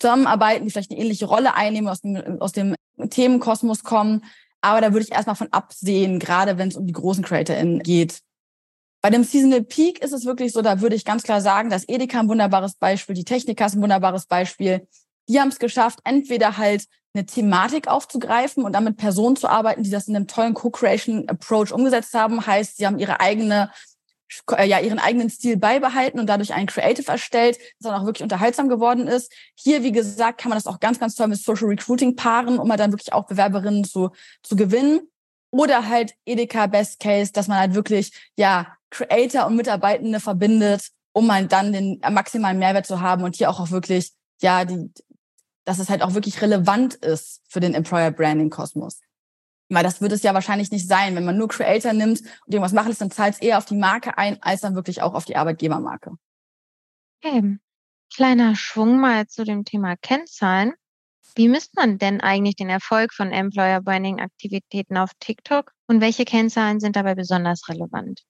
zusammenarbeiten, 0.00 0.64
die 0.64 0.70
vielleicht 0.70 0.90
eine 0.90 0.98
ähnliche 0.98 1.26
Rolle 1.26 1.54
einnehmen, 1.54 1.88
aus 1.88 2.00
dem, 2.00 2.40
aus 2.40 2.52
dem 2.52 2.74
Themenkosmos 3.10 3.84
kommen. 3.84 4.24
Aber 4.62 4.80
da 4.80 4.94
würde 4.94 5.04
ich 5.04 5.12
erstmal 5.12 5.36
von 5.36 5.52
absehen, 5.52 6.18
gerade 6.18 6.56
wenn 6.56 6.68
es 6.68 6.76
um 6.76 6.86
die 6.86 6.94
großen 6.94 7.22
CreatorInnen 7.22 7.80
geht. 7.80 8.20
Bei 9.02 9.10
dem 9.10 9.24
Seasonal 9.24 9.62
Peak 9.62 10.02
ist 10.02 10.12
es 10.12 10.24
wirklich 10.24 10.54
so, 10.54 10.62
da 10.62 10.80
würde 10.80 10.96
ich 10.96 11.04
ganz 11.04 11.22
klar 11.22 11.42
sagen, 11.42 11.68
dass 11.68 11.86
Edeka 11.86 12.18
ein 12.18 12.30
wunderbares 12.30 12.76
Beispiel, 12.76 13.14
die 13.14 13.24
Techniker 13.24 13.66
ist 13.66 13.74
ein 13.74 13.82
wunderbares 13.82 14.24
Beispiel. 14.24 14.88
Die 15.28 15.40
haben 15.40 15.48
es 15.48 15.58
geschafft, 15.58 16.00
entweder 16.04 16.56
halt 16.56 16.84
eine 17.14 17.26
Thematik 17.26 17.88
aufzugreifen 17.88 18.64
und 18.64 18.72
damit 18.72 18.96
Personen 18.96 19.36
zu 19.36 19.48
arbeiten, 19.48 19.82
die 19.82 19.90
das 19.90 20.08
in 20.08 20.16
einem 20.16 20.26
tollen 20.26 20.54
Co-Creation 20.54 21.28
Approach 21.28 21.72
umgesetzt 21.72 22.14
haben. 22.14 22.46
Heißt, 22.46 22.76
sie 22.76 22.86
haben 22.86 22.98
ihre 22.98 23.20
eigene 23.20 23.70
äh, 24.56 24.66
ja 24.66 24.78
ihren 24.80 24.98
eigenen 24.98 25.30
Stil 25.30 25.56
beibehalten 25.56 26.20
und 26.20 26.26
dadurch 26.26 26.52
ein 26.52 26.66
Creative 26.66 27.10
erstellt, 27.10 27.56
das 27.56 27.90
dann 27.90 27.94
auch 27.94 28.04
wirklich 28.04 28.22
unterhaltsam 28.22 28.68
geworden 28.68 29.06
ist. 29.06 29.32
Hier, 29.54 29.82
wie 29.82 29.92
gesagt, 29.92 30.40
kann 30.40 30.50
man 30.50 30.58
das 30.58 30.66
auch 30.66 30.80
ganz, 30.80 31.00
ganz 31.00 31.14
toll 31.14 31.28
mit 31.28 31.38
Social 31.38 31.68
Recruiting 31.68 32.16
paaren, 32.16 32.58
um 32.58 32.70
halt 32.70 32.80
dann 32.80 32.92
wirklich 32.92 33.12
auch 33.12 33.26
Bewerberinnen 33.26 33.84
zu, 33.84 34.10
zu 34.42 34.56
gewinnen. 34.56 35.00
Oder 35.50 35.88
halt 35.88 36.14
Edeka 36.26 36.66
Best 36.66 37.00
Case, 37.00 37.32
dass 37.32 37.48
man 37.48 37.58
halt 37.58 37.74
wirklich, 37.74 38.12
ja, 38.36 38.76
Creator 38.90 39.46
und 39.46 39.56
Mitarbeitende 39.56 40.20
verbindet, 40.20 40.90
um 41.12 41.32
halt 41.32 41.52
dann 41.52 41.72
den 41.72 42.00
maximalen 42.10 42.58
Mehrwert 42.58 42.86
zu 42.86 43.00
haben 43.00 43.24
und 43.24 43.36
hier 43.36 43.48
auch, 43.48 43.60
auch 43.60 43.70
wirklich, 43.70 44.12
ja, 44.42 44.66
die, 44.66 44.90
dass 45.68 45.78
es 45.78 45.90
halt 45.90 46.00
auch 46.00 46.14
wirklich 46.14 46.40
relevant 46.40 46.94
ist 46.94 47.42
für 47.46 47.60
den 47.60 47.74
Employer 47.74 48.10
Branding 48.10 48.48
Kosmos. 48.48 49.02
Weil 49.68 49.82
das 49.82 50.00
wird 50.00 50.12
es 50.12 50.22
ja 50.22 50.32
wahrscheinlich 50.32 50.70
nicht 50.70 50.88
sein. 50.88 51.14
Wenn 51.14 51.26
man 51.26 51.36
nur 51.36 51.48
Creator 51.48 51.92
nimmt 51.92 52.22
und 52.22 52.54
irgendwas 52.54 52.72
machen 52.72 52.88
lässt, 52.88 53.02
dann 53.02 53.10
zahlt 53.10 53.34
es 53.34 53.40
eher 53.40 53.58
auf 53.58 53.66
die 53.66 53.76
Marke 53.76 54.16
ein, 54.16 54.42
als 54.42 54.62
dann 54.62 54.74
wirklich 54.74 55.02
auch 55.02 55.12
auf 55.12 55.26
die 55.26 55.36
Arbeitgebermarke. 55.36 56.12
Okay. 57.22 57.58
Kleiner 58.14 58.56
Schwung 58.56 58.98
mal 58.98 59.26
zu 59.26 59.44
dem 59.44 59.66
Thema 59.66 59.96
Kennzahlen. 59.96 60.72
Wie 61.34 61.48
misst 61.48 61.76
man 61.76 61.98
denn 61.98 62.22
eigentlich 62.22 62.56
den 62.56 62.70
Erfolg 62.70 63.12
von 63.12 63.30
Employer 63.30 63.82
Branding 63.82 64.20
Aktivitäten 64.20 64.96
auf 64.96 65.10
TikTok 65.20 65.72
und 65.86 66.00
welche 66.00 66.24
Kennzahlen 66.24 66.80
sind 66.80 66.96
dabei 66.96 67.14
besonders 67.14 67.68
relevant? 67.68 68.22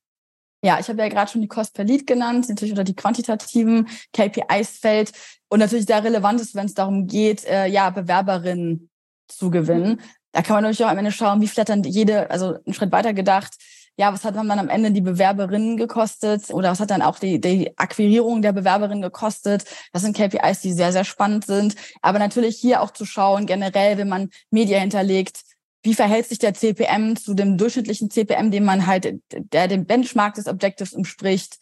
Ja, 0.63 0.79
ich 0.81 0.89
habe 0.89 1.01
ja 1.01 1.09
gerade 1.09 1.31
schon 1.31 1.41
die 1.41 1.49
Cost 1.49 1.75
per 1.75 1.85
Lead 1.85 2.07
genannt, 2.07 2.47
die 2.47 2.53
natürlich 2.53 2.73
unter 2.73 2.85
die 2.85 2.97
quantitativen 2.97 3.89
KPIs 4.13 4.79
fällt 4.79 5.13
und 5.49 5.61
natürlich 5.61 5.87
sehr 5.87 6.03
relevant 6.03 6.41
ist, 6.41 6.55
wenn 6.55 6.67
es 6.67 6.75
darum 6.75 7.07
geht, 7.07 7.45
äh, 7.45 7.67
ja, 7.67 7.91
Bewerberinnen 7.91 8.91
zu 9.29 9.51
gewinnen. 9.51 9.93
Mhm. 9.93 10.01
Da 10.33 10.43
kann 10.43 10.55
man 10.55 10.65
natürlich 10.65 10.85
auch 10.85 10.91
am 10.91 10.99
Ende 10.99 11.13
schauen, 11.13 11.41
wie 11.41 11.49
viel 11.49 11.61
hat 11.61 11.69
dann 11.69 11.85
jede, 11.85 12.31
also 12.31 12.57
einen 12.65 12.75
Schritt 12.75 12.93
weiter 12.93 13.15
gedacht, 13.15 13.55
ja, 13.97 14.13
was 14.13 14.25
hat 14.25 14.37
dann 14.37 14.51
am 14.51 14.69
Ende 14.69 14.93
die 14.93 15.01
Bewerberinnen 15.01 15.77
gekostet 15.77 16.51
oder 16.51 16.71
was 16.71 16.79
hat 16.79 16.91
dann 16.91 17.03
auch 17.03 17.19
die, 17.19 17.41
die 17.41 17.77
Akquirierung 17.77 18.43
der 18.43 18.53
Bewerberinnen 18.53 19.03
gekostet? 19.03 19.65
Das 19.93 20.03
sind 20.03 20.17
KPIs, 20.17 20.61
die 20.61 20.73
sehr, 20.73 20.93
sehr 20.93 21.05
spannend 21.05 21.47
sind. 21.47 21.75
Aber 22.01 22.21
natürlich 22.21 22.57
hier 22.57 22.81
auch 22.81 22.93
zu 22.93 23.05
schauen, 23.05 23.47
generell, 23.47 23.99
wenn 23.99 24.09
man 24.09 24.31
Media 24.51 24.79
hinterlegt, 24.79 25.41
wie 25.89 25.95
verhält 25.95 26.29
sich 26.29 26.39
der 26.39 26.53
CPM 26.53 27.17
zu 27.17 27.33
dem 27.33 27.57
durchschnittlichen 27.57 28.11
CPM, 28.11 28.51
den 28.51 28.63
man 28.63 28.87
halt, 28.87 29.23
der 29.31 29.69
dem 29.69 29.87
Benchmark 29.87 30.35
des 30.35 30.47
Objectives 30.47 30.93
entspricht? 30.93 31.59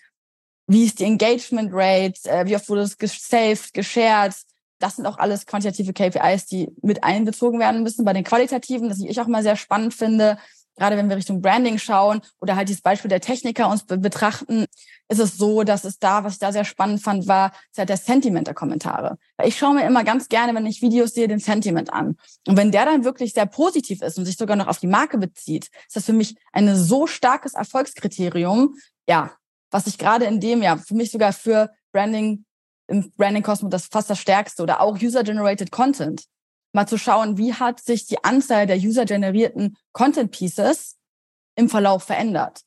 Wie 0.67 0.85
ist 0.85 0.99
die 0.99 1.05
Engagement 1.05 1.71
Rate? 1.73 2.29
Äh, 2.29 2.45
wie 2.47 2.57
oft 2.57 2.69
wurde 2.69 2.81
es 2.81 2.99
gesaved, 2.99 3.73
geshared? 3.73 4.35
Das 4.81 4.97
sind 4.97 5.07
auch 5.07 5.19
alles 5.19 5.47
quantitative 5.47 5.93
KPIs, 5.93 6.47
die 6.47 6.69
mit 6.83 7.05
einbezogen 7.05 7.61
werden 7.61 7.85
müssen. 7.85 8.05
Bei 8.05 8.15
den 8.15 8.25
qualitativen, 8.25 8.89
das 8.89 8.99
ich 8.99 9.21
auch 9.21 9.29
mal 9.29 9.45
sehr 9.45 9.55
spannend 9.55 9.95
finde, 9.95 10.39
gerade 10.77 10.97
wenn 10.97 11.09
wir 11.09 11.17
Richtung 11.17 11.41
Branding 11.41 11.79
schauen 11.79 12.21
oder 12.41 12.57
halt 12.57 12.69
dieses 12.69 12.83
Beispiel 12.83 13.09
der 13.09 13.21
Techniker 13.21 13.69
uns 13.69 13.85
betrachten, 13.85 14.67
ist 15.09 15.21
es 15.21 15.37
so, 15.37 15.63
dass 15.63 15.85
es 15.85 15.99
da, 15.99 16.25
was 16.25 16.35
ich 16.35 16.39
da 16.39 16.53
sehr 16.53 16.65
spannend 16.65 17.03
fand, 17.03 17.29
war 17.29 17.53
ist 17.71 17.79
halt 17.79 17.89
der 17.89 17.97
Sentiment 17.97 18.47
der 18.47 18.55
Kommentare. 18.55 19.19
Weil 19.37 19.49
ich 19.49 19.57
schaue 19.57 19.75
mir 19.75 19.87
immer 19.87 20.05
ganz 20.05 20.29
gerne, 20.29 20.55
wenn 20.55 20.67
ich 20.67 20.83
Videos 20.83 21.15
sehe, 21.15 21.29
den 21.29 21.39
Sentiment 21.39 21.93
an. 21.93 22.17
Und 22.47 22.57
wenn 22.57 22.73
der 22.73 22.85
dann 22.85 23.05
wirklich 23.05 23.33
sehr 23.33 23.47
positiv 23.47 24.03
ist 24.03 24.19
und 24.19 24.25
sich 24.25 24.37
sogar 24.37 24.57
noch 24.57 24.67
auf 24.67 24.79
die 24.79 24.87
Marke 24.87 25.19
bezieht, 25.19 25.71
ist 25.87 25.97
das 25.97 26.05
für 26.05 26.13
mich 26.13 26.37
ein 26.53 26.75
so 26.75 27.07
starkes 27.07 27.55
Erfolgskriterium, 27.55 28.75
ja, 29.09 29.33
was 29.71 29.87
ich 29.87 29.99
gerade 29.99 30.25
in 30.25 30.41
dem, 30.41 30.63
ja, 30.63 30.77
für 30.77 30.95
mich 30.95 31.11
sogar 31.11 31.33
für 31.33 31.71
Branding 31.93 32.45
im 32.89 33.11
Branding 33.17 33.43
Cosmos 33.43 33.71
das 33.71 33.87
fast 33.87 34.11
das 34.11 34.19
stärkste 34.19 34.63
oder 34.63 34.81
auch 34.81 35.01
User-Generated 35.01 35.71
Content 35.71 36.25
mal 36.73 36.87
zu 36.87 36.99
schauen, 36.99 37.39
wie 37.39 37.55
hat 37.55 37.81
sich 37.81 38.07
die 38.07 38.23
Anzahl 38.25 38.67
der 38.67 38.77
user-generierten 38.77 39.77
Content 39.93 40.31
Pieces 40.31 40.97
im 41.57 41.69
Verlauf 41.69 42.05
verändert. 42.05 42.63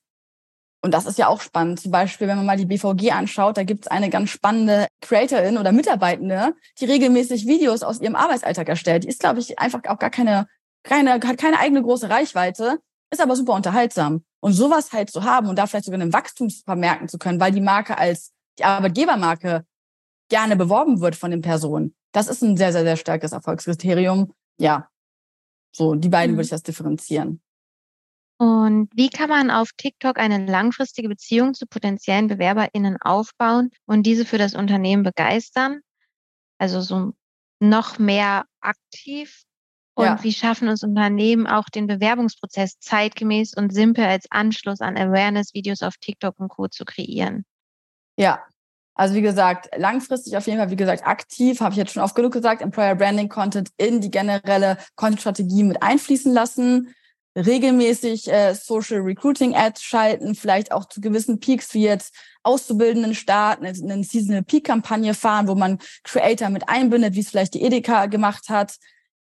Und 0.81 0.93
das 0.93 1.05
ist 1.05 1.17
ja 1.17 1.27
auch 1.27 1.41
spannend. 1.41 1.81
Zum 1.81 1.91
Beispiel, 1.91 2.27
wenn 2.27 2.37
man 2.37 2.45
mal 2.45 2.57
die 2.57 2.65
BVG 2.65 3.11
anschaut, 3.11 3.57
da 3.57 3.63
gibt 3.63 3.85
es 3.85 3.91
eine 3.91 4.09
ganz 4.09 4.29
spannende 4.29 4.87
Creatorin 5.01 5.57
oder 5.57 5.71
Mitarbeitende, 5.71 6.55
die 6.79 6.85
regelmäßig 6.85 7.45
Videos 7.45 7.83
aus 7.83 7.99
ihrem 7.99 8.15
Arbeitsalltag 8.15 8.69
erstellt. 8.69 9.03
Die 9.03 9.09
ist, 9.09 9.19
glaube 9.19 9.39
ich, 9.39 9.59
einfach 9.59 9.81
auch 9.87 9.99
gar 9.99 10.09
keine, 10.09 10.47
keine, 10.83 11.13
hat 11.13 11.37
keine 11.37 11.59
eigene 11.59 11.81
große 11.81 12.09
Reichweite, 12.09 12.79
ist 13.11 13.21
aber 13.21 13.35
super 13.35 13.53
unterhaltsam. 13.53 14.23
Und 14.39 14.53
sowas 14.53 14.93
halt 14.93 15.11
zu 15.11 15.25
haben 15.25 15.49
und 15.49 15.57
da 15.57 15.67
vielleicht 15.67 15.85
sogar 15.85 15.99
einen 15.99 16.13
Wachstum 16.13 16.49
vermerken 16.49 17.09
zu 17.09 17.17
können, 17.17 17.41
weil 17.41 17.51
die 17.51 17.59
Marke 17.59 17.97
als 17.97 18.31
die 18.57 18.63
Arbeitgebermarke 18.63 19.65
gerne 20.29 20.55
beworben 20.55 21.01
wird 21.01 21.17
von 21.17 21.31
den 21.31 21.41
Personen. 21.41 21.93
Das 22.11 22.27
ist 22.27 22.41
ein 22.41 22.57
sehr, 22.57 22.71
sehr, 22.71 22.83
sehr 22.83 22.97
starkes 22.97 23.31
Erfolgskriterium. 23.31 24.33
Ja, 24.57 24.89
so 25.71 25.95
die 25.95 26.09
beiden 26.09 26.33
mhm. 26.33 26.37
würde 26.37 26.45
ich 26.45 26.51
das 26.51 26.63
differenzieren. 26.63 27.41
Und 28.37 28.89
wie 28.95 29.09
kann 29.09 29.29
man 29.29 29.51
auf 29.51 29.71
TikTok 29.75 30.17
eine 30.17 30.45
langfristige 30.45 31.09
Beziehung 31.09 31.53
zu 31.53 31.67
potenziellen 31.67 32.27
BewerberInnen 32.27 32.97
aufbauen 33.01 33.69
und 33.85 34.03
diese 34.03 34.25
für 34.25 34.37
das 34.37 34.55
Unternehmen 34.55 35.03
begeistern? 35.03 35.81
Also 36.57 36.79
so 36.79 37.13
noch 37.59 37.99
mehr 37.99 38.45
aktiv. 38.61 39.43
Und 39.93 40.05
ja. 40.05 40.23
wie 40.23 40.31
schaffen 40.31 40.69
uns 40.69 40.83
Unternehmen 40.83 41.45
auch 41.47 41.65
den 41.65 41.87
Bewerbungsprozess 41.87 42.79
zeitgemäß 42.79 43.53
und 43.55 43.73
simpel 43.73 44.05
als 44.05 44.27
Anschluss 44.29 44.79
an 44.79 44.97
Awareness-Videos 44.97 45.83
auf 45.83 45.97
TikTok 45.97 46.39
und 46.39 46.47
Co. 46.47 46.69
zu 46.69 46.85
kreieren? 46.85 47.43
Ja, 48.17 48.41
also 48.99 49.15
wie 49.15 49.21
gesagt, 49.21 49.69
langfristig 49.77 50.35
auf 50.35 50.45
jeden 50.45 50.59
Fall, 50.59 50.71
wie 50.71 50.75
gesagt, 50.75 51.07
aktiv, 51.07 51.61
habe 51.61 51.71
ich 51.71 51.77
jetzt 51.77 51.93
schon 51.93 52.03
oft 52.03 52.15
genug 52.15 52.33
gesagt, 52.33 52.61
Employer 52.61 52.95
Branding 52.95 53.29
Content 53.29 53.69
in 53.77 54.01
die 54.01 54.11
generelle 54.11 54.77
Content-Strategie 54.97 55.63
mit 55.63 55.81
einfließen 55.81 56.33
lassen 56.33 56.93
regelmäßig 57.33 58.29
äh, 58.29 58.53
Social 58.55 58.99
Recruiting 58.99 59.55
Ads 59.55 59.83
schalten, 59.83 60.35
vielleicht 60.35 60.73
auch 60.73 60.83
zu 60.83 60.99
gewissen 60.99 61.39
Peaks 61.39 61.73
wie 61.73 61.83
jetzt 61.83 62.13
Auszubildenden 62.43 63.15
starten, 63.15 63.65
eine 63.65 64.03
Seasonal 64.03 64.43
Peak 64.43 64.65
Kampagne 64.65 65.13
fahren, 65.13 65.47
wo 65.47 65.55
man 65.55 65.79
Creator 66.03 66.49
mit 66.49 66.67
einbindet, 66.67 67.13
wie 67.13 67.21
es 67.21 67.29
vielleicht 67.29 67.53
die 67.53 67.61
Edeka 67.61 68.07
gemacht 68.07 68.49
hat. 68.49 68.75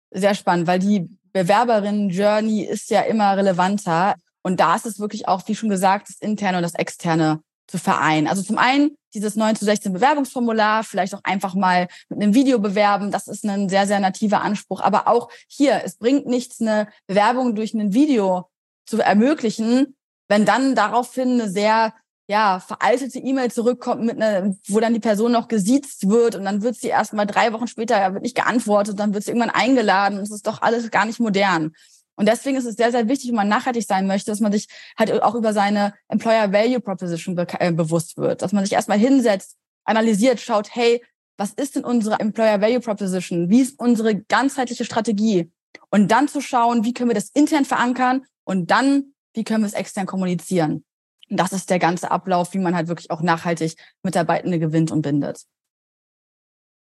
Sehr 0.10 0.36
spannend, 0.36 0.68
weil 0.68 0.80
die 0.80 1.08
Bewerberinnen 1.32 2.10
Journey 2.10 2.66
ist 2.66 2.90
ja 2.90 3.04
immer 3.04 3.38
relevanter. 3.38 4.16
Und 4.42 4.60
da 4.60 4.76
ist 4.76 4.86
es 4.86 5.00
wirklich 5.00 5.30
auch, 5.30 5.48
wie 5.48 5.56
schon 5.56 5.70
gesagt, 5.70 6.10
das 6.10 6.18
interne 6.20 6.58
und 6.58 6.64
das 6.64 6.76
externe 6.76 7.40
zu 7.72 7.78
vereinen. 7.78 8.28
Also 8.28 8.44
zum 8.44 8.58
einen 8.58 8.98
dieses 9.14 9.36
9 9.36 9.56
zu 9.56 9.66
16 9.66 9.94
Bewerbungsformular, 9.94 10.84
vielleicht 10.84 11.16
auch 11.16 11.24
einfach 11.24 11.56
mal 11.56 11.88
mit 12.10 12.22
einem 12.22 12.34
Video 12.34 12.60
bewerben. 12.60 13.12
Das 13.12 13.28
ist 13.28 13.46
ein 13.46 13.70
sehr, 13.70 13.88
sehr 13.88 14.00
nativer 14.00 14.42
Anspruch. 14.42 14.82
Aber 14.82 15.08
auch 15.08 15.30
hier, 15.48 15.82
es 15.84 15.98
bringt 15.98 16.26
nichts, 16.28 16.62
eine 16.62 16.88
Bewerbung 17.08 17.56
durch 17.56 17.74
ein 17.74 17.94
Video 17.94 18.50
zu 18.86 19.00
ermöglichen, 19.00 19.96
wenn 20.28 20.46
dann 20.46 20.76
daraufhin 20.76 21.42
eine 21.42 21.50
sehr 21.50 21.94
ja, 22.28 22.62
veraltete 22.62 23.20
E-Mail 23.20 23.52
zurückkommt, 23.52 24.04
mit 24.04 24.22
einer, 24.22 24.56
wo 24.68 24.80
dann 24.80 24.94
die 24.94 25.02
Person 25.02 25.34
noch 25.34 25.50
gesiezt 25.50 26.08
wird 26.08 26.36
und 26.36 26.46
dann 26.46 26.62
wird 26.62 26.76
sie 26.76 26.88
erst 26.88 27.14
mal 27.14 27.26
drei 27.26 27.52
Wochen 27.52 27.68
später 27.68 28.14
wird 28.14 28.24
nicht 28.24 28.36
geantwortet, 28.36 29.00
dann 29.00 29.14
wird 29.14 29.26
sie 29.26 29.32
irgendwann 29.32 29.50
eingeladen. 29.50 30.20
Es 30.20 30.32
ist 30.32 30.48
doch 30.48 30.62
alles 30.62 30.92
gar 30.92 31.06
nicht 31.06 31.20
modern. 31.20 31.74
Und 32.16 32.28
deswegen 32.28 32.58
ist 32.58 32.66
es 32.66 32.76
sehr, 32.76 32.92
sehr 32.92 33.08
wichtig, 33.08 33.30
wenn 33.30 33.36
man 33.36 33.48
nachhaltig 33.48 33.86
sein 33.86 34.08
möchte, 34.08 34.32
dass 34.32 34.40
man 34.40 34.52
sich 34.52 34.68
halt 34.98 35.12
auch 35.24 35.36
über 35.36 35.54
seine 35.54 35.94
Employer 36.08 36.52
Value 36.52 36.80
Proposition 36.80 37.36
be 37.36 37.48
äh, 37.60 37.72
bewusst 37.72 38.18
wird, 38.18 38.42
dass 38.42 38.52
man 38.52 38.64
sich 38.64 38.74
erstmal 38.74 39.00
hinsetzt, 39.00 39.58
analysiert, 39.86 40.40
schaut, 40.40 40.76
hey, 40.76 41.04
was 41.38 41.54
ist 41.54 41.76
denn 41.76 41.84
unsere 41.84 42.20
Employer 42.20 42.62
Value 42.62 42.82
Proposition? 42.82 43.50
Wie 43.50 43.62
ist 43.62 43.80
unsere 43.80 44.16
ganzheitliche 44.16 44.86
Strategie? 44.86 45.52
Und 45.90 46.12
dann 46.12 46.28
zu 46.28 46.42
schauen, 46.42 46.84
wie 46.84 46.94
können 46.94 47.10
wir 47.10 47.16
das 47.16 47.30
intern 47.30 47.66
verankern 47.66 48.26
und 48.44 48.70
dann, 48.70 49.14
wie 49.34 49.44
können 49.44 49.64
wir 49.64 49.68
es 49.68 49.74
extern 49.74 50.06
kommunizieren? 50.06 50.86
Und 51.30 51.40
das 51.40 51.54
ist 51.54 51.70
der 51.70 51.80
ganze 51.80 52.12
Ablauf, 52.12 52.54
wie 52.54 52.60
man 52.60 52.76
halt 52.76 52.90
wirklich 52.90 53.10
auch 53.10 53.22
nachhaltig 53.22 53.76
Mitarbeitende 54.04 54.60
gewinnt 54.60 54.92
und 54.92 55.02
bindet. 55.02 55.46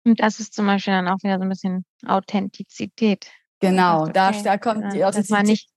Und 0.04 0.20
das 0.20 0.40
ist 0.40 0.54
zum 0.54 0.66
Beispiel 0.66 0.94
dann 0.94 1.08
auch 1.08 1.18
wieder 1.22 1.38
so 1.38 1.42
ein 1.42 1.48
bisschen 1.48 1.84
Authentizität. 2.06 3.30
Genau, 3.60 4.02
okay. 4.02 4.12
da, 4.12 4.30
da 4.30 4.58
kommt 4.58 4.82
ja, 4.82 4.90
die 4.90 5.04
Authentizität. 5.04 5.30
Dass 5.30 5.32
man 5.38 5.46
nicht, 5.46 5.68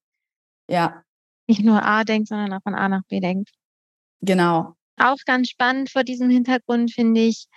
ja. 0.69 1.03
nicht 1.47 1.63
nur 1.63 1.83
A 1.83 2.03
denkt, 2.03 2.27
sondern 2.27 2.53
auch 2.53 2.61
von 2.63 2.75
A 2.75 2.87
nach 2.89 3.01
B 3.07 3.19
denkt. 3.19 3.49
Genau. 4.21 4.75
Auch 4.97 5.17
ganz 5.25 5.49
spannend 5.49 5.89
vor 5.89 6.03
diesem 6.03 6.29
Hintergrund 6.29 6.91
finde 6.91 7.21
ich, 7.21 7.47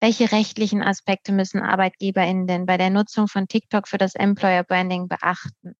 welche 0.00 0.30
rechtlichen 0.32 0.82
Aspekte 0.82 1.32
müssen 1.32 1.60
ArbeitgeberInnen 1.60 2.46
denn 2.46 2.66
bei 2.66 2.76
der 2.76 2.90
Nutzung 2.90 3.28
von 3.28 3.48
TikTok 3.48 3.88
für 3.88 3.96
das 3.98 4.14
Employer 4.14 4.62
Branding 4.64 5.08
beachten? 5.08 5.74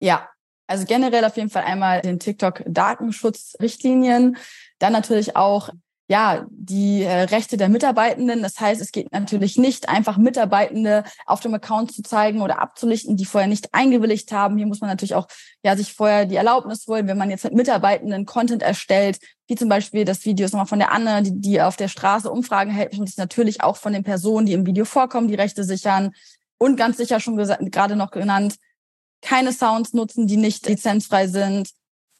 Ja, 0.00 0.28
also 0.66 0.84
generell 0.84 1.24
auf 1.24 1.36
jeden 1.36 1.50
Fall 1.50 1.64
einmal 1.64 2.00
den 2.00 2.20
TikTok-Datenschutzrichtlinien, 2.20 4.36
dann 4.78 4.92
natürlich 4.92 5.36
auch 5.36 5.70
ja, 6.10 6.44
die 6.50 7.04
äh, 7.04 7.22
Rechte 7.22 7.56
der 7.56 7.68
Mitarbeitenden. 7.68 8.42
Das 8.42 8.58
heißt, 8.58 8.80
es 8.80 8.90
geht 8.90 9.12
natürlich 9.12 9.56
nicht 9.56 9.88
einfach 9.88 10.16
Mitarbeitende 10.16 11.04
auf 11.24 11.38
dem 11.38 11.54
Account 11.54 11.92
zu 11.92 12.02
zeigen 12.02 12.42
oder 12.42 12.60
abzulichten, 12.60 13.16
die 13.16 13.24
vorher 13.24 13.46
nicht 13.46 13.72
eingewilligt 13.72 14.32
haben. 14.32 14.56
Hier 14.56 14.66
muss 14.66 14.80
man 14.80 14.90
natürlich 14.90 15.14
auch 15.14 15.28
ja 15.62 15.76
sich 15.76 15.94
vorher 15.94 16.26
die 16.26 16.34
Erlaubnis 16.34 16.84
holen, 16.88 17.06
wenn 17.06 17.16
man 17.16 17.30
jetzt 17.30 17.44
mit 17.44 17.54
Mitarbeitenden 17.54 18.26
Content 18.26 18.60
erstellt, 18.60 19.20
wie 19.46 19.54
zum 19.54 19.68
Beispiel 19.68 20.04
das 20.04 20.24
Video 20.24 20.46
ist 20.46 20.50
nochmal 20.50 20.66
von 20.66 20.80
der 20.80 20.90
Anne, 20.90 21.22
die, 21.22 21.40
die 21.40 21.62
auf 21.62 21.76
der 21.76 21.86
Straße 21.86 22.28
Umfragen 22.28 22.72
hält, 22.72 22.98
und 22.98 23.08
das 23.08 23.16
natürlich 23.16 23.62
auch 23.62 23.76
von 23.76 23.92
den 23.92 24.02
Personen, 24.02 24.46
die 24.46 24.54
im 24.54 24.66
Video 24.66 24.84
vorkommen, 24.84 25.28
die 25.28 25.36
Rechte 25.36 25.62
sichern. 25.62 26.10
Und 26.58 26.76
ganz 26.76 26.96
sicher 26.96 27.20
schon 27.20 27.36
gerade 27.36 27.94
noch 27.94 28.10
genannt, 28.10 28.56
keine 29.22 29.52
Sounds 29.52 29.92
nutzen, 29.92 30.26
die 30.26 30.38
nicht 30.38 30.66
lizenzfrei 30.66 31.28
sind 31.28 31.70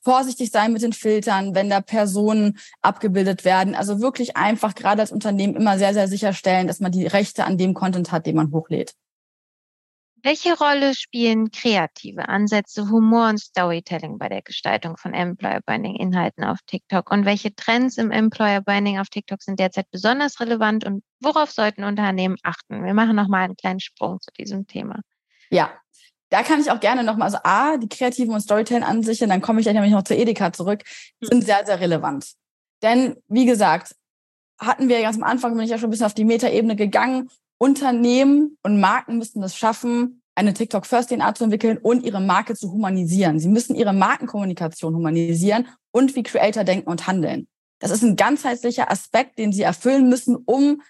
vorsichtig 0.03 0.51
sein 0.51 0.73
mit 0.73 0.83
den 0.83 0.93
Filtern, 0.93 1.55
wenn 1.55 1.71
da 1.71 1.81
Personen 1.81 2.59
abgebildet 2.81 3.45
werden. 3.45 3.75
Also 3.75 4.01
wirklich 4.01 4.37
einfach 4.37 4.75
gerade 4.75 5.03
als 5.03 5.13
Unternehmen 5.13 5.57
immer 5.57 5.79
sehr, 5.79 5.95
sehr 5.95 6.09
sicherstellen, 6.09 6.67
dass 6.67 6.81
man 6.81 6.93
die 6.93 7.07
Rechte 7.07 7.45
an 7.45 7.59
dem 7.59 7.75
Content 7.75 8.13
hat, 8.13 8.27
den 8.27 8.37
man 8.37 8.53
hochlädt. 8.53 8.95
Welche 10.23 10.59
Rolle 10.59 10.95
spielen 10.95 11.51
kreative 11.51 12.29
Ansätze, 12.29 12.91
Humor 12.91 13.31
und 13.31 13.39
Storytelling 13.39 14.19
bei 14.19 14.29
der 14.29 14.43
Gestaltung 14.43 14.99
von 14.99 15.15
Employer 15.15 15.63
Branding 15.65 15.97
Inhalten 15.97 16.45
auf 16.45 16.59
TikTok? 16.67 17.11
Und 17.11 17.25
welche 17.25 17.55
Trends 17.55 17.97
im 17.97 18.11
Employer 18.11 18.61
Branding 18.61 18.99
auf 18.99 19.09
TikTok 19.09 19.43
sind 19.43 19.59
derzeit 19.59 19.91
besonders 19.91 20.39
relevant 20.39 20.85
und 20.85 21.03
worauf 21.21 21.51
sollten 21.51 21.85
Unternehmen 21.85 22.37
achten? 22.43 22.85
Wir 22.85 22.93
machen 22.93 23.17
nochmal 23.17 23.45
einen 23.45 23.57
kleinen 23.57 23.81
Sprung 23.81 24.21
zu 24.21 24.31
diesem 24.33 24.67
Thema. 24.67 25.01
Ja, 25.49 25.73
da 26.31 26.43
kann 26.43 26.61
ich 26.61 26.71
auch 26.71 26.81
gerne 26.81 27.05
nochmal, 27.05 27.27
also 27.27 27.39
A, 27.43 27.77
die 27.77 27.89
kreativen 27.89 28.33
und 28.33 28.41
Storytelling-Ansichten, 28.41 29.29
dann 29.29 29.41
komme 29.41 29.61
ich 29.61 29.65
gleich 29.65 29.75
nämlich 29.75 29.93
noch 29.93 30.05
zur 30.05 30.17
Edeka 30.17 30.53
zurück, 30.53 30.83
hm. 31.21 31.29
sind 31.29 31.45
sehr, 31.45 31.67
sehr 31.67 31.81
relevant. 31.81 32.33
Denn, 32.83 33.17
wie 33.29 33.47
gesagt, 33.47 33.95
hatten 34.59 34.89
wir 34.89 35.01
ganz 35.03 35.17
am 35.17 35.25
Anfang, 35.25 35.55
bin 35.55 35.65
ich 35.65 35.71
ja 35.71 35.79
schon 35.79 35.89
ein 35.89 35.91
bisschen 35.91 36.07
auf 36.07 36.15
die 36.15 36.25
Metaebene 36.25 36.77
gegangen. 36.77 37.29
Unternehmen 37.59 38.57
und 38.63 38.81
Marken 38.81 39.19
müssen 39.19 39.43
es 39.43 39.57
schaffen, 39.57 40.23
eine 40.35 40.55
TikTok 40.55 40.87
First 40.87 41.11
DNA 41.11 41.35
zu 41.35 41.45
entwickeln 41.45 41.79
und 41.79 42.05
ihre 42.05 42.21
Marke 42.21 42.55
zu 42.55 42.73
humanisieren. 42.73 43.39
Sie 43.39 43.49
müssen 43.49 43.75
ihre 43.75 43.93
Markenkommunikation 43.93 44.95
humanisieren 44.95 45.69
und 45.91 46.15
wie 46.15 46.23
Creator 46.23 46.65
denken 46.65 46.89
und 46.89 47.07
handeln. 47.07 47.49
Das 47.81 47.91
ist 47.91 48.03
ein 48.03 48.17
ganzheitlicher 48.17 48.91
Aspekt, 48.91 49.39
den 49.39 49.53
sie 49.53 49.63
erfüllen 49.63 50.09
müssen, 50.09 50.37
um 50.37 50.83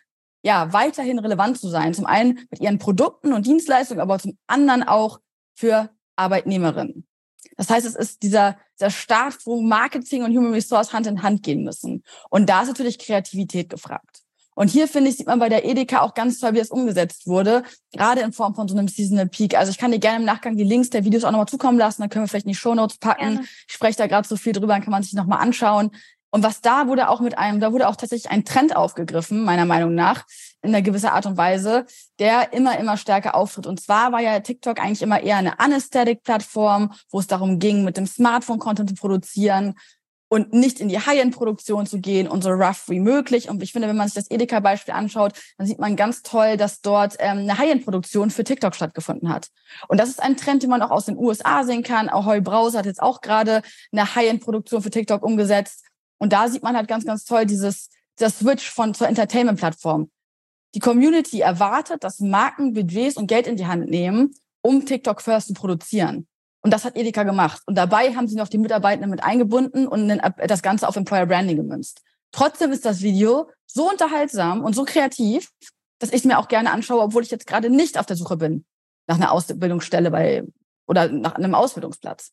ja 0.42 0.72
weiterhin 0.72 1.18
relevant 1.18 1.58
zu 1.58 1.68
sein. 1.68 1.94
Zum 1.94 2.06
einen 2.06 2.46
mit 2.50 2.60
ihren 2.60 2.78
Produkten 2.78 3.32
und 3.32 3.46
Dienstleistungen, 3.46 4.00
aber 4.00 4.18
zum 4.18 4.36
anderen 4.46 4.82
auch 4.82 5.20
für 5.60 5.90
Arbeitnehmerinnen. 6.16 7.06
Das 7.56 7.68
heißt, 7.68 7.86
es 7.86 7.94
ist 7.94 8.22
dieser, 8.22 8.56
dieser 8.78 8.90
Start, 8.90 9.36
wo 9.44 9.60
Marketing 9.60 10.24
und 10.24 10.34
Human 10.36 10.52
Resource 10.52 10.92
Hand 10.92 11.06
in 11.06 11.22
Hand 11.22 11.42
gehen 11.42 11.62
müssen. 11.62 12.02
Und 12.30 12.48
da 12.48 12.62
ist 12.62 12.68
natürlich 12.68 12.98
Kreativität 12.98 13.68
gefragt. 13.68 14.22
Und 14.54 14.68
hier 14.68 14.88
finde 14.88 15.10
ich, 15.10 15.16
sieht 15.16 15.26
man 15.26 15.38
bei 15.38 15.48
der 15.48 15.64
Edeka 15.64 16.00
auch 16.00 16.14
ganz 16.14 16.38
toll, 16.38 16.54
wie 16.54 16.58
es 16.58 16.70
umgesetzt 16.70 17.26
wurde, 17.26 17.62
gerade 17.92 18.20
in 18.20 18.32
Form 18.32 18.54
von 18.54 18.68
so 18.68 18.76
einem 18.76 18.88
Seasonal 18.88 19.28
Peak. 19.28 19.56
Also 19.56 19.70
ich 19.70 19.78
kann 19.78 19.92
dir 19.92 19.98
gerne 19.98 20.18
im 20.18 20.24
Nachgang 20.24 20.56
die 20.56 20.64
Links 20.64 20.90
der 20.90 21.04
Videos 21.04 21.24
auch 21.24 21.30
nochmal 21.30 21.48
zukommen 21.48 21.78
lassen, 21.78 22.02
dann 22.02 22.10
können 22.10 22.24
wir 22.24 22.28
vielleicht 22.28 22.46
in 22.46 22.52
die 22.52 22.58
Show 22.58 22.74
Notes 22.74 22.98
packen. 22.98 23.34
Gerne. 23.34 23.46
Ich 23.68 23.74
spreche 23.74 23.96
da 23.96 24.06
gerade 24.06 24.26
so 24.26 24.36
viel 24.36 24.52
drüber, 24.52 24.74
dann 24.74 24.82
kann 24.82 24.90
man 24.90 25.02
sich 25.02 25.12
nochmal 25.12 25.40
anschauen. 25.40 25.90
Und 26.30 26.42
was 26.42 26.60
da 26.60 26.86
wurde 26.86 27.08
auch 27.08 27.20
mit 27.20 27.38
einem, 27.38 27.60
da 27.60 27.72
wurde 27.72 27.88
auch 27.88 27.96
tatsächlich 27.96 28.30
ein 28.30 28.44
Trend 28.44 28.76
aufgegriffen, 28.76 29.44
meiner 29.44 29.66
Meinung 29.66 29.94
nach, 29.94 30.24
in 30.62 30.70
einer 30.70 30.82
gewisser 30.82 31.12
Art 31.12 31.26
und 31.26 31.36
Weise, 31.36 31.86
der 32.18 32.52
immer, 32.52 32.78
immer 32.78 32.96
stärker 32.96 33.34
auftritt. 33.34 33.66
Und 33.66 33.80
zwar 33.80 34.12
war 34.12 34.20
ja 34.20 34.40
TikTok 34.40 34.80
eigentlich 34.80 35.02
immer 35.02 35.22
eher 35.22 35.36
eine 35.36 35.58
Anesthetic-Plattform, 35.58 36.92
wo 37.10 37.18
es 37.18 37.26
darum 37.26 37.58
ging, 37.58 37.84
mit 37.84 37.96
dem 37.96 38.06
Smartphone 38.06 38.58
Content 38.58 38.90
zu 38.90 38.94
produzieren 38.94 39.74
und 40.30 40.52
nicht 40.52 40.78
in 40.78 40.88
die 40.88 40.98
High-End-Produktion 40.98 41.86
zu 41.86 41.98
gehen 41.98 42.28
und 42.28 42.42
so 42.42 42.50
rough 42.50 42.88
wie 42.88 43.00
möglich. 43.00 43.48
Und 43.50 43.62
ich 43.62 43.72
finde, 43.72 43.88
wenn 43.88 43.96
man 43.96 44.06
sich 44.06 44.14
das 44.14 44.30
Edeka-Beispiel 44.30 44.94
anschaut, 44.94 45.32
dann 45.58 45.66
sieht 45.66 45.80
man 45.80 45.96
ganz 45.96 46.22
toll, 46.22 46.56
dass 46.56 46.80
dort 46.80 47.16
ähm, 47.18 47.38
eine 47.38 47.58
High-End-Produktion 47.58 48.30
für 48.30 48.44
TikTok 48.44 48.76
stattgefunden 48.76 49.28
hat. 49.28 49.48
Und 49.88 49.98
das 49.98 50.08
ist 50.08 50.22
ein 50.22 50.36
Trend, 50.36 50.62
den 50.62 50.70
man 50.70 50.82
auch 50.82 50.92
aus 50.92 51.06
den 51.06 51.18
USA 51.18 51.64
sehen 51.64 51.82
kann. 51.82 52.12
Heu 52.12 52.40
Browser 52.40 52.78
hat 52.78 52.86
jetzt 52.86 53.02
auch 53.02 53.22
gerade 53.22 53.62
eine 53.90 54.14
High-End-Produktion 54.14 54.82
für 54.82 54.90
TikTok 54.90 55.24
umgesetzt. 55.24 55.84
Und 56.18 56.32
da 56.32 56.48
sieht 56.48 56.62
man 56.62 56.76
halt 56.76 56.86
ganz, 56.86 57.04
ganz 57.04 57.24
toll 57.24 57.44
dieses, 57.44 57.88
das 58.16 58.38
Switch 58.38 58.70
von 58.70 58.94
zur 58.94 59.08
Entertainment-Plattform. 59.08 60.10
Die 60.74 60.80
Community 60.80 61.40
erwartet, 61.40 62.04
dass 62.04 62.20
Marken 62.20 62.72
Budgets 62.72 63.16
und 63.16 63.26
Geld 63.26 63.46
in 63.46 63.56
die 63.56 63.66
Hand 63.66 63.88
nehmen, 63.88 64.34
um 64.62 64.86
TikTok 64.86 65.20
First 65.20 65.48
zu 65.48 65.54
produzieren. 65.54 66.28
Und 66.62 66.72
das 66.72 66.84
hat 66.84 66.96
Edeka 66.96 67.22
gemacht. 67.22 67.62
Und 67.66 67.76
dabei 67.76 68.14
haben 68.14 68.28
sie 68.28 68.36
noch 68.36 68.48
die 68.48 68.58
Mitarbeitenden 68.58 69.10
mit 69.10 69.24
eingebunden 69.24 69.88
und 69.88 70.20
das 70.46 70.62
Ganze 70.62 70.86
auf 70.86 70.96
Employer 70.96 71.26
Branding 71.26 71.56
gemünzt. 71.56 72.02
Trotzdem 72.32 72.70
ist 72.70 72.84
das 72.84 73.00
Video 73.00 73.50
so 73.66 73.90
unterhaltsam 73.90 74.62
und 74.62 74.74
so 74.74 74.84
kreativ, 74.84 75.50
dass 75.98 76.10
ich 76.10 76.16
es 76.16 76.24
mir 76.24 76.38
auch 76.38 76.48
gerne 76.48 76.70
anschaue, 76.70 77.02
obwohl 77.02 77.22
ich 77.22 77.30
jetzt 77.30 77.46
gerade 77.46 77.70
nicht 77.70 77.98
auf 77.98 78.06
der 78.06 78.16
Suche 78.16 78.36
bin 78.36 78.64
nach 79.06 79.16
einer 79.16 79.32
Ausbildungsstelle 79.32 80.10
bei 80.10 80.44
oder 80.86 81.08
nach 81.08 81.34
einem 81.34 81.54
Ausbildungsplatz. 81.54 82.32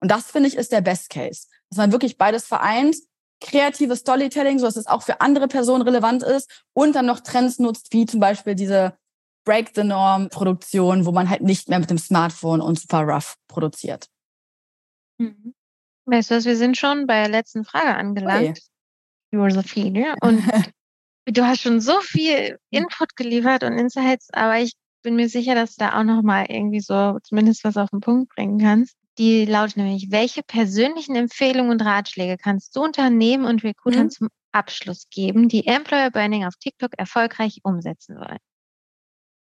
Und 0.00 0.10
das 0.10 0.30
finde 0.30 0.48
ich 0.48 0.56
ist 0.56 0.72
der 0.72 0.80
Best 0.80 1.10
Case, 1.10 1.46
dass 1.70 1.78
man 1.78 1.92
wirklich 1.92 2.18
beides 2.18 2.44
vereint, 2.44 2.96
kreatives 3.42 4.00
Storytelling, 4.00 4.58
so 4.58 4.66
dass 4.66 4.76
es 4.76 4.86
auch 4.86 5.02
für 5.02 5.20
andere 5.20 5.48
Personen 5.48 5.82
relevant 5.82 6.22
ist 6.22 6.64
und 6.72 6.94
dann 6.94 7.06
noch 7.06 7.20
Trends 7.20 7.58
nutzt, 7.58 7.92
wie 7.92 8.06
zum 8.06 8.20
Beispiel 8.20 8.54
diese 8.54 8.96
Break 9.44 9.72
the 9.74 9.84
Norm 9.84 10.28
Produktion, 10.28 11.04
wo 11.04 11.12
man 11.12 11.28
halt 11.28 11.42
nicht 11.42 11.68
mehr 11.68 11.78
mit 11.78 11.90
dem 11.90 11.98
Smartphone 11.98 12.60
und 12.60 12.78
super 12.78 13.02
rough 13.02 13.36
produziert. 13.48 14.06
Mhm. 15.18 15.54
Weißt 16.06 16.30
du 16.30 16.36
was, 16.36 16.44
wir 16.44 16.56
sind 16.56 16.76
schon 16.76 17.06
bei 17.06 17.20
der 17.20 17.28
letzten 17.28 17.64
Frage 17.64 17.94
angelangt. 17.94 18.58
Okay. 18.58 18.60
Josephine. 19.32 20.14
Und 20.22 21.38
du 21.38 21.46
hast 21.46 21.60
schon 21.60 21.80
so 21.80 22.00
viel 22.00 22.58
Input 22.70 23.14
geliefert 23.16 23.62
und 23.62 23.78
Insights, 23.78 24.28
aber 24.32 24.58
ich 24.58 24.74
bin 25.02 25.14
mir 25.14 25.28
sicher, 25.28 25.54
dass 25.54 25.76
du 25.76 25.84
da 25.84 25.98
auch 25.98 26.04
noch 26.04 26.22
mal 26.22 26.46
irgendwie 26.48 26.80
so 26.80 27.18
zumindest 27.22 27.62
was 27.64 27.76
auf 27.76 27.90
den 27.90 28.00
Punkt 28.00 28.34
bringen 28.34 28.58
kannst. 28.58 28.96
Die 29.18 29.44
lautet 29.44 29.76
nämlich, 29.76 30.10
welche 30.10 30.42
persönlichen 30.42 31.16
Empfehlungen 31.16 31.70
und 31.70 31.82
Ratschläge 31.82 32.36
kannst 32.38 32.74
du 32.74 32.82
Unternehmen 32.82 33.44
und 33.44 33.62
Recruitern 33.62 34.04
mhm. 34.04 34.10
zum 34.10 34.28
Abschluss 34.52 35.08
geben, 35.10 35.48
die 35.48 35.66
Employer 35.66 36.10
Branding 36.10 36.44
auf 36.44 36.56
TikTok 36.56 36.92
erfolgreich 36.96 37.60
umsetzen 37.62 38.16
wollen? 38.16 38.38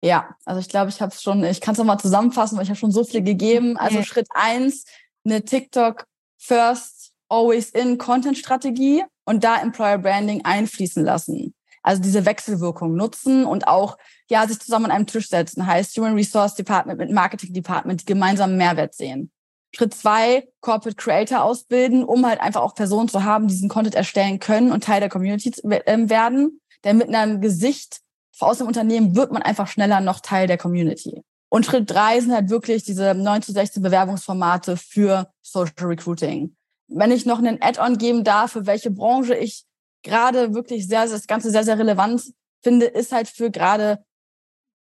Ja, 0.03 0.37
also 0.45 0.61
ich 0.61 0.69
glaube, 0.69 0.91
ich 0.91 1.01
habe 1.01 1.13
es 1.13 1.23
schon, 1.23 1.43
ich 1.45 1.61
kann 1.61 1.73
es 1.73 1.79
nochmal 1.79 1.99
zusammenfassen, 1.99 2.57
weil 2.57 2.65
ich 2.65 2.71
habe 2.71 2.79
schon 2.79 2.93
so 2.93 3.03
viel 3.05 3.23
gegeben. 3.23 3.77
Also 3.77 3.99
okay. 3.99 4.07
Schritt 4.07 4.29
eins, 4.35 4.85
eine 5.25 5.45
TikTok 5.45 6.07
First 6.39 7.13
Always 7.29 7.71
In 7.71 7.99
Content 7.99 8.39
Strategie 8.39 9.05
und 9.25 9.43
da 9.43 9.61
Employer 9.61 9.99
Branding 9.99 10.45
einfließen 10.45 11.05
lassen. 11.05 11.55
Also 11.83 12.03
diese 12.03 12.27
Wechselwirkung 12.27 12.95
nutzen 12.95 13.45
und 13.45 13.69
auch 13.69 13.97
ja 14.29 14.47
sich 14.47 14.59
zusammen 14.61 14.87
an 14.87 14.91
einem 14.91 15.07
Tisch 15.07 15.29
setzen, 15.29 15.67
heißt 15.67 15.97
Human 15.97 16.15
Resource 16.15 16.55
Department 16.55 16.99
mit 16.99 17.11
Marketing 17.11 17.53
Department, 17.53 18.03
die 18.03 18.07
gemeinsam 18.07 18.57
Mehrwert 18.57 18.95
sehen. 18.95 19.31
Schritt 19.77 19.93
zwei, 19.93 20.49
Corporate 20.62 20.97
Creator 20.97 21.43
ausbilden, 21.43 22.03
um 22.03 22.24
halt 22.24 22.41
einfach 22.41 22.62
auch 22.62 22.74
Personen 22.74 23.11
zu 23.11 23.24
haben, 23.24 23.47
die 23.47 23.55
diesen 23.55 23.68
Content 23.68 23.95
erstellen 23.95 24.39
können 24.39 24.72
und 24.72 24.85
Teil 24.85 25.01
der 25.01 25.11
Community 25.11 25.53
ähm, 25.64 26.09
werden. 26.09 26.61
Denn 26.85 26.97
mit 26.97 27.14
einem 27.14 27.43
Gesicht 27.43 28.01
aus 28.41 28.59
dem 28.59 28.66
Unternehmen 28.66 29.14
wird 29.14 29.33
man 29.33 29.43
einfach 29.43 29.68
schneller 29.68 30.01
noch 30.01 30.20
Teil 30.20 30.47
der 30.47 30.57
Community. 30.57 31.22
Und 31.51 31.66
Schritt 31.66 31.91
drei 31.91 32.18
sind 32.18 32.33
halt 32.33 32.49
wirklich 32.49 32.85
diese 32.85 33.14
9 33.14 33.43
zu 33.43 33.53
16 33.53 33.83
Bewerbungsformate 33.83 34.79
für 34.79 35.31
Social 35.43 35.74
Recruiting. 35.83 36.57
Wenn 36.89 37.11
ich 37.11 37.27
noch 37.27 37.39
einen 37.39 37.61
Add-on 37.61 37.99
geben 37.99 38.24
darf, 38.24 38.53
für 38.53 38.64
welche 38.64 38.91
Branche 38.91 39.35
ich 39.35 39.64
gerade 40.03 40.55
wirklich 40.55 40.89
sehr, 40.89 41.07
das 41.07 41.27
Ganze 41.27 41.51
sehr, 41.51 41.64
sehr 41.64 41.79
relevant 41.79 42.33
finde, 42.62 42.87
ist 42.87 43.12
halt 43.12 43.29
für 43.29 43.51
gerade 43.51 44.05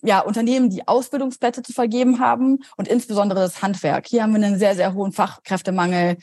ja, 0.07 0.20
Unternehmen, 0.20 0.70
die 0.70 0.86
Ausbildungsplätze 0.86 1.62
zu 1.62 1.72
vergeben 1.72 2.20
haben 2.20 2.61
und 2.76 2.88
insbesondere 2.88 3.40
das 3.40 3.61
Handwerk. 3.61 4.07
Hier 4.07 4.22
haben 4.22 4.34
wir 4.34 4.44
einen 4.44 4.59
sehr, 4.59 4.76
sehr 4.76 4.94
hohen 4.94 5.12
Fachkräftemangel. 5.12 6.16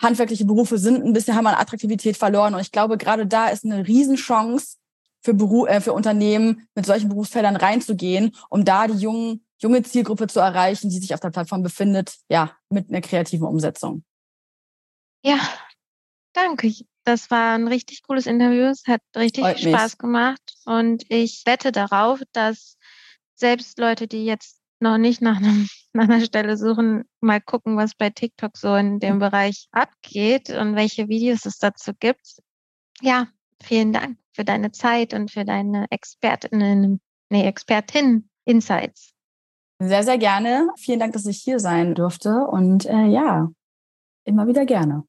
Handwerkliche 0.00 0.44
Berufe 0.44 0.78
sind 0.78 1.04
ein 1.04 1.12
bisschen, 1.12 1.36
haben 1.36 1.46
an 1.46 1.54
Attraktivität 1.54 2.16
verloren. 2.16 2.54
Und 2.54 2.60
ich 2.60 2.72
glaube, 2.72 2.96
gerade 2.96 3.26
da 3.26 3.48
ist 3.48 3.64
eine 3.64 3.86
Riesenchance 3.86 4.76
für, 5.22 5.34
Beru 5.34 5.66
äh, 5.66 5.80
für 5.80 5.92
Unternehmen, 5.92 6.66
mit 6.74 6.86
solchen 6.86 7.08
Berufsfeldern 7.08 7.56
reinzugehen, 7.56 8.34
um 8.48 8.64
da 8.64 8.86
die 8.86 8.98
jungen, 8.98 9.44
junge 9.58 9.82
Zielgruppe 9.82 10.28
zu 10.28 10.40
erreichen, 10.40 10.88
die 10.88 10.98
sich 10.98 11.12
auf 11.12 11.20
der 11.20 11.30
Plattform 11.30 11.62
befindet, 11.62 12.16
ja, 12.28 12.52
mit 12.70 12.88
einer 12.88 13.00
kreativen 13.00 13.46
Umsetzung. 13.46 14.02
Ja, 15.22 15.38
danke. 16.32 16.72
Das 17.04 17.30
war 17.30 17.54
ein 17.54 17.68
richtig 17.68 18.02
cooles 18.02 18.26
Interview. 18.26 18.64
Es 18.64 18.84
hat 18.86 19.00
richtig 19.16 19.44
Freut 19.44 19.60
Spaß 19.60 19.92
mich. 19.92 19.98
gemacht. 19.98 20.54
Und 20.64 21.04
ich 21.08 21.42
wette 21.46 21.70
darauf, 21.70 22.20
dass 22.32 22.75
selbst 23.38 23.78
Leute, 23.78 24.06
die 24.06 24.24
jetzt 24.24 24.60
noch 24.80 24.98
nicht 24.98 25.22
nach, 25.22 25.38
einem, 25.38 25.68
nach 25.92 26.04
einer 26.04 26.24
Stelle 26.24 26.56
suchen, 26.56 27.04
mal 27.20 27.40
gucken, 27.40 27.76
was 27.76 27.94
bei 27.94 28.10
TikTok 28.10 28.56
so 28.56 28.74
in 28.74 28.98
dem 28.98 29.18
Bereich 29.18 29.68
abgeht 29.72 30.50
und 30.50 30.76
welche 30.76 31.08
Videos 31.08 31.46
es 31.46 31.58
dazu 31.58 31.92
gibt. 31.98 32.40
Ja, 33.00 33.28
vielen 33.62 33.92
Dank 33.92 34.18
für 34.32 34.44
deine 34.44 34.72
Zeit 34.72 35.14
und 35.14 35.30
für 35.30 35.44
deine 35.44 35.86
Expertinnen, 35.90 37.00
nee, 37.30 37.46
Expertin 37.46 38.28
Insights. 38.44 39.12
Sehr, 39.78 40.02
sehr 40.02 40.18
gerne. 40.18 40.68
Vielen 40.78 41.00
Dank, 41.00 41.12
dass 41.12 41.26
ich 41.26 41.38
hier 41.38 41.58
sein 41.58 41.94
durfte 41.94 42.46
und 42.46 42.86
äh, 42.86 43.06
ja, 43.06 43.50
immer 44.24 44.46
wieder 44.46 44.64
gerne. 44.64 45.04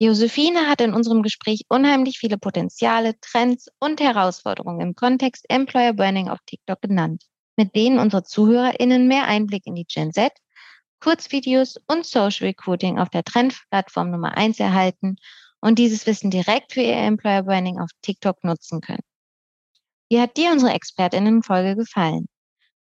Josephine 0.00 0.68
hat 0.68 0.80
in 0.80 0.92
unserem 0.92 1.22
Gespräch 1.22 1.62
unheimlich 1.68 2.18
viele 2.18 2.36
Potenziale, 2.36 3.14
Trends 3.20 3.68
und 3.78 4.00
Herausforderungen 4.00 4.80
im 4.80 4.94
Kontext 4.94 5.46
Employer 5.48 5.92
Burning 5.92 6.28
auf 6.28 6.40
TikTok 6.46 6.82
genannt, 6.82 7.24
mit 7.56 7.76
denen 7.76 8.00
unsere 8.00 8.24
ZuhörerInnen 8.24 9.06
mehr 9.06 9.26
Einblick 9.26 9.66
in 9.66 9.76
die 9.76 9.86
Gen 9.86 10.12
Z, 10.12 10.32
Kurzvideos 11.00 11.76
und 11.86 12.06
Social 12.06 12.48
Recruiting 12.48 12.98
auf 12.98 13.08
der 13.10 13.22
Trendplattform 13.22 14.10
Nummer 14.10 14.36
1 14.36 14.58
erhalten 14.58 15.16
und 15.60 15.78
dieses 15.78 16.06
Wissen 16.06 16.30
direkt 16.30 16.72
für 16.72 16.80
ihr 16.80 16.96
Employer 16.96 17.44
Branding 17.44 17.78
auf 17.78 17.90
TikTok 18.02 18.42
nutzen 18.42 18.80
können. 18.80 19.02
Wie 20.10 20.20
hat 20.20 20.36
dir 20.36 20.50
unsere 20.50 20.72
ExpertInnen-Folge 20.72 21.76
gefallen? 21.76 22.26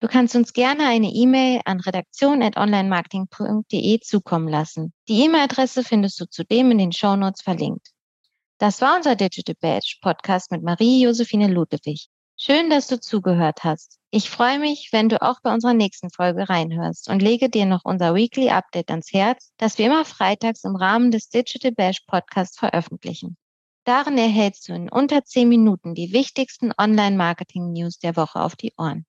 Du 0.04 0.10
kannst 0.10 0.36
uns 0.36 0.52
gerne 0.52 0.86
eine 0.86 1.08
E-Mail 1.08 1.62
an 1.64 1.80
redaktion.onlinemarketing.de 1.80 4.02
zukommen 4.02 4.50
lassen. 4.50 4.92
Die 5.08 5.24
E-Mail-Adresse 5.24 5.86
findest 5.86 6.20
du 6.20 6.26
zudem 6.26 6.72
in 6.72 6.78
den 6.78 6.92
Shownotes 6.92 7.42
verlinkt. 7.42 7.88
Das 8.58 8.82
war 8.82 8.98
unser 8.98 9.16
Digital 9.16 9.56
Badge 9.62 10.00
Podcast 10.02 10.52
mit 10.52 10.62
Marie-Josephine 10.62 11.48
Ludewig. 11.48 12.10
Schön, 12.36 12.70
dass 12.70 12.88
du 12.88 13.00
zugehört 13.00 13.64
hast. 13.64 13.98
Ich 14.12 14.30
freue 14.30 14.60
mich, 14.60 14.90
wenn 14.92 15.08
du 15.08 15.22
auch 15.22 15.40
bei 15.42 15.54
unserer 15.54 15.74
nächsten 15.74 16.10
Folge 16.10 16.50
reinhörst 16.50 17.10
und 17.10 17.22
lege 17.22 17.50
dir 17.50 17.66
noch 17.66 17.86
unser 17.86 18.14
Weekly 18.14 18.50
Update 18.50 18.92
ans 18.92 19.14
Herz, 19.14 19.54
das 19.56 19.78
wir 19.78 19.86
immer 19.86 20.04
freitags 20.04 20.66
im 20.66 20.76
Rahmen 20.76 21.12
des 21.12 21.30
Digital 21.30 21.72
Bash 21.72 22.02
Podcasts 22.08 22.60
veröffentlichen. 22.60 23.38
Darin 23.86 24.18
erhältst 24.18 24.68
du 24.68 24.74
in 24.74 24.90
unter 24.90 25.24
10 25.24 25.48
Minuten 25.48 25.96
die 25.96 26.12
wichtigsten 26.12 26.74
Online-Marketing-News 26.78 28.00
der 28.00 28.18
Woche 28.18 28.42
auf 28.42 28.58
die 28.58 28.74
Ohren. 28.78 29.06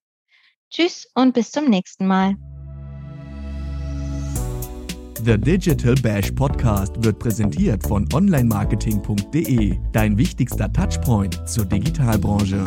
Tschüss 0.74 1.06
und 1.14 1.34
bis 1.34 1.52
zum 1.52 1.66
nächsten 1.66 2.04
Mal. 2.04 2.34
The 5.24 5.38
Digital 5.38 5.94
Bash 6.02 6.32
Podcast 6.32 6.92
wird 7.04 7.20
präsentiert 7.20 7.86
von 7.86 8.08
onlinemarketing.de, 8.12 9.78
dein 9.92 10.18
wichtigster 10.18 10.72
Touchpoint 10.72 11.48
zur 11.48 11.66
Digitalbranche. 11.66 12.64